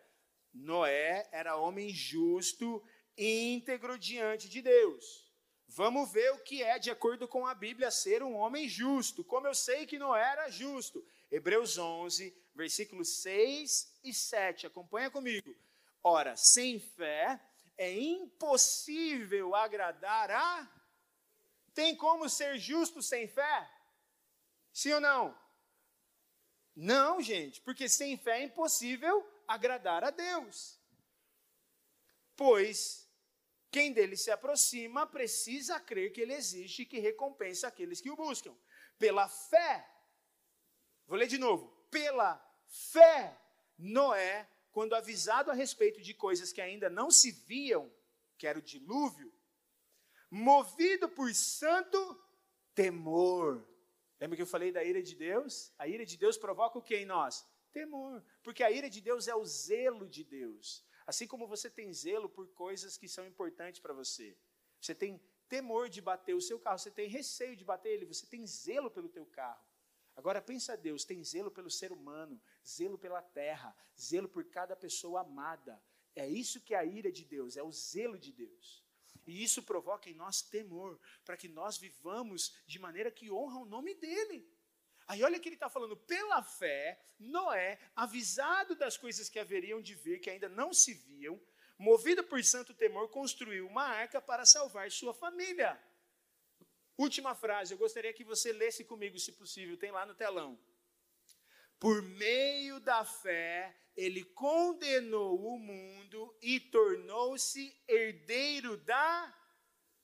Noé 0.54 1.30
era 1.32 1.56
homem 1.56 1.90
justo, 1.92 2.84
íntegro 3.18 3.98
diante 3.98 4.48
de 4.48 4.62
Deus. 4.62 5.28
Vamos 5.70 6.12
ver 6.12 6.32
o 6.32 6.40
que 6.40 6.64
é, 6.64 6.80
de 6.80 6.90
acordo 6.90 7.28
com 7.28 7.46
a 7.46 7.54
Bíblia, 7.54 7.92
ser 7.92 8.24
um 8.24 8.36
homem 8.36 8.70
justo. 8.70 9.24
Como 9.24 9.48
eu 9.48 9.54
sei 9.54 9.86
que 9.86 10.00
Noé 10.00 10.22
era 10.22 10.50
justo. 10.50 11.06
Hebreus 11.30 11.78
11, 11.78 12.36
versículos 12.56 13.22
6 13.22 14.00
e 14.04 14.14
7. 14.14 14.68
Acompanha 14.68 15.10
comigo. 15.10 15.56
Ora, 16.04 16.36
sem 16.38 16.80
fé 16.80 17.42
é 17.78 17.92
impossível 17.94 19.54
agradar 19.54 20.32
a. 20.32 20.72
Tem 21.74 21.96
como 21.96 22.30
ser 22.30 22.58
justo 22.58 23.04
sem 23.04 23.28
fé? 23.28 23.70
Sim 24.72 24.94
ou 24.94 25.02
não? 25.02 25.38
Não, 26.76 27.22
gente, 27.22 27.62
porque 27.62 27.90
sem 27.90 28.18
fé 28.18 28.40
é 28.40 28.44
impossível 28.44 29.28
agradar 29.48 30.04
a 30.04 30.12
Deus. 30.12 30.80
Pois 32.36 33.07
quem 33.72 33.92
dele 33.92 34.16
se 34.16 34.32
aproxima 34.32 35.06
precisa 35.06 35.80
crer 35.80 36.12
que 36.12 36.22
ele 36.22 36.34
existe 36.34 36.82
e 36.82 36.86
que 36.86 37.00
recompensa 37.00 37.68
aqueles 37.68 38.02
que 38.02 38.10
o 38.10 38.16
buscam. 38.16 38.56
Pela 38.98 39.28
fé, 39.28 39.88
vou 41.06 41.18
ler 41.18 41.28
de 41.28 41.38
novo. 41.38 41.70
Pela 41.92 42.36
fé, 42.68 43.40
Noé, 43.78 44.50
quando 44.72 44.96
avisado 44.96 45.52
a 45.52 45.54
respeito 45.54 46.02
de 46.02 46.14
coisas 46.14 46.52
que 46.52 46.62
ainda 46.62 46.90
não 46.90 47.12
se 47.12 47.32
viam, 47.32 47.92
que 48.38 48.48
era 48.48 48.60
o 48.60 48.62
dilúvio, 48.62 49.34
movido 50.30 51.08
por 51.10 51.34
santo 51.34 52.22
temor, 52.74 53.66
Lembra 54.20 54.36
que 54.36 54.42
eu 54.42 54.48
falei 54.48 54.72
da 54.72 54.84
ira 54.84 55.02
de 55.02 55.16
Deus? 55.16 55.72
A 55.78 55.88
ira 55.88 56.06
de 56.06 56.18
Deus 56.18 56.38
provoca 56.38 56.78
o 56.78 56.82
que 56.82 56.96
em 56.96 57.06
nós? 57.06 57.46
Temor. 57.72 58.24
Porque 58.44 58.64
a 58.64 58.72
ira 58.72 58.90
de 58.90 59.00
Deus 59.00 59.28
é 59.28 59.36
o 59.36 59.46
zelo 59.46 60.10
de 60.10 60.24
Deus. 60.24 60.84
Assim 61.08 61.26
como 61.26 61.48
você 61.48 61.70
tem 61.70 61.92
zelo 61.94 62.28
por 62.28 62.50
coisas 62.50 62.98
que 62.98 63.08
são 63.08 63.26
importantes 63.26 63.80
para 63.80 63.94
você. 63.94 64.38
Você 64.82 64.94
tem 64.94 65.20
temor 65.48 65.88
de 65.88 66.02
bater 66.02 66.36
o 66.36 66.42
seu 66.42 66.60
carro, 66.60 66.78
você 66.78 66.92
tem 66.92 67.08
receio 67.08 67.56
de 67.56 67.64
bater 67.64 67.94
ele, 67.94 68.06
você 68.06 68.26
tem 68.26 68.46
zelo 68.46 68.92
pelo 68.92 69.08
teu 69.08 69.26
carro. 69.26 69.66
Agora 70.18 70.42
pensa 70.42 70.76
Deus, 70.76 71.06
tem 71.06 71.24
zelo 71.24 71.50
pelo 71.50 71.70
ser 71.70 71.94
humano, 71.94 72.42
zelo 72.68 72.98
pela 72.98 73.22
terra, 73.22 73.74
zelo 73.98 74.28
por 74.28 74.44
cada 74.46 74.76
pessoa 74.76 75.22
amada. 75.22 75.82
É 76.14 76.28
isso 76.28 76.60
que 76.60 76.74
é 76.74 76.78
a 76.78 76.84
ira 76.84 77.12
de 77.12 77.24
Deus, 77.24 77.56
é 77.56 77.64
o 77.64 77.72
zelo 77.72 78.18
de 78.18 78.34
Deus. 78.34 78.84
E 79.26 79.44
isso 79.44 79.64
provoca 79.64 80.10
em 80.10 80.14
nós 80.14 80.42
temor, 80.42 81.00
para 81.24 81.38
que 81.38 81.48
nós 81.48 81.78
vivamos 81.78 82.58
de 82.66 82.80
maneira 82.80 83.12
que 83.12 83.32
honra 83.32 83.60
o 83.60 83.66
nome 83.66 83.94
dele. 83.94 84.50
Aí 85.08 85.24
olha 85.24 85.40
que 85.40 85.48
ele 85.48 85.56
está 85.56 85.70
falando, 85.70 85.96
pela 85.96 86.44
fé, 86.44 87.02
Noé, 87.18 87.80
avisado 87.96 88.76
das 88.76 88.98
coisas 88.98 89.30
que 89.30 89.40
haveriam 89.40 89.82
de 89.82 89.96
vir, 89.96 90.20
que 90.20 90.30
ainda 90.30 90.50
não 90.50 90.74
se 90.74 90.94
viam, 90.94 91.42
movido 91.78 92.24
por 92.24 92.44
santo 92.44 92.74
temor, 92.74 93.10
construiu 93.10 93.68
uma 93.68 93.84
arca 93.84 94.20
para 94.20 94.46
salvar 94.46 94.92
sua 94.92 95.14
família. 95.14 95.82
Última 96.98 97.34
frase, 97.36 97.74
eu 97.74 97.78
gostaria 97.78 98.12
que 98.12 98.24
você 98.24 98.52
lesse 98.52 98.84
comigo, 98.84 99.18
se 99.18 99.32
possível, 99.32 99.78
tem 99.78 99.92
lá 99.92 100.06
no 100.06 100.16
telão. 100.16 100.60
Por 101.80 102.02
meio 102.02 102.80
da 102.80 103.06
fé, 103.06 103.74
ele 103.96 104.26
condenou 104.26 105.40
o 105.40 105.58
mundo 105.58 106.36
e 106.42 106.60
tornou-se 106.60 107.80
herdeiro 107.88 108.76
da 108.78 109.34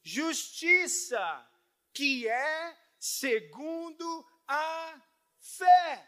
justiça, 0.01 1.51
que 1.91 2.27
é 2.27 2.77
segundo 2.99 4.25
a 4.47 5.01
fé. 5.39 6.07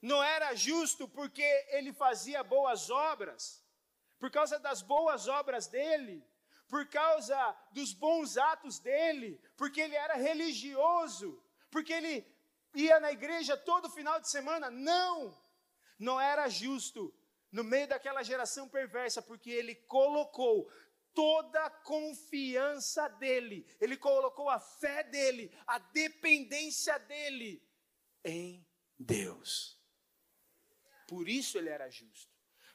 Não 0.00 0.22
era 0.22 0.54
justo 0.54 1.06
porque 1.08 1.44
ele 1.70 1.92
fazia 1.92 2.42
boas 2.42 2.88
obras, 2.90 3.62
por 4.18 4.30
causa 4.30 4.58
das 4.58 4.82
boas 4.82 5.28
obras 5.28 5.66
dele, 5.66 6.26
por 6.68 6.86
causa 6.86 7.56
dos 7.72 7.92
bons 7.92 8.36
atos 8.36 8.78
dele, 8.78 9.40
porque 9.56 9.80
ele 9.80 9.96
era 9.96 10.14
religioso, 10.14 11.42
porque 11.70 11.92
ele 11.92 12.26
ia 12.74 12.98
na 13.00 13.12
igreja 13.12 13.56
todo 13.56 13.90
final 13.90 14.20
de 14.20 14.30
semana. 14.30 14.70
Não! 14.70 15.36
não 16.00 16.18
era 16.18 16.48
justo 16.48 17.14
no 17.52 17.62
meio 17.62 17.86
daquela 17.86 18.22
geração 18.22 18.66
perversa, 18.68 19.20
porque 19.20 19.50
ele 19.50 19.74
colocou 19.74 20.68
toda 21.14 21.64
a 21.64 21.70
confiança 21.70 23.08
dele, 23.08 23.66
ele 23.80 23.96
colocou 23.96 24.48
a 24.48 24.58
fé 24.58 25.02
dele, 25.04 25.52
a 25.66 25.78
dependência 25.78 26.98
dele 26.98 27.62
em 28.24 28.66
Deus. 28.98 29.78
Por 31.06 31.28
isso 31.28 31.58
ele 31.58 31.68
era 31.68 31.90
justo. 31.90 32.30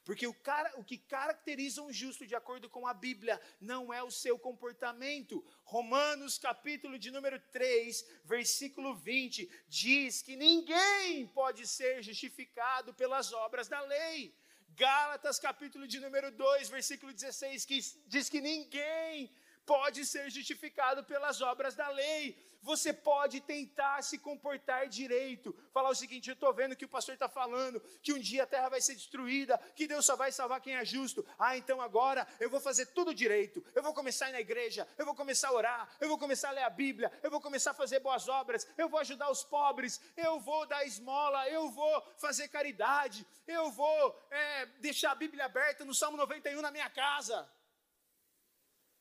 Porque 0.06 0.28
o, 0.28 0.34
cara, 0.36 0.72
o 0.78 0.84
que 0.84 1.00
caracteriza 1.00 1.82
um 1.82 1.92
justo, 1.92 2.28
de 2.28 2.36
acordo 2.36 2.70
com 2.70 2.86
a 2.86 2.94
Bíblia, 2.94 3.42
não 3.60 3.92
é 3.92 4.04
o 4.04 4.12
seu 4.12 4.38
comportamento. 4.38 5.44
Romanos, 5.64 6.38
capítulo 6.38 7.00
de 7.00 7.10
número 7.10 7.40
3, 7.52 8.06
versículo 8.24 8.94
20, 8.94 9.50
diz 9.68 10.22
que 10.22 10.36
ninguém 10.36 11.26
pode 11.26 11.66
ser 11.66 12.04
justificado 12.04 12.94
pelas 12.94 13.34
obras 13.34 13.68
da 13.68 13.82
lei. 13.82 14.38
Gálatas, 14.76 15.40
capítulo 15.40 15.88
de 15.88 16.00
número 16.00 16.32
2, 16.32 16.70
versículo 16.70 17.14
16, 17.14 17.66
que 17.66 17.80
diz 18.08 18.30
que 18.30 18.42
ninguém 18.42 19.32
pode 19.66 20.06
ser 20.06 20.30
justificado 20.30 21.04
pelas 21.04 21.42
obras 21.42 21.76
da 21.76 21.90
lei. 21.90 22.38
Você 22.66 22.92
pode 22.92 23.42
tentar 23.42 24.02
se 24.02 24.18
comportar 24.18 24.88
direito, 24.88 25.56
falar 25.72 25.90
o 25.90 25.96
seguinte: 25.96 26.30
eu 26.30 26.34
estou 26.34 26.52
vendo 26.52 26.76
que 26.76 26.84
o 26.84 26.90
pastor 26.90 27.14
está 27.14 27.30
falando 27.30 27.80
que 28.02 28.12
um 28.12 28.18
dia 28.20 28.42
a 28.42 28.48
terra 28.48 28.70
vai 28.70 28.82
ser 28.82 28.96
destruída, 28.96 29.56
que 29.76 29.88
Deus 29.88 30.04
só 30.04 30.16
vai 30.16 30.32
salvar 30.32 30.60
quem 30.60 30.76
é 30.76 30.84
justo. 30.84 31.24
Ah, 31.38 31.56
então 31.56 31.80
agora 31.80 32.28
eu 32.40 32.50
vou 32.50 32.60
fazer 32.60 32.88
tudo 32.88 33.14
direito. 33.14 33.64
Eu 33.76 33.84
vou 33.84 33.94
começar 33.94 34.26
a 34.26 34.30
ir 34.30 34.32
na 34.32 34.42
igreja, 34.42 34.88
eu 34.98 35.06
vou 35.06 35.14
começar 35.14 35.50
a 35.50 35.54
orar, 35.54 35.96
eu 36.02 36.08
vou 36.08 36.18
começar 36.18 36.50
a 36.50 36.54
ler 36.54 36.64
a 36.64 36.70
Bíblia, 36.72 37.12
eu 37.22 37.30
vou 37.30 37.40
começar 37.40 37.70
a 37.70 37.76
fazer 37.76 38.00
boas 38.00 38.28
obras, 38.28 38.68
eu 38.80 38.90
vou 38.90 39.00
ajudar 39.00 39.30
os 39.30 39.44
pobres, 39.44 40.02
eu 40.18 40.40
vou 40.40 40.66
dar 40.66 40.84
esmola, 40.86 41.48
eu 41.50 41.70
vou 41.70 42.02
fazer 42.18 42.48
caridade, 42.48 43.28
eu 43.46 43.70
vou 43.70 44.28
é, 44.32 44.66
deixar 44.80 45.12
a 45.12 45.16
Bíblia 45.16 45.46
aberta 45.46 45.86
no 45.86 45.94
Salmo 45.94 46.18
91 46.18 46.62
na 46.62 46.72
minha 46.72 46.90
casa. 46.90 47.48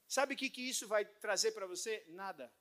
Sabe 0.09 0.35
o 0.35 0.37
que, 0.37 0.51
que 0.51 0.63
isso 0.63 0.87
vai 0.87 1.05
trazer 1.05 1.53
para 1.53 1.67
você? 1.67 2.05
Nada. 2.09 2.53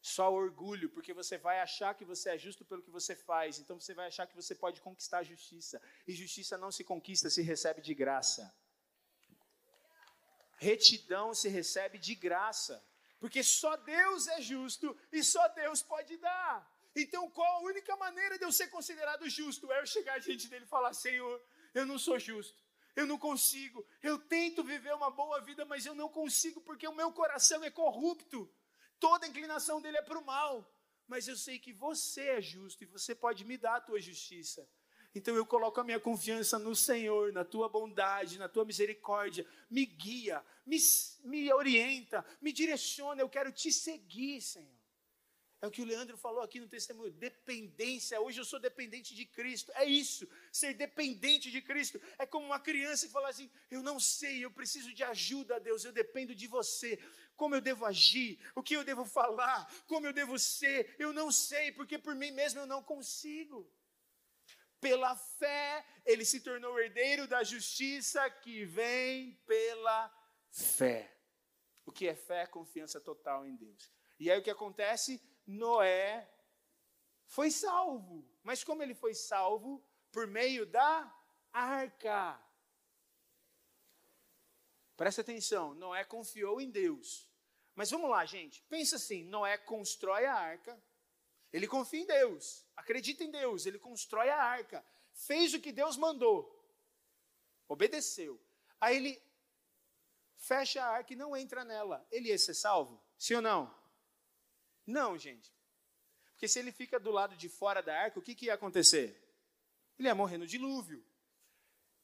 Só 0.00 0.32
orgulho, 0.32 0.90
porque 0.90 1.12
você 1.12 1.38
vai 1.38 1.60
achar 1.60 1.94
que 1.94 2.04
você 2.04 2.30
é 2.30 2.38
justo 2.38 2.64
pelo 2.64 2.82
que 2.82 2.90
você 2.90 3.14
faz, 3.14 3.58
então 3.58 3.78
você 3.80 3.94
vai 3.94 4.08
achar 4.08 4.26
que 4.26 4.34
você 4.34 4.54
pode 4.54 4.80
conquistar 4.80 5.18
a 5.18 5.22
justiça. 5.22 5.80
E 6.06 6.12
justiça 6.12 6.58
não 6.58 6.72
se 6.72 6.82
conquista, 6.82 7.30
se 7.30 7.40
recebe 7.40 7.80
de 7.80 7.94
graça. 7.94 8.52
Retidão 10.56 11.34
se 11.34 11.48
recebe 11.48 11.98
de 11.98 12.14
graça, 12.14 12.84
porque 13.20 13.42
só 13.42 13.76
Deus 13.76 14.26
é 14.28 14.40
justo 14.40 14.96
e 15.10 15.22
só 15.22 15.46
Deus 15.48 15.82
pode 15.82 16.16
dar. 16.16 16.68
Então, 16.94 17.30
qual 17.30 17.50
a 17.56 17.60
única 17.60 17.96
maneira 17.96 18.38
de 18.38 18.44
eu 18.44 18.52
ser 18.52 18.68
considerado 18.68 19.28
justo? 19.28 19.72
É 19.72 19.80
eu 19.80 19.86
chegar 19.86 20.18
diante 20.20 20.46
dele 20.48 20.64
e 20.64 20.68
falar: 20.68 20.92
Senhor, 20.92 21.42
eu 21.74 21.86
não 21.86 21.98
sou 21.98 22.18
justo, 22.18 22.61
eu 22.94 23.06
não 23.06 23.18
consigo, 23.18 23.84
eu 24.02 24.18
tento 24.18 24.62
viver 24.62 24.94
uma 24.94 25.10
boa 25.10 25.40
vida, 25.40 25.64
mas 25.64 25.86
eu 25.86 25.94
não 25.94 26.08
consigo 26.08 26.60
porque 26.60 26.86
o 26.86 26.94
meu 26.94 27.12
coração 27.12 27.62
é 27.64 27.70
corrupto 27.70 28.50
toda 29.02 29.26
inclinação 29.26 29.80
dele 29.80 29.96
é 29.96 30.02
para 30.02 30.16
o 30.16 30.24
mal. 30.24 30.72
Mas 31.08 31.26
eu 31.26 31.36
sei 31.36 31.58
que 31.58 31.72
você 31.72 32.20
é 32.38 32.40
justo 32.40 32.84
e 32.84 32.86
você 32.86 33.16
pode 33.16 33.44
me 33.44 33.58
dar 33.58 33.76
a 33.76 33.80
tua 33.80 34.00
justiça. 34.00 34.64
Então 35.12 35.34
eu 35.34 35.44
coloco 35.44 35.80
a 35.80 35.84
minha 35.84 35.98
confiança 35.98 36.56
no 36.56 36.74
Senhor, 36.76 37.32
na 37.32 37.44
tua 37.44 37.68
bondade, 37.68 38.38
na 38.38 38.48
tua 38.48 38.64
misericórdia. 38.64 39.44
Me 39.68 39.84
guia, 39.84 40.42
me, 40.64 40.78
me 41.24 41.52
orienta, 41.52 42.24
me 42.40 42.52
direciona. 42.52 43.20
Eu 43.20 43.28
quero 43.28 43.50
te 43.50 43.72
seguir, 43.72 44.40
Senhor. 44.40 44.81
É 45.62 45.66
o 45.68 45.70
que 45.70 45.80
o 45.80 45.84
Leandro 45.84 46.16
falou 46.16 46.42
aqui 46.42 46.58
no 46.58 46.66
testemunho, 46.66 47.12
dependência. 47.12 48.20
Hoje 48.20 48.40
eu 48.40 48.44
sou 48.44 48.58
dependente 48.58 49.14
de 49.14 49.24
Cristo. 49.24 49.70
É 49.76 49.84
isso, 49.84 50.28
ser 50.50 50.74
dependente 50.74 51.52
de 51.52 51.62
Cristo. 51.62 52.00
É 52.18 52.26
como 52.26 52.46
uma 52.46 52.58
criança 52.58 53.06
que 53.06 53.12
fala 53.12 53.28
assim: 53.28 53.48
Eu 53.70 53.80
não 53.80 54.00
sei, 54.00 54.44
eu 54.44 54.50
preciso 54.50 54.92
de 54.92 55.04
ajuda, 55.04 55.60
Deus, 55.60 55.84
eu 55.84 55.92
dependo 55.92 56.34
de 56.34 56.48
você. 56.48 56.98
Como 57.36 57.54
eu 57.54 57.60
devo 57.60 57.84
agir, 57.84 58.40
o 58.56 58.62
que 58.62 58.74
eu 58.74 58.82
devo 58.82 59.04
falar, 59.04 59.72
como 59.86 60.04
eu 60.04 60.12
devo 60.12 60.36
ser, 60.36 60.96
eu 60.98 61.12
não 61.12 61.30
sei, 61.30 61.70
porque 61.70 61.96
por 61.96 62.16
mim 62.16 62.32
mesmo 62.32 62.58
eu 62.58 62.66
não 62.66 62.82
consigo. 62.82 63.70
Pela 64.80 65.14
fé, 65.14 65.86
ele 66.04 66.24
se 66.24 66.40
tornou 66.40 66.76
herdeiro 66.80 67.28
da 67.28 67.44
justiça 67.44 68.28
que 68.28 68.64
vem 68.64 69.40
pela 69.46 70.12
fé. 70.50 71.16
O 71.86 71.92
que 71.92 72.08
é 72.08 72.16
fé? 72.16 72.46
Confiança 72.46 73.00
total 73.00 73.46
em 73.46 73.54
Deus. 73.54 73.88
E 74.18 74.28
aí 74.28 74.38
o 74.40 74.42
que 74.42 74.50
acontece? 74.50 75.22
Noé 75.46 76.28
foi 77.26 77.50
salvo. 77.50 78.24
Mas 78.42 78.62
como 78.64 78.82
ele 78.82 78.94
foi 78.94 79.14
salvo? 79.14 79.82
Por 80.10 80.26
meio 80.26 80.66
da 80.66 81.12
arca. 81.52 82.38
Presta 84.96 85.22
atenção, 85.22 85.74
Noé 85.74 86.04
confiou 86.04 86.60
em 86.60 86.70
Deus. 86.70 87.28
Mas 87.74 87.90
vamos 87.90 88.10
lá, 88.10 88.24
gente. 88.24 88.62
Pensa 88.68 88.96
assim: 88.96 89.24
Noé 89.24 89.56
constrói 89.56 90.26
a 90.26 90.34
arca, 90.34 90.80
ele 91.52 91.66
confia 91.66 92.00
em 92.00 92.06
Deus, 92.06 92.64
acredita 92.76 93.24
em 93.24 93.30
Deus, 93.30 93.66
ele 93.66 93.78
constrói 93.78 94.28
a 94.28 94.42
arca, 94.42 94.84
fez 95.12 95.54
o 95.54 95.60
que 95.60 95.72
Deus 95.72 95.96
mandou, 95.96 96.62
obedeceu. 97.66 98.40
Aí 98.80 98.96
ele 98.96 99.22
fecha 100.36 100.82
a 100.82 100.88
arca 100.88 101.12
e 101.12 101.16
não 101.16 101.36
entra 101.36 101.64
nela. 101.64 102.06
Ele 102.10 102.28
ia 102.28 102.38
ser 102.38 102.54
salvo? 102.54 103.02
Sim 103.16 103.36
ou 103.36 103.42
não? 103.42 103.81
Não, 104.86 105.16
gente. 105.16 105.52
Porque 106.32 106.48
se 106.48 106.58
ele 106.58 106.72
fica 106.72 106.98
do 106.98 107.10
lado 107.10 107.36
de 107.36 107.48
fora 107.48 107.82
da 107.82 107.96
arca, 107.96 108.18
o 108.18 108.22
que, 108.22 108.34
que 108.34 108.46
ia 108.46 108.54
acontecer? 108.54 109.16
Ele 109.98 110.08
ia 110.08 110.14
morrer 110.14 110.38
no 110.38 110.46
dilúvio. 110.46 111.04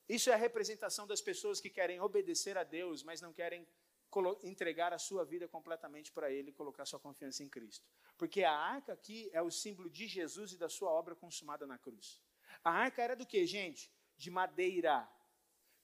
Isso 0.09 0.31
é 0.31 0.35
a 0.35 0.37
representação 0.37 1.07
das 1.07 1.21
pessoas 1.21 1.61
que 1.61 1.69
querem 1.69 2.01
obedecer 2.01 2.57
a 2.57 2.64
Deus, 2.64 3.03
mas 3.03 3.21
não 3.21 3.33
querem 3.33 3.67
entregar 4.43 4.93
a 4.93 4.99
sua 4.99 5.25
vida 5.25 5.47
completamente 5.47 6.11
para 6.12 6.31
Ele 6.31 6.51
e 6.51 6.53
colocar 6.53 6.87
sua 6.87 6.99
confiança 6.99 7.43
em 7.43 7.49
Cristo. 7.49 7.87
Porque 8.17 8.43
a 8.43 8.53
arca 8.53 8.93
aqui 8.93 9.29
é 9.33 9.43
o 9.43 9.51
símbolo 9.51 9.91
de 9.91 10.07
Jesus 10.07 10.53
e 10.53 10.57
da 10.57 10.69
sua 10.69 10.91
obra 10.91 11.14
consumada 11.14 11.67
na 11.67 11.77
cruz. 11.77 12.23
A 12.64 12.71
arca 12.71 13.03
era 13.03 13.14
do 13.14 13.27
que, 13.27 13.45
gente? 13.47 13.93
De 14.17 14.31
madeira. 14.31 15.09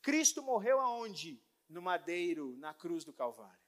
Cristo 0.00 0.42
morreu 0.42 0.80
aonde? 0.80 1.42
No 1.68 1.82
madeiro, 1.82 2.56
na 2.56 2.72
cruz 2.72 3.04
do 3.04 3.12
Calvário. 3.12 3.63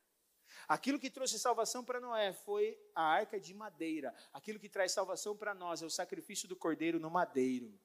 Aquilo 0.69 0.99
que 0.99 1.11
trouxe 1.11 1.39
salvação 1.39 1.85
para 1.85 2.01
Noé 2.01 2.33
foi 2.33 2.79
a 2.95 3.03
arca 3.03 3.39
de 3.39 3.55
madeira. 3.55 4.15
Aquilo 4.33 4.59
que 4.59 4.69
traz 4.69 4.93
salvação 4.93 5.37
para 5.37 5.55
nós 5.55 5.83
é 5.83 5.87
o 5.87 5.91
sacrifício 5.91 6.49
do 6.49 6.57
cordeiro 6.57 6.99
no 6.99 7.11
madeiro. 7.11 7.79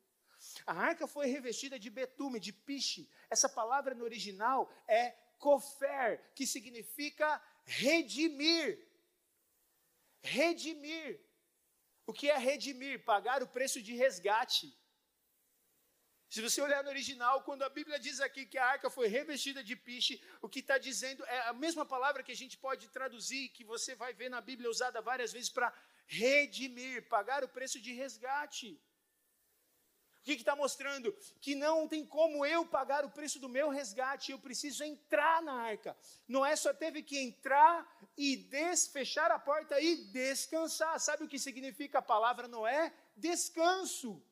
A 0.66 0.74
arca 0.74 1.08
foi 1.08 1.28
revestida 1.28 1.78
de 1.78 1.90
betume, 1.90 2.40
de 2.40 2.52
piche. 2.52 3.10
Essa 3.30 3.48
palavra 3.48 3.94
no 3.94 4.04
original 4.04 4.72
é 4.88 5.12
kofer, 5.38 6.32
que 6.36 6.48
significa 6.48 7.42
redimir. 7.64 8.88
Redimir. 10.22 11.20
O 12.06 12.14
que 12.14 12.30
é 12.30 12.38
redimir? 12.38 13.04
Pagar 13.04 13.44
o 13.44 13.48
preço 13.48 13.82
de 13.82 13.96
resgate. 13.96 14.76
Se 16.34 16.42
você 16.42 16.62
olhar 16.62 16.82
no 16.82 16.90
original, 16.90 17.42
quando 17.44 17.64
a 17.64 17.68
Bíblia 17.68 18.00
diz 18.00 18.22
aqui 18.22 18.46
que 18.46 18.58
a 18.58 18.66
arca 18.66 18.90
foi 18.90 19.08
revestida 19.10 19.62
de 19.62 19.76
piche, 19.76 20.24
o 20.42 20.48
que 20.48 20.60
está 20.60 20.78
dizendo 20.78 21.26
é 21.26 21.40
a 21.50 21.52
mesma 21.52 21.86
palavra 21.86 22.24
que 22.24 22.32
a 22.32 22.36
gente 22.42 22.58
pode 22.58 22.88
traduzir, 22.88 23.50
que 23.50 23.66
você 23.66 23.96
vai 23.96 24.14
ver 24.14 24.30
na 24.30 24.40
Bíblia 24.40 24.70
usada 24.70 25.02
várias 25.02 25.34
vezes 25.34 25.50
para 25.50 25.74
redimir, 26.08 27.06
pagar 27.10 27.44
o 27.44 27.50
preço 27.50 27.82
de 27.82 27.92
resgate. 27.92 28.82
O 30.22 30.24
que 30.24 30.32
está 30.32 30.56
mostrando? 30.56 31.14
Que 31.42 31.54
não 31.54 31.86
tem 31.86 32.06
como 32.06 32.46
eu 32.46 32.66
pagar 32.66 33.04
o 33.04 33.12
preço 33.12 33.38
do 33.38 33.50
meu 33.50 33.68
resgate, 33.68 34.32
eu 34.32 34.40
preciso 34.40 34.86
entrar 34.86 35.44
na 35.44 35.56
arca. 35.64 35.98
Noé 36.30 36.56
só 36.56 36.74
teve 36.74 37.04
que 37.04 37.18
entrar 37.18 37.86
e 38.16 38.38
desfechar 38.38 39.32
a 39.32 39.38
porta 39.38 39.82
e 39.82 39.98
descansar. 40.06 40.98
Sabe 40.98 41.26
o 41.26 41.28
que 41.28 41.38
significa 41.38 42.00
a 42.00 42.02
palavra 42.02 42.48
Noé? 42.48 42.94
Descanso. 43.18 44.24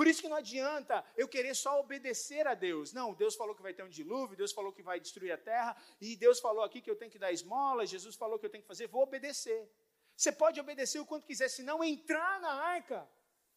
Por 0.00 0.08
isso 0.08 0.22
que 0.22 0.30
não 0.30 0.38
adianta 0.38 1.04
eu 1.14 1.28
querer 1.28 1.54
só 1.54 1.78
obedecer 1.78 2.46
a 2.46 2.54
Deus. 2.54 2.90
Não, 2.90 3.12
Deus 3.12 3.34
falou 3.34 3.54
que 3.54 3.60
vai 3.60 3.74
ter 3.74 3.82
um 3.82 3.88
dilúvio, 3.90 4.34
Deus 4.34 4.50
falou 4.50 4.72
que 4.72 4.82
vai 4.82 4.98
destruir 4.98 5.30
a 5.30 5.36
terra, 5.36 5.76
e 6.00 6.16
Deus 6.16 6.40
falou 6.40 6.64
aqui 6.64 6.80
que 6.80 6.90
eu 6.90 6.96
tenho 6.96 7.10
que 7.10 7.18
dar 7.18 7.30
esmola, 7.30 7.84
Jesus 7.84 8.16
falou 8.16 8.38
que 8.38 8.46
eu 8.46 8.48
tenho 8.48 8.62
que 8.62 8.66
fazer, 8.66 8.86
vou 8.86 9.02
obedecer. 9.02 9.70
Você 10.16 10.32
pode 10.32 10.58
obedecer 10.58 11.00
o 11.00 11.04
quanto 11.04 11.26
quiser, 11.26 11.50
se 11.50 11.62
não 11.62 11.84
entrar 11.84 12.40
na 12.40 12.50
arca, 12.50 13.06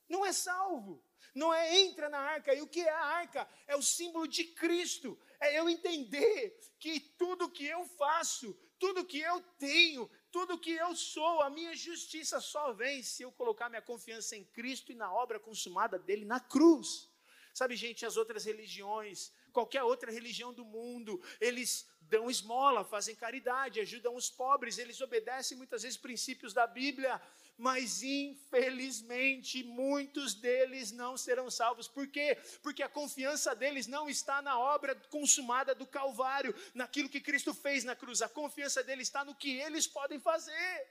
não 0.10 0.25
é 0.25 0.34
salvo. 0.34 1.01
Não 1.34 1.53
é 1.53 1.79
entra 1.79 2.10
na 2.10 2.19
arca. 2.19 2.53
E 2.53 2.62
o 2.62 2.67
que 2.67 2.82
é 2.82 2.89
a 2.89 3.06
arca? 3.06 3.47
É 3.65 3.77
o 3.77 3.82
símbolo 3.82 4.27
de 4.27 4.43
Cristo. 4.43 5.17
É 5.39 5.58
eu 5.58 5.69
entender 5.69 6.60
que 6.77 6.99
tudo 6.99 7.49
que 7.49 7.65
eu 7.65 7.86
faço, 7.86 8.53
tudo 8.77 9.06
que 9.06 9.21
eu 9.21 9.41
tenho, 9.58 10.12
tudo 10.34 10.58
que 10.58 10.72
eu 10.72 10.96
sou, 10.96 11.41
a 11.43 11.50
minha 11.58 11.76
justiça 11.76 12.41
só 12.41 12.74
vem 12.74 13.04
se 13.04 13.22
eu 13.22 13.32
colocar 13.32 13.69
minha 13.69 13.84
confiança 13.84 14.36
em 14.36 14.43
Cristo 14.43 14.91
e 14.91 14.96
na 14.96 15.13
obra 15.13 15.39
consumada 15.39 16.00
dele 16.00 16.26
na 16.26 16.39
cruz. 16.39 17.08
Sabe, 17.54 17.76
gente, 17.76 18.04
as 18.04 18.17
outras 18.17 18.43
religiões, 18.43 19.32
qualquer 19.52 19.84
outra 19.84 20.12
religião 20.12 20.52
do 20.52 20.65
mundo, 20.65 21.22
eles 21.39 21.88
dão 22.02 22.32
esmola, 22.32 22.84
fazem 22.84 23.15
caridade, 23.15 23.80
ajudam 23.80 24.15
os 24.15 24.28
pobres, 24.28 24.80
eles 24.80 25.00
obedecem 25.02 25.56
muitas 25.56 25.84
vezes 25.84 26.00
princípios 26.00 26.52
da 26.52 26.65
Bíblia, 26.65 27.22
mas 27.58 28.02
infelizmente 28.02 29.63
muitos 29.63 30.34
deles 30.34 30.92
não 30.92 31.16
serão 31.16 31.50
salvos. 31.52 31.88
Por 31.88 32.08
quê? 32.08 32.36
Porque 32.62 32.82
a 32.82 32.89
confiança 32.89 33.56
deles 33.56 33.88
não 33.88 34.10
está 34.10 34.42
na 34.42 34.60
obra 34.60 34.96
consumada 35.10 35.76
do 35.76 35.86
Calvário, 35.86 36.56
naquilo 36.74 37.10
que 37.10 37.22
Cristo 37.22 37.54
fez 37.54 37.84
na 37.84 37.96
cruz. 37.96 38.22
A 38.22 38.30
confiança 38.30 38.84
deles 38.84 39.08
está 39.08 39.24
no 39.24 39.36
que 39.36 39.52
eles 39.60 39.88
podem 39.88 40.20
fazer. 40.20 40.88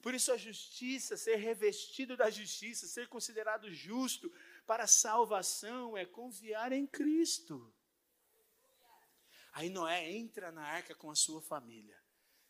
Por 0.00 0.14
isso, 0.14 0.30
a 0.30 0.36
justiça, 0.36 1.16
ser 1.16 1.36
revestido 1.36 2.16
da 2.16 2.30
justiça, 2.30 2.86
ser 2.86 3.08
considerado 3.08 3.68
justo 3.72 4.32
para 4.64 4.84
a 4.84 4.88
salvação, 4.88 5.96
é 5.96 6.06
confiar 6.06 6.70
em 6.70 6.86
Cristo. 6.86 7.74
Aí 9.52 9.68
Noé 9.68 10.12
entra 10.12 10.52
na 10.52 10.62
arca 10.62 10.94
com 10.94 11.10
a 11.10 11.16
sua 11.16 11.42
família, 11.42 11.98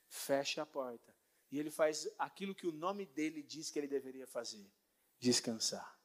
fecha 0.08 0.60
a 0.60 0.66
porta 0.66 1.15
e 1.50 1.58
ele 1.58 1.70
faz 1.70 2.08
aquilo 2.18 2.54
que 2.54 2.66
o 2.66 2.72
nome 2.72 3.06
dele 3.06 3.42
diz 3.42 3.70
que 3.70 3.78
ele 3.78 3.86
deveria 3.86 4.26
fazer: 4.26 4.70
descansar. 5.18 5.96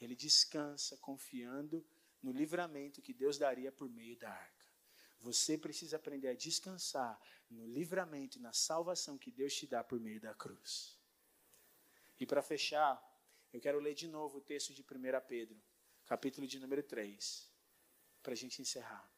Ele 0.00 0.14
descansa 0.14 0.96
confiando 0.98 1.84
no 2.22 2.32
livramento 2.32 3.02
que 3.02 3.12
Deus 3.12 3.38
daria 3.38 3.72
por 3.72 3.88
meio 3.88 4.16
da 4.16 4.30
arca. 4.30 4.66
Você 5.20 5.58
precisa 5.58 5.96
aprender 5.96 6.28
a 6.28 6.34
descansar 6.34 7.20
no 7.50 7.66
livramento 7.66 8.38
e 8.38 8.40
na 8.40 8.52
salvação 8.52 9.18
que 9.18 9.30
Deus 9.30 9.54
te 9.54 9.66
dá 9.66 9.82
por 9.82 9.98
meio 9.98 10.20
da 10.20 10.34
cruz. 10.34 10.96
E 12.20 12.26
para 12.26 12.42
fechar, 12.42 13.02
eu 13.52 13.60
quero 13.60 13.80
ler 13.80 13.94
de 13.94 14.06
novo 14.06 14.38
o 14.38 14.40
texto 14.40 14.72
de 14.72 14.82
1 14.82 14.86
Pedro, 15.26 15.60
capítulo 16.04 16.46
de 16.46 16.60
número 16.60 16.82
3, 16.82 17.50
para 18.22 18.32
a 18.32 18.36
gente 18.36 18.60
encerrar. 18.60 19.10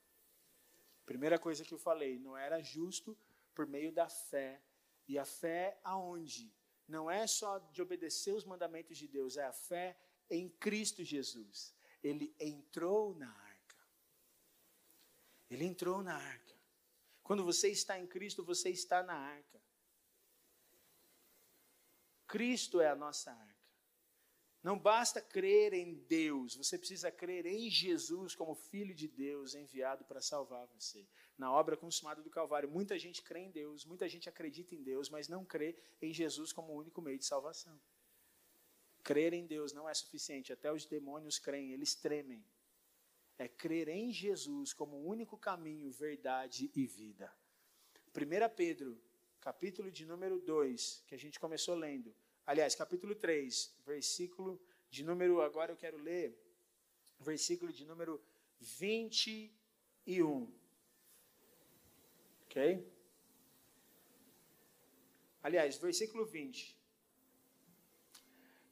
Primeira 1.05 1.38
coisa 1.38 1.64
que 1.64 1.75
eu 1.75 1.79
falei, 1.79 2.18
não 2.18 2.37
era 2.37 2.62
justo 2.62 3.18
por 3.55 3.66
meio 3.66 3.92
da 3.92 4.09
fé 4.09 4.62
e 5.11 5.18
a 5.18 5.25
fé 5.25 5.77
aonde? 5.83 6.55
Não 6.87 7.11
é 7.11 7.27
só 7.27 7.59
de 7.59 7.83
obedecer 7.83 8.33
os 8.33 8.44
mandamentos 8.44 8.96
de 8.96 9.09
Deus, 9.09 9.37
é 9.37 9.44
a 9.44 9.53
fé 9.53 9.99
em 10.31 10.49
Cristo 10.49 11.03
Jesus. 11.03 11.75
Ele 12.01 12.33
entrou 12.38 13.12
na 13.16 13.29
arca. 13.29 13.77
Ele 15.51 15.64
entrou 15.64 16.01
na 16.01 16.14
arca. 16.14 16.55
Quando 17.25 17.44
você 17.44 17.68
está 17.68 17.99
em 17.99 18.07
Cristo, 18.07 18.44
você 18.44 18.70
está 18.70 19.03
na 19.03 19.14
arca. 19.14 19.61
Cristo 22.29 22.81
é 22.81 22.88
a 22.88 22.94
nossa 22.94 23.33
arca. 23.33 23.51
Não 24.62 24.79
basta 24.79 25.20
crer 25.20 25.73
em 25.73 25.94
Deus, 25.94 26.55
você 26.55 26.79
precisa 26.79 27.11
crer 27.11 27.46
em 27.46 27.68
Jesus 27.68 28.37
como 28.37 28.55
Filho 28.55 28.94
de 28.94 29.09
Deus 29.09 29.55
enviado 29.55 30.05
para 30.05 30.20
salvar 30.20 30.66
você. 30.68 31.09
Na 31.40 31.50
obra 31.50 31.74
consumada 31.74 32.22
do 32.22 32.29
Calvário, 32.29 32.68
muita 32.68 32.98
gente 32.98 33.22
crê 33.22 33.40
em 33.40 33.50
Deus, 33.50 33.87
muita 33.87 34.07
gente 34.07 34.29
acredita 34.29 34.74
em 34.74 34.83
Deus, 34.83 35.09
mas 35.09 35.26
não 35.26 35.42
crê 35.42 35.74
em 36.00 36.12
Jesus 36.12 36.53
como 36.53 36.74
o 36.74 36.76
único 36.76 37.00
meio 37.00 37.18
de 37.18 37.24
salvação. 37.24 37.81
Crer 39.03 39.33
em 39.33 39.46
Deus 39.46 39.72
não 39.72 39.88
é 39.88 39.94
suficiente, 39.94 40.53
até 40.53 40.70
os 40.70 40.85
demônios 40.85 41.38
creem, 41.38 41.72
eles 41.72 41.94
tremem. 41.94 42.44
É 43.38 43.48
crer 43.48 43.88
em 43.88 44.12
Jesus 44.12 44.74
como 44.74 44.96
o 44.96 45.07
único 45.07 45.38
caminho, 45.38 45.90
verdade 45.90 46.70
e 46.74 46.87
vida. 46.87 47.33
1 48.14 48.55
Pedro, 48.55 49.00
capítulo 49.40 49.90
de 49.90 50.05
número 50.05 50.38
2, 50.38 51.05
que 51.07 51.14
a 51.14 51.18
gente 51.18 51.41
começou 51.41 51.74
lendo 51.74 52.14
Aliás, 52.51 52.74
capítulo 52.74 53.14
3, 53.14 53.76
versículo 53.86 54.61
de 54.91 55.05
número, 55.05 55.41
agora 55.41 55.70
eu 55.70 55.76
quero 55.76 55.97
ler, 55.97 56.36
versículo 57.20 57.72
de 57.72 57.84
número 57.84 58.20
21. 58.59 60.53
Ok? 62.51 62.57
Aliás, 65.40 65.78
versículo 65.78 66.26
20. 66.26 66.76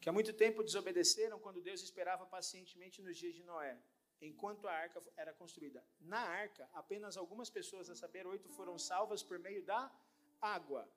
Que 0.00 0.08
há 0.08 0.12
muito 0.12 0.32
tempo 0.32 0.64
desobedeceram 0.64 1.38
quando 1.38 1.62
Deus 1.62 1.80
esperava 1.80 2.26
pacientemente 2.26 3.00
nos 3.00 3.16
dias 3.16 3.36
de 3.36 3.44
Noé, 3.44 3.78
enquanto 4.20 4.66
a 4.66 4.72
arca 4.72 5.00
era 5.16 5.32
construída. 5.32 5.84
Na 6.00 6.18
arca, 6.18 6.68
apenas 6.74 7.16
algumas 7.16 7.48
pessoas, 7.48 7.88
a 7.88 7.94
saber, 7.94 8.26
oito, 8.26 8.48
foram 8.48 8.76
salvas 8.76 9.22
por 9.22 9.38
meio 9.38 9.64
da 9.64 9.80
água. 10.40 10.90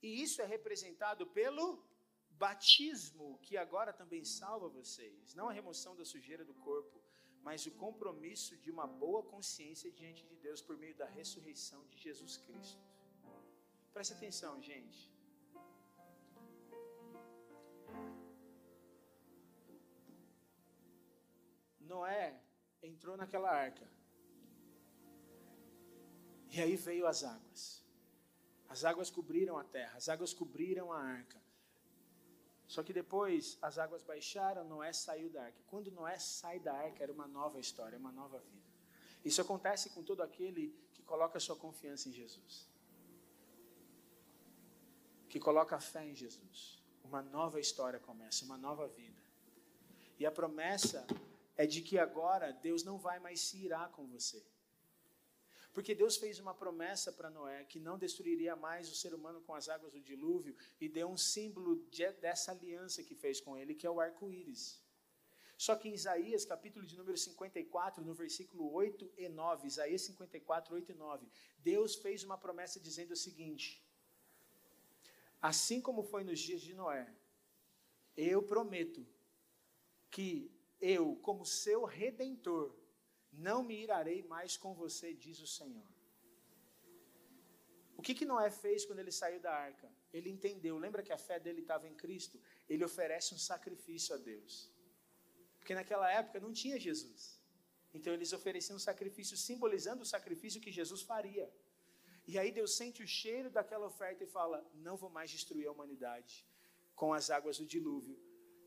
E 0.00 0.22
isso 0.22 0.40
é 0.40 0.46
representado 0.46 1.26
pelo 1.26 1.84
batismo 2.30 3.40
que 3.42 3.56
agora 3.56 3.92
também 3.92 4.24
salva 4.24 4.68
vocês, 4.68 5.34
não 5.34 5.48
a 5.48 5.52
remoção 5.52 5.96
da 5.96 6.04
sujeira 6.04 6.44
do 6.44 6.54
corpo, 6.54 6.99
mas 7.42 7.66
o 7.66 7.70
compromisso 7.72 8.56
de 8.56 8.70
uma 8.70 8.86
boa 8.86 9.22
consciência 9.22 9.90
diante 9.90 10.24
de 10.26 10.36
Deus 10.36 10.60
por 10.60 10.76
meio 10.76 10.96
da 10.96 11.06
ressurreição 11.06 11.84
de 11.88 11.98
Jesus 11.98 12.36
Cristo. 12.36 12.82
Preste 13.92 14.12
atenção, 14.14 14.60
gente. 14.62 15.10
Noé 21.80 22.40
entrou 22.82 23.16
naquela 23.16 23.50
arca. 23.50 23.86
E 26.50 26.60
aí 26.60 26.76
veio 26.76 27.06
as 27.06 27.22
águas. 27.24 27.84
As 28.68 28.84
águas 28.84 29.10
cobriram 29.10 29.58
a 29.58 29.64
terra, 29.64 29.96
as 29.96 30.08
águas 30.08 30.32
cobriram 30.32 30.92
a 30.92 31.00
arca. 31.00 31.40
Só 32.70 32.84
que 32.84 32.92
depois 32.92 33.58
as 33.60 33.78
águas 33.78 34.00
baixaram, 34.04 34.62
Noé 34.62 34.92
saiu 34.92 35.28
da 35.28 35.42
arca. 35.42 35.60
Quando 35.66 35.90
Noé 35.90 36.16
sai 36.20 36.60
da 36.60 36.72
arca, 36.72 37.02
era 37.02 37.12
uma 37.12 37.26
nova 37.26 37.58
história, 37.58 37.98
uma 37.98 38.12
nova 38.12 38.38
vida. 38.38 38.70
Isso 39.24 39.40
acontece 39.40 39.90
com 39.90 40.04
todo 40.04 40.22
aquele 40.22 40.72
que 40.92 41.02
coloca 41.02 41.40
sua 41.40 41.56
confiança 41.56 42.08
em 42.08 42.12
Jesus. 42.12 42.68
Que 45.28 45.40
coloca 45.40 45.80
fé 45.80 46.06
em 46.06 46.14
Jesus. 46.14 46.80
Uma 47.02 47.20
nova 47.20 47.58
história 47.58 47.98
começa, 47.98 48.44
uma 48.44 48.56
nova 48.56 48.86
vida. 48.86 49.20
E 50.16 50.24
a 50.24 50.30
promessa 50.30 51.04
é 51.56 51.66
de 51.66 51.82
que 51.82 51.98
agora 51.98 52.52
Deus 52.52 52.84
não 52.84 52.98
vai 52.98 53.18
mais 53.18 53.40
se 53.40 53.56
irar 53.64 53.90
com 53.90 54.06
você. 54.06 54.40
Porque 55.72 55.94
Deus 55.94 56.16
fez 56.16 56.38
uma 56.40 56.52
promessa 56.52 57.12
para 57.12 57.30
Noé 57.30 57.64
que 57.64 57.78
não 57.78 57.96
destruiria 57.96 58.56
mais 58.56 58.90
o 58.90 58.94
ser 58.94 59.14
humano 59.14 59.40
com 59.42 59.54
as 59.54 59.68
águas 59.68 59.92
do 59.92 60.00
dilúvio 60.00 60.56
e 60.80 60.88
deu 60.88 61.08
um 61.08 61.16
símbolo 61.16 61.76
de, 61.90 62.10
dessa 62.14 62.50
aliança 62.50 63.04
que 63.04 63.14
fez 63.14 63.40
com 63.40 63.56
ele, 63.56 63.74
que 63.74 63.86
é 63.86 63.90
o 63.90 64.00
arco-íris. 64.00 64.82
Só 65.56 65.76
que 65.76 65.88
em 65.88 65.94
Isaías, 65.94 66.44
capítulo 66.44 66.86
de 66.86 66.96
número 66.96 67.16
54, 67.16 68.02
no 68.02 68.14
versículo 68.14 68.72
8 68.72 69.12
e 69.16 69.28
9, 69.28 69.68
Isaías 69.68 70.02
54, 70.02 70.74
8 70.74 70.92
e 70.92 70.94
9, 70.94 71.28
Deus 71.58 71.94
fez 71.94 72.24
uma 72.24 72.38
promessa 72.38 72.80
dizendo 72.80 73.12
o 73.12 73.16
seguinte: 73.16 73.84
Assim 75.40 75.80
como 75.80 76.02
foi 76.02 76.24
nos 76.24 76.40
dias 76.40 76.62
de 76.62 76.74
Noé, 76.74 77.06
eu 78.16 78.42
prometo 78.42 79.06
que 80.10 80.50
eu, 80.80 81.16
como 81.16 81.44
seu 81.44 81.84
redentor, 81.84 82.74
não 83.32 83.62
me 83.62 83.76
irarei 83.82 84.22
mais 84.22 84.56
com 84.56 84.74
você, 84.74 85.14
diz 85.14 85.40
o 85.40 85.46
Senhor. 85.46 85.86
O 87.96 88.02
que, 88.02 88.14
que 88.14 88.24
Noé 88.24 88.50
fez 88.50 88.84
quando 88.84 89.00
ele 89.00 89.12
saiu 89.12 89.40
da 89.40 89.52
arca? 89.52 89.90
Ele 90.12 90.30
entendeu, 90.30 90.78
lembra 90.78 91.02
que 91.02 91.12
a 91.12 91.18
fé 91.18 91.38
dele 91.38 91.60
estava 91.60 91.86
em 91.86 91.94
Cristo? 91.94 92.40
Ele 92.68 92.84
oferece 92.84 93.34
um 93.34 93.38
sacrifício 93.38 94.14
a 94.14 94.18
Deus. 94.18 94.70
Porque 95.58 95.74
naquela 95.74 96.10
época 96.10 96.40
não 96.40 96.52
tinha 96.52 96.80
Jesus. 96.80 97.38
Então 97.92 98.12
eles 98.12 98.32
ofereciam 98.32 98.76
um 98.76 98.80
sacrifício 98.80 99.36
simbolizando 99.36 100.02
o 100.02 100.06
sacrifício 100.06 100.60
que 100.60 100.72
Jesus 100.72 101.02
faria. 101.02 101.52
E 102.26 102.38
aí 102.38 102.50
Deus 102.50 102.74
sente 102.76 103.02
o 103.02 103.06
cheiro 103.06 103.50
daquela 103.50 103.86
oferta 103.86 104.24
e 104.24 104.26
fala: 104.26 104.64
Não 104.74 104.96
vou 104.96 105.10
mais 105.10 105.30
destruir 105.30 105.66
a 105.66 105.72
humanidade 105.72 106.46
com 106.94 107.12
as 107.12 107.30
águas 107.30 107.58
do 107.58 107.66
dilúvio. 107.66 108.18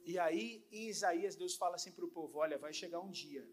E 0.05 0.19
aí 0.19 0.67
em 0.71 0.89
Isaías 0.89 1.35
Deus 1.35 1.55
fala 1.55 1.75
assim 1.75 1.91
para 1.91 2.05
o 2.05 2.09
povo: 2.09 2.37
Olha, 2.37 2.57
vai 2.57 2.73
chegar 2.73 2.99
um 2.99 3.09
dia 3.09 3.47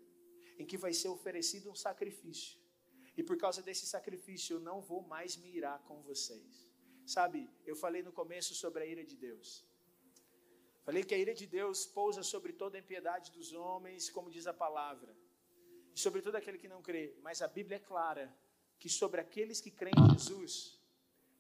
em 0.61 0.67
que 0.71 0.77
vai 0.85 0.93
ser 0.93 1.09
oferecido 1.09 1.71
um 1.71 1.79
sacrifício. 1.87 2.59
E 3.17 3.23
por 3.29 3.37
causa 3.45 3.63
desse 3.67 3.87
sacrifício 3.95 4.57
eu 4.57 4.61
não 4.61 4.79
vou 4.91 5.03
mais 5.15 5.37
me 5.43 5.51
irar 5.59 5.79
com 5.89 6.03
vocês. 6.03 6.53
Sabe, 7.07 7.41
eu 7.71 7.75
falei 7.75 8.03
no 8.03 8.13
começo 8.13 8.55
sobre 8.55 8.83
a 8.83 8.87
ira 8.87 9.05
de 9.11 9.17
Deus. 9.17 9.65
Falei 10.85 11.03
que 11.03 11.15
a 11.15 11.19
ira 11.25 11.35
de 11.35 11.47
Deus 11.47 11.87
pousa 11.87 12.23
sobre 12.23 12.53
toda 12.53 12.77
a 12.77 12.81
impiedade 12.81 13.33
dos 13.33 13.53
homens, 13.55 14.11
como 14.11 14.31
diz 14.31 14.47
a 14.47 14.53
palavra, 14.53 15.17
e 15.95 15.99
sobre 15.99 16.21
todo 16.21 16.37
aquele 16.37 16.59
que 16.59 16.69
não 16.69 16.83
crê. 16.83 17.15
Mas 17.23 17.41
a 17.41 17.49
Bíblia 17.49 17.77
é 17.77 17.81
clara 17.93 18.27
que 18.79 18.89
sobre 18.89 19.21
aqueles 19.21 19.61
que 19.63 19.71
creem 19.71 19.95
em 19.99 20.11
Jesus, 20.19 20.79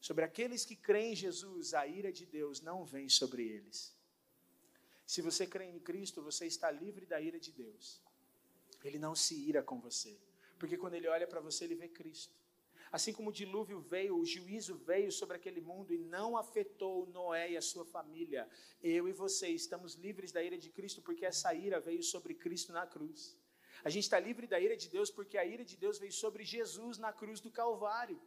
sobre 0.00 0.24
aqueles 0.24 0.64
que 0.64 0.76
creem 0.76 1.12
em 1.12 1.16
Jesus, 1.16 1.74
a 1.74 1.86
ira 1.86 2.10
de 2.10 2.24
Deus 2.24 2.62
não 2.62 2.86
vem 2.86 3.08
sobre 3.08 3.42
eles. 3.46 3.94
Se 5.06 5.20
você 5.20 5.46
crê 5.46 5.66
em 5.66 5.80
Cristo, 5.80 6.22
você 6.22 6.46
está 6.46 6.70
livre 6.70 7.04
da 7.04 7.20
ira 7.20 7.38
de 7.38 7.52
Deus. 7.52 8.00
Ele 8.84 8.98
não 8.98 9.14
se 9.14 9.34
ira 9.34 9.62
com 9.62 9.80
você, 9.80 10.18
porque 10.58 10.76
quando 10.76 10.94
ele 10.94 11.08
olha 11.08 11.26
para 11.26 11.40
você, 11.40 11.64
ele 11.64 11.74
vê 11.74 11.88
Cristo. 11.88 12.34
Assim 12.92 13.12
como 13.12 13.30
o 13.30 13.32
dilúvio 13.32 13.78
veio, 13.80 14.18
o 14.18 14.24
juízo 14.24 14.74
veio 14.74 15.12
sobre 15.12 15.36
aquele 15.36 15.60
mundo 15.60 15.92
e 15.94 15.98
não 15.98 16.36
afetou 16.36 17.06
Noé 17.06 17.52
e 17.52 17.56
a 17.56 17.62
sua 17.62 17.84
família, 17.84 18.48
eu 18.82 19.08
e 19.08 19.12
você 19.12 19.48
estamos 19.48 19.94
livres 19.94 20.32
da 20.32 20.42
ira 20.42 20.58
de 20.58 20.70
Cristo 20.70 21.00
porque 21.00 21.24
essa 21.24 21.54
ira 21.54 21.78
veio 21.78 22.02
sobre 22.02 22.34
Cristo 22.34 22.72
na 22.72 22.84
cruz. 22.86 23.36
A 23.84 23.88
gente 23.88 24.04
está 24.04 24.18
livre 24.18 24.46
da 24.46 24.58
ira 24.58 24.76
de 24.76 24.88
Deus 24.88 25.08
porque 25.10 25.38
a 25.38 25.44
ira 25.44 25.64
de 25.64 25.76
Deus 25.76 25.98
veio 25.98 26.12
sobre 26.12 26.44
Jesus 26.44 26.98
na 26.98 27.12
cruz 27.12 27.40
do 27.40 27.50
Calvário. 27.50 28.20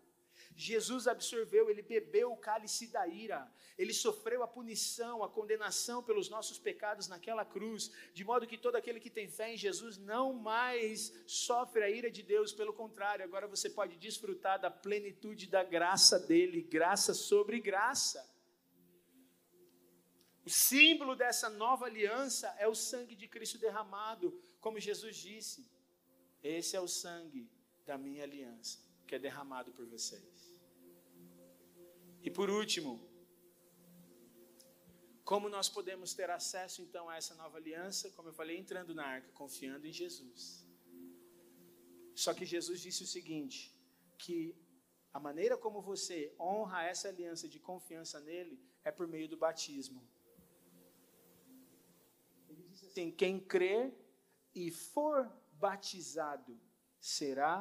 Jesus 0.56 1.08
absorveu, 1.08 1.70
ele 1.70 1.82
bebeu 1.82 2.32
o 2.32 2.38
cálice 2.38 2.88
da 2.88 3.08
ira, 3.08 3.52
ele 3.78 3.94
sofreu 3.94 4.44
a 4.44 4.48
punição, 4.48 5.24
a 5.24 5.30
condenação 5.30 6.04
pelos 6.04 6.30
nossos 6.30 6.60
pecados 6.60 7.08
naquela 7.08 7.44
cruz, 7.44 7.92
de 8.14 8.24
modo 8.24 8.48
que 8.48 8.58
todo 8.58 8.76
aquele 8.76 9.00
que 9.00 9.10
tem 9.10 9.28
fé 9.28 9.54
em 9.54 9.58
Jesus 9.58 9.98
não 9.98 10.34
mais 10.34 11.14
sofre 11.26 11.84
a 11.84 11.90
ira 11.90 12.12
de 12.12 12.22
Deus, 12.22 12.54
pelo 12.54 12.74
contrário, 12.74 13.26
agora 13.26 13.48
você 13.48 13.70
pode 13.70 13.98
desfrutar 13.98 14.60
da 14.60 14.70
plenitude 14.70 15.48
da 15.48 15.64
graça 15.64 16.20
dele, 16.20 16.62
graça 16.62 17.14
sobre 17.14 17.60
graça. 17.60 18.32
O 20.46 20.50
símbolo 20.50 21.16
dessa 21.16 21.50
nova 21.50 21.86
aliança 21.86 22.54
é 22.60 22.68
o 22.68 22.76
sangue 22.76 23.16
de 23.16 23.28
Cristo 23.28 23.58
derramado, 23.58 24.38
como 24.60 24.80
Jesus 24.80 25.16
disse: 25.16 25.66
Esse 26.44 26.76
é 26.76 26.82
o 26.82 26.88
sangue 26.88 27.50
da 27.86 27.98
minha 27.98 28.24
aliança, 28.24 28.80
que 29.08 29.16
é 29.16 29.20
derramado 29.20 29.72
por 29.72 29.86
vocês. 29.86 30.62
E 32.22 32.30
por 32.32 32.50
último, 32.50 32.92
como 35.24 35.50
nós 35.50 35.70
podemos 35.70 36.14
ter 36.14 36.30
acesso 36.30 36.82
então 36.82 37.10
a 37.10 37.16
essa 37.16 37.36
nova 37.36 37.58
aliança? 37.58 38.12
Como 38.12 38.30
eu 38.30 38.34
falei, 38.34 38.58
entrando 38.58 38.94
na 38.94 39.06
arca, 39.06 39.32
confiando 39.32 39.88
em 39.88 39.92
Jesus. 39.92 40.68
Só 42.16 42.34
que 42.34 42.46
Jesus 42.46 42.80
disse 42.80 43.04
o 43.04 43.08
seguinte: 43.08 43.74
que 44.18 44.56
a 45.14 45.20
maneira 45.20 45.58
como 45.58 45.82
você 45.82 46.34
honra 46.40 46.84
essa 46.84 47.08
aliança 47.08 47.48
de 47.48 47.60
confiança 47.60 48.20
nele 48.20 48.60
é 48.84 48.92
por 48.92 49.08
meio 49.08 49.28
do 49.28 49.38
batismo. 49.38 50.02
Ele 52.50 52.64
disse 52.64 52.86
assim: 52.86 53.12
quem 53.12 53.40
crer 53.40 53.94
e 54.54 54.70
for 54.72 55.32
batizado 55.54 56.60
será 57.00 57.56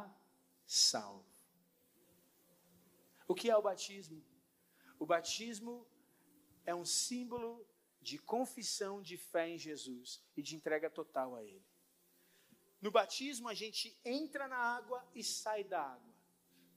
salvo. 0.67 1.32
O 3.33 3.35
que 3.35 3.49
é 3.49 3.57
o 3.57 3.63
batismo? 3.63 4.23
O 4.99 5.07
batismo 5.07 5.75
é 6.67 6.75
um 6.75 6.85
símbolo 6.85 7.67
de 7.99 8.19
confissão 8.19 9.01
de 9.01 9.17
fé 9.17 9.49
em 9.49 9.57
Jesus 9.57 10.23
e 10.37 10.43
de 10.43 10.55
entrega 10.55 10.91
total 10.91 11.35
a 11.35 11.43
Ele. 11.43 11.65
No 12.79 12.91
batismo, 12.91 13.49
a 13.49 13.55
gente 13.55 13.99
entra 14.05 14.47
na 14.47 14.59
água 14.59 15.03
e 15.15 15.25
sai 15.25 15.65
da 15.65 15.81
água. 15.81 16.15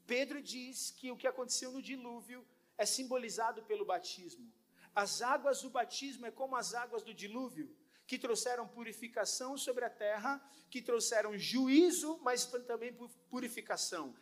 Pedro 0.07 0.41
diz 0.41 0.91
que 0.91 1.11
o 1.11 1.17
que 1.17 1.27
aconteceu 1.27 1.73
no 1.73 1.81
dilúvio 1.81 2.47
é 2.77 2.85
simbolizado 2.85 3.61
pelo 3.63 3.83
batismo. 3.83 4.49
As 5.03 5.21
águas 5.21 5.61
do 5.61 5.69
batismo 5.69 6.25
é 6.25 6.31
como 6.31 6.55
as 6.55 6.73
águas 6.73 7.03
do 7.03 7.13
dilúvio, 7.13 7.67
que 8.07 8.17
trouxeram 8.17 8.65
purificação 8.65 9.57
sobre 9.57 9.83
a 9.83 9.89
terra, 9.89 10.41
que 10.69 10.81
trouxeram 10.81 11.37
juízo, 11.37 12.17
mas 12.21 12.45
também 12.45 12.95
purificação. 13.29 14.15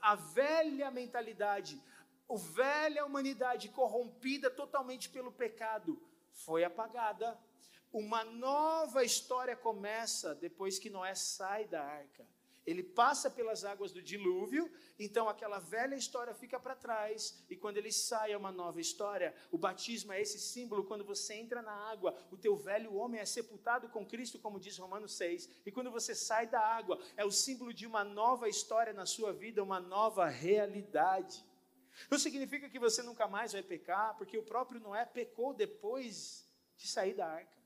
A 0.00 0.14
velha 0.14 0.90
mentalidade, 0.90 1.82
a 2.28 2.34
velha 2.36 3.04
humanidade 3.04 3.68
corrompida 3.68 4.50
totalmente 4.50 5.08
pelo 5.08 5.30
pecado 5.30 6.00
foi 6.32 6.64
apagada. 6.64 7.38
Uma 7.92 8.24
nova 8.24 9.04
história 9.04 9.56
começa 9.56 10.34
depois 10.34 10.78
que 10.78 10.88
Noé 10.88 11.14
sai 11.14 11.66
da 11.66 11.84
arca. 11.84 12.26
Ele 12.66 12.82
passa 12.82 13.30
pelas 13.30 13.64
águas 13.64 13.90
do 13.90 14.02
dilúvio, 14.02 14.70
então 14.98 15.28
aquela 15.28 15.58
velha 15.58 15.94
história 15.94 16.34
fica 16.34 16.60
para 16.60 16.74
trás, 16.74 17.42
e 17.48 17.56
quando 17.56 17.78
ele 17.78 17.90
sai 17.90 18.32
é 18.32 18.36
uma 18.36 18.52
nova 18.52 18.80
história. 18.80 19.34
O 19.50 19.58
batismo 19.58 20.12
é 20.12 20.20
esse 20.20 20.38
símbolo, 20.38 20.84
quando 20.84 21.04
você 21.04 21.34
entra 21.34 21.62
na 21.62 21.72
água, 21.72 22.14
o 22.30 22.36
teu 22.36 22.56
velho 22.56 22.94
homem 22.94 23.20
é 23.20 23.24
sepultado 23.24 23.88
com 23.88 24.06
Cristo, 24.06 24.38
como 24.38 24.60
diz 24.60 24.76
Romanos 24.78 25.16
6, 25.16 25.48
e 25.66 25.72
quando 25.72 25.90
você 25.90 26.14
sai 26.14 26.46
da 26.46 26.60
água, 26.60 27.00
é 27.16 27.24
o 27.24 27.30
símbolo 27.30 27.72
de 27.72 27.86
uma 27.86 28.04
nova 28.04 28.48
história 28.48 28.92
na 28.92 29.06
sua 29.06 29.32
vida, 29.32 29.62
uma 29.62 29.80
nova 29.80 30.26
realidade. 30.28 31.44
Não 32.10 32.18
significa 32.18 32.68
que 32.68 32.78
você 32.78 33.02
nunca 33.02 33.26
mais 33.26 33.52
vai 33.52 33.62
pecar, 33.62 34.16
porque 34.16 34.38
o 34.38 34.44
próprio 34.44 34.80
Noé 34.80 35.04
pecou 35.04 35.52
depois 35.52 36.48
de 36.76 36.86
sair 36.86 37.14
da 37.14 37.26
arca. 37.26 37.59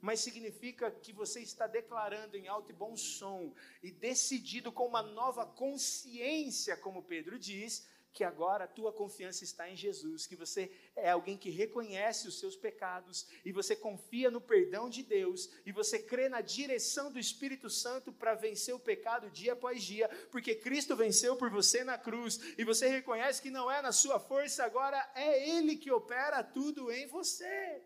Mas 0.00 0.20
significa 0.20 0.90
que 0.90 1.12
você 1.12 1.40
está 1.40 1.66
declarando 1.66 2.36
em 2.36 2.48
alto 2.48 2.70
e 2.70 2.74
bom 2.74 2.96
som 2.96 3.54
e 3.82 3.90
decidido 3.90 4.72
com 4.72 4.86
uma 4.86 5.02
nova 5.02 5.44
consciência, 5.44 6.76
como 6.76 7.02
Pedro 7.02 7.38
diz, 7.38 7.86
que 8.12 8.24
agora 8.24 8.64
a 8.64 8.68
tua 8.68 8.92
confiança 8.92 9.44
está 9.44 9.70
em 9.70 9.76
Jesus, 9.76 10.26
que 10.26 10.34
você 10.34 10.70
é 10.96 11.10
alguém 11.10 11.36
que 11.36 11.50
reconhece 11.50 12.26
os 12.26 12.38
seus 12.38 12.56
pecados 12.56 13.26
e 13.44 13.52
você 13.52 13.76
confia 13.76 14.30
no 14.30 14.40
perdão 14.40 14.90
de 14.90 15.02
Deus 15.02 15.48
e 15.64 15.72
você 15.72 15.98
crê 15.98 16.28
na 16.28 16.40
direção 16.40 17.12
do 17.12 17.18
Espírito 17.18 17.70
Santo 17.70 18.12
para 18.12 18.34
vencer 18.34 18.74
o 18.74 18.80
pecado 18.80 19.30
dia 19.30 19.52
após 19.52 19.82
dia, 19.82 20.08
porque 20.30 20.54
Cristo 20.54 20.96
venceu 20.96 21.36
por 21.36 21.50
você 21.50 21.84
na 21.84 21.96
cruz 21.96 22.40
e 22.58 22.64
você 22.64 22.88
reconhece 22.88 23.40
que 23.40 23.50
não 23.50 23.70
é 23.70 23.80
na 23.80 23.92
sua 23.92 24.18
força, 24.18 24.64
agora 24.64 25.10
é 25.14 25.48
Ele 25.48 25.76
que 25.76 25.92
opera 25.92 26.42
tudo 26.42 26.90
em 26.90 27.06
você. 27.06 27.82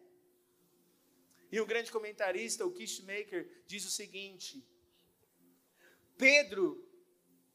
E 1.54 1.60
o 1.60 1.66
grande 1.66 1.92
comentarista, 1.92 2.66
o 2.66 2.72
Kishmaker, 2.72 3.48
diz 3.64 3.84
o 3.86 3.90
seguinte: 3.98 4.66
Pedro 6.18 6.84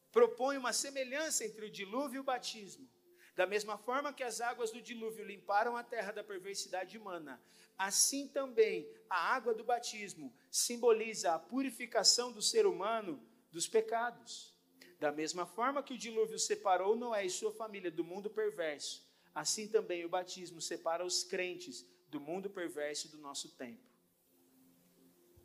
propõe 0.09 0.55
uma 0.55 0.71
semelhança 0.71 1.43
entre 1.45 1.65
o 1.65 1.69
dilúvio 1.69 2.15
e 2.15 2.19
o 2.21 2.23
batismo. 2.23 2.87
Da 3.35 3.45
mesma 3.45 3.77
forma 3.77 4.13
que 4.13 4.23
as 4.23 4.39
águas 4.39 4.71
do 4.71 4.81
dilúvio 4.81 5.25
limparam 5.25 5.75
a 5.75 5.83
terra 5.83 6.13
da 6.13 6.23
perversidade 6.23 6.97
humana, 6.97 7.43
assim 7.77 8.25
também 8.29 8.89
a 9.09 9.35
água 9.35 9.53
do 9.53 9.65
batismo 9.65 10.33
simboliza 10.49 11.33
a 11.33 11.39
purificação 11.53 12.31
do 12.31 12.41
ser 12.41 12.65
humano 12.65 13.21
dos 13.51 13.67
pecados. 13.67 14.57
Da 14.97 15.11
mesma 15.11 15.45
forma 15.45 15.83
que 15.83 15.95
o 15.95 15.97
dilúvio 15.97 16.39
separou 16.39 16.95
Noé 16.95 17.25
e 17.25 17.29
sua 17.29 17.51
família 17.51 17.91
do 17.91 18.05
mundo 18.05 18.29
perverso, 18.29 19.05
assim 19.35 19.67
também 19.67 20.05
o 20.05 20.09
batismo 20.17 20.61
separa 20.61 21.05
os 21.05 21.21
crentes 21.21 21.85
do 22.07 22.21
mundo 22.21 22.49
perverso 22.49 23.09
do 23.09 23.17
nosso 23.17 23.49
tempo. 23.57 23.88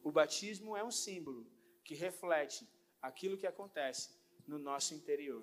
O 0.05 0.13
batismo 0.13 0.77
é 0.77 0.85
um 0.85 0.91
símbolo 0.91 1.51
que 1.83 1.95
reflete 1.95 2.69
aquilo 3.01 3.39
que 3.39 3.47
acontece 3.47 4.11
no 4.47 4.59
nosso 4.59 4.93
interior. 4.93 5.43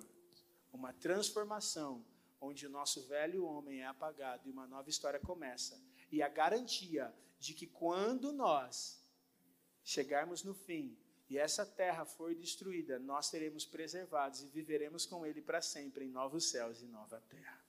Uma 0.72 0.92
transformação 0.92 2.06
onde 2.40 2.64
o 2.64 2.70
nosso 2.70 3.06
velho 3.08 3.44
homem 3.44 3.80
é 3.80 3.86
apagado 3.86 4.48
e 4.48 4.52
uma 4.52 4.66
nova 4.68 4.88
história 4.88 5.18
começa. 5.18 5.82
E 6.12 6.22
a 6.22 6.28
garantia 6.28 7.12
de 7.40 7.54
que 7.54 7.66
quando 7.66 8.32
nós 8.32 9.04
chegarmos 9.82 10.44
no 10.44 10.54
fim 10.54 10.96
e 11.28 11.36
essa 11.36 11.66
terra 11.66 12.04
for 12.04 12.32
destruída, 12.32 13.00
nós 13.00 13.26
seremos 13.26 13.66
preservados 13.66 14.44
e 14.44 14.48
viveremos 14.48 15.04
com 15.04 15.26
ele 15.26 15.42
para 15.42 15.60
sempre 15.60 16.04
em 16.04 16.08
novos 16.08 16.50
céus 16.50 16.82
e 16.82 16.86
nova 16.86 17.20
terra. 17.22 17.61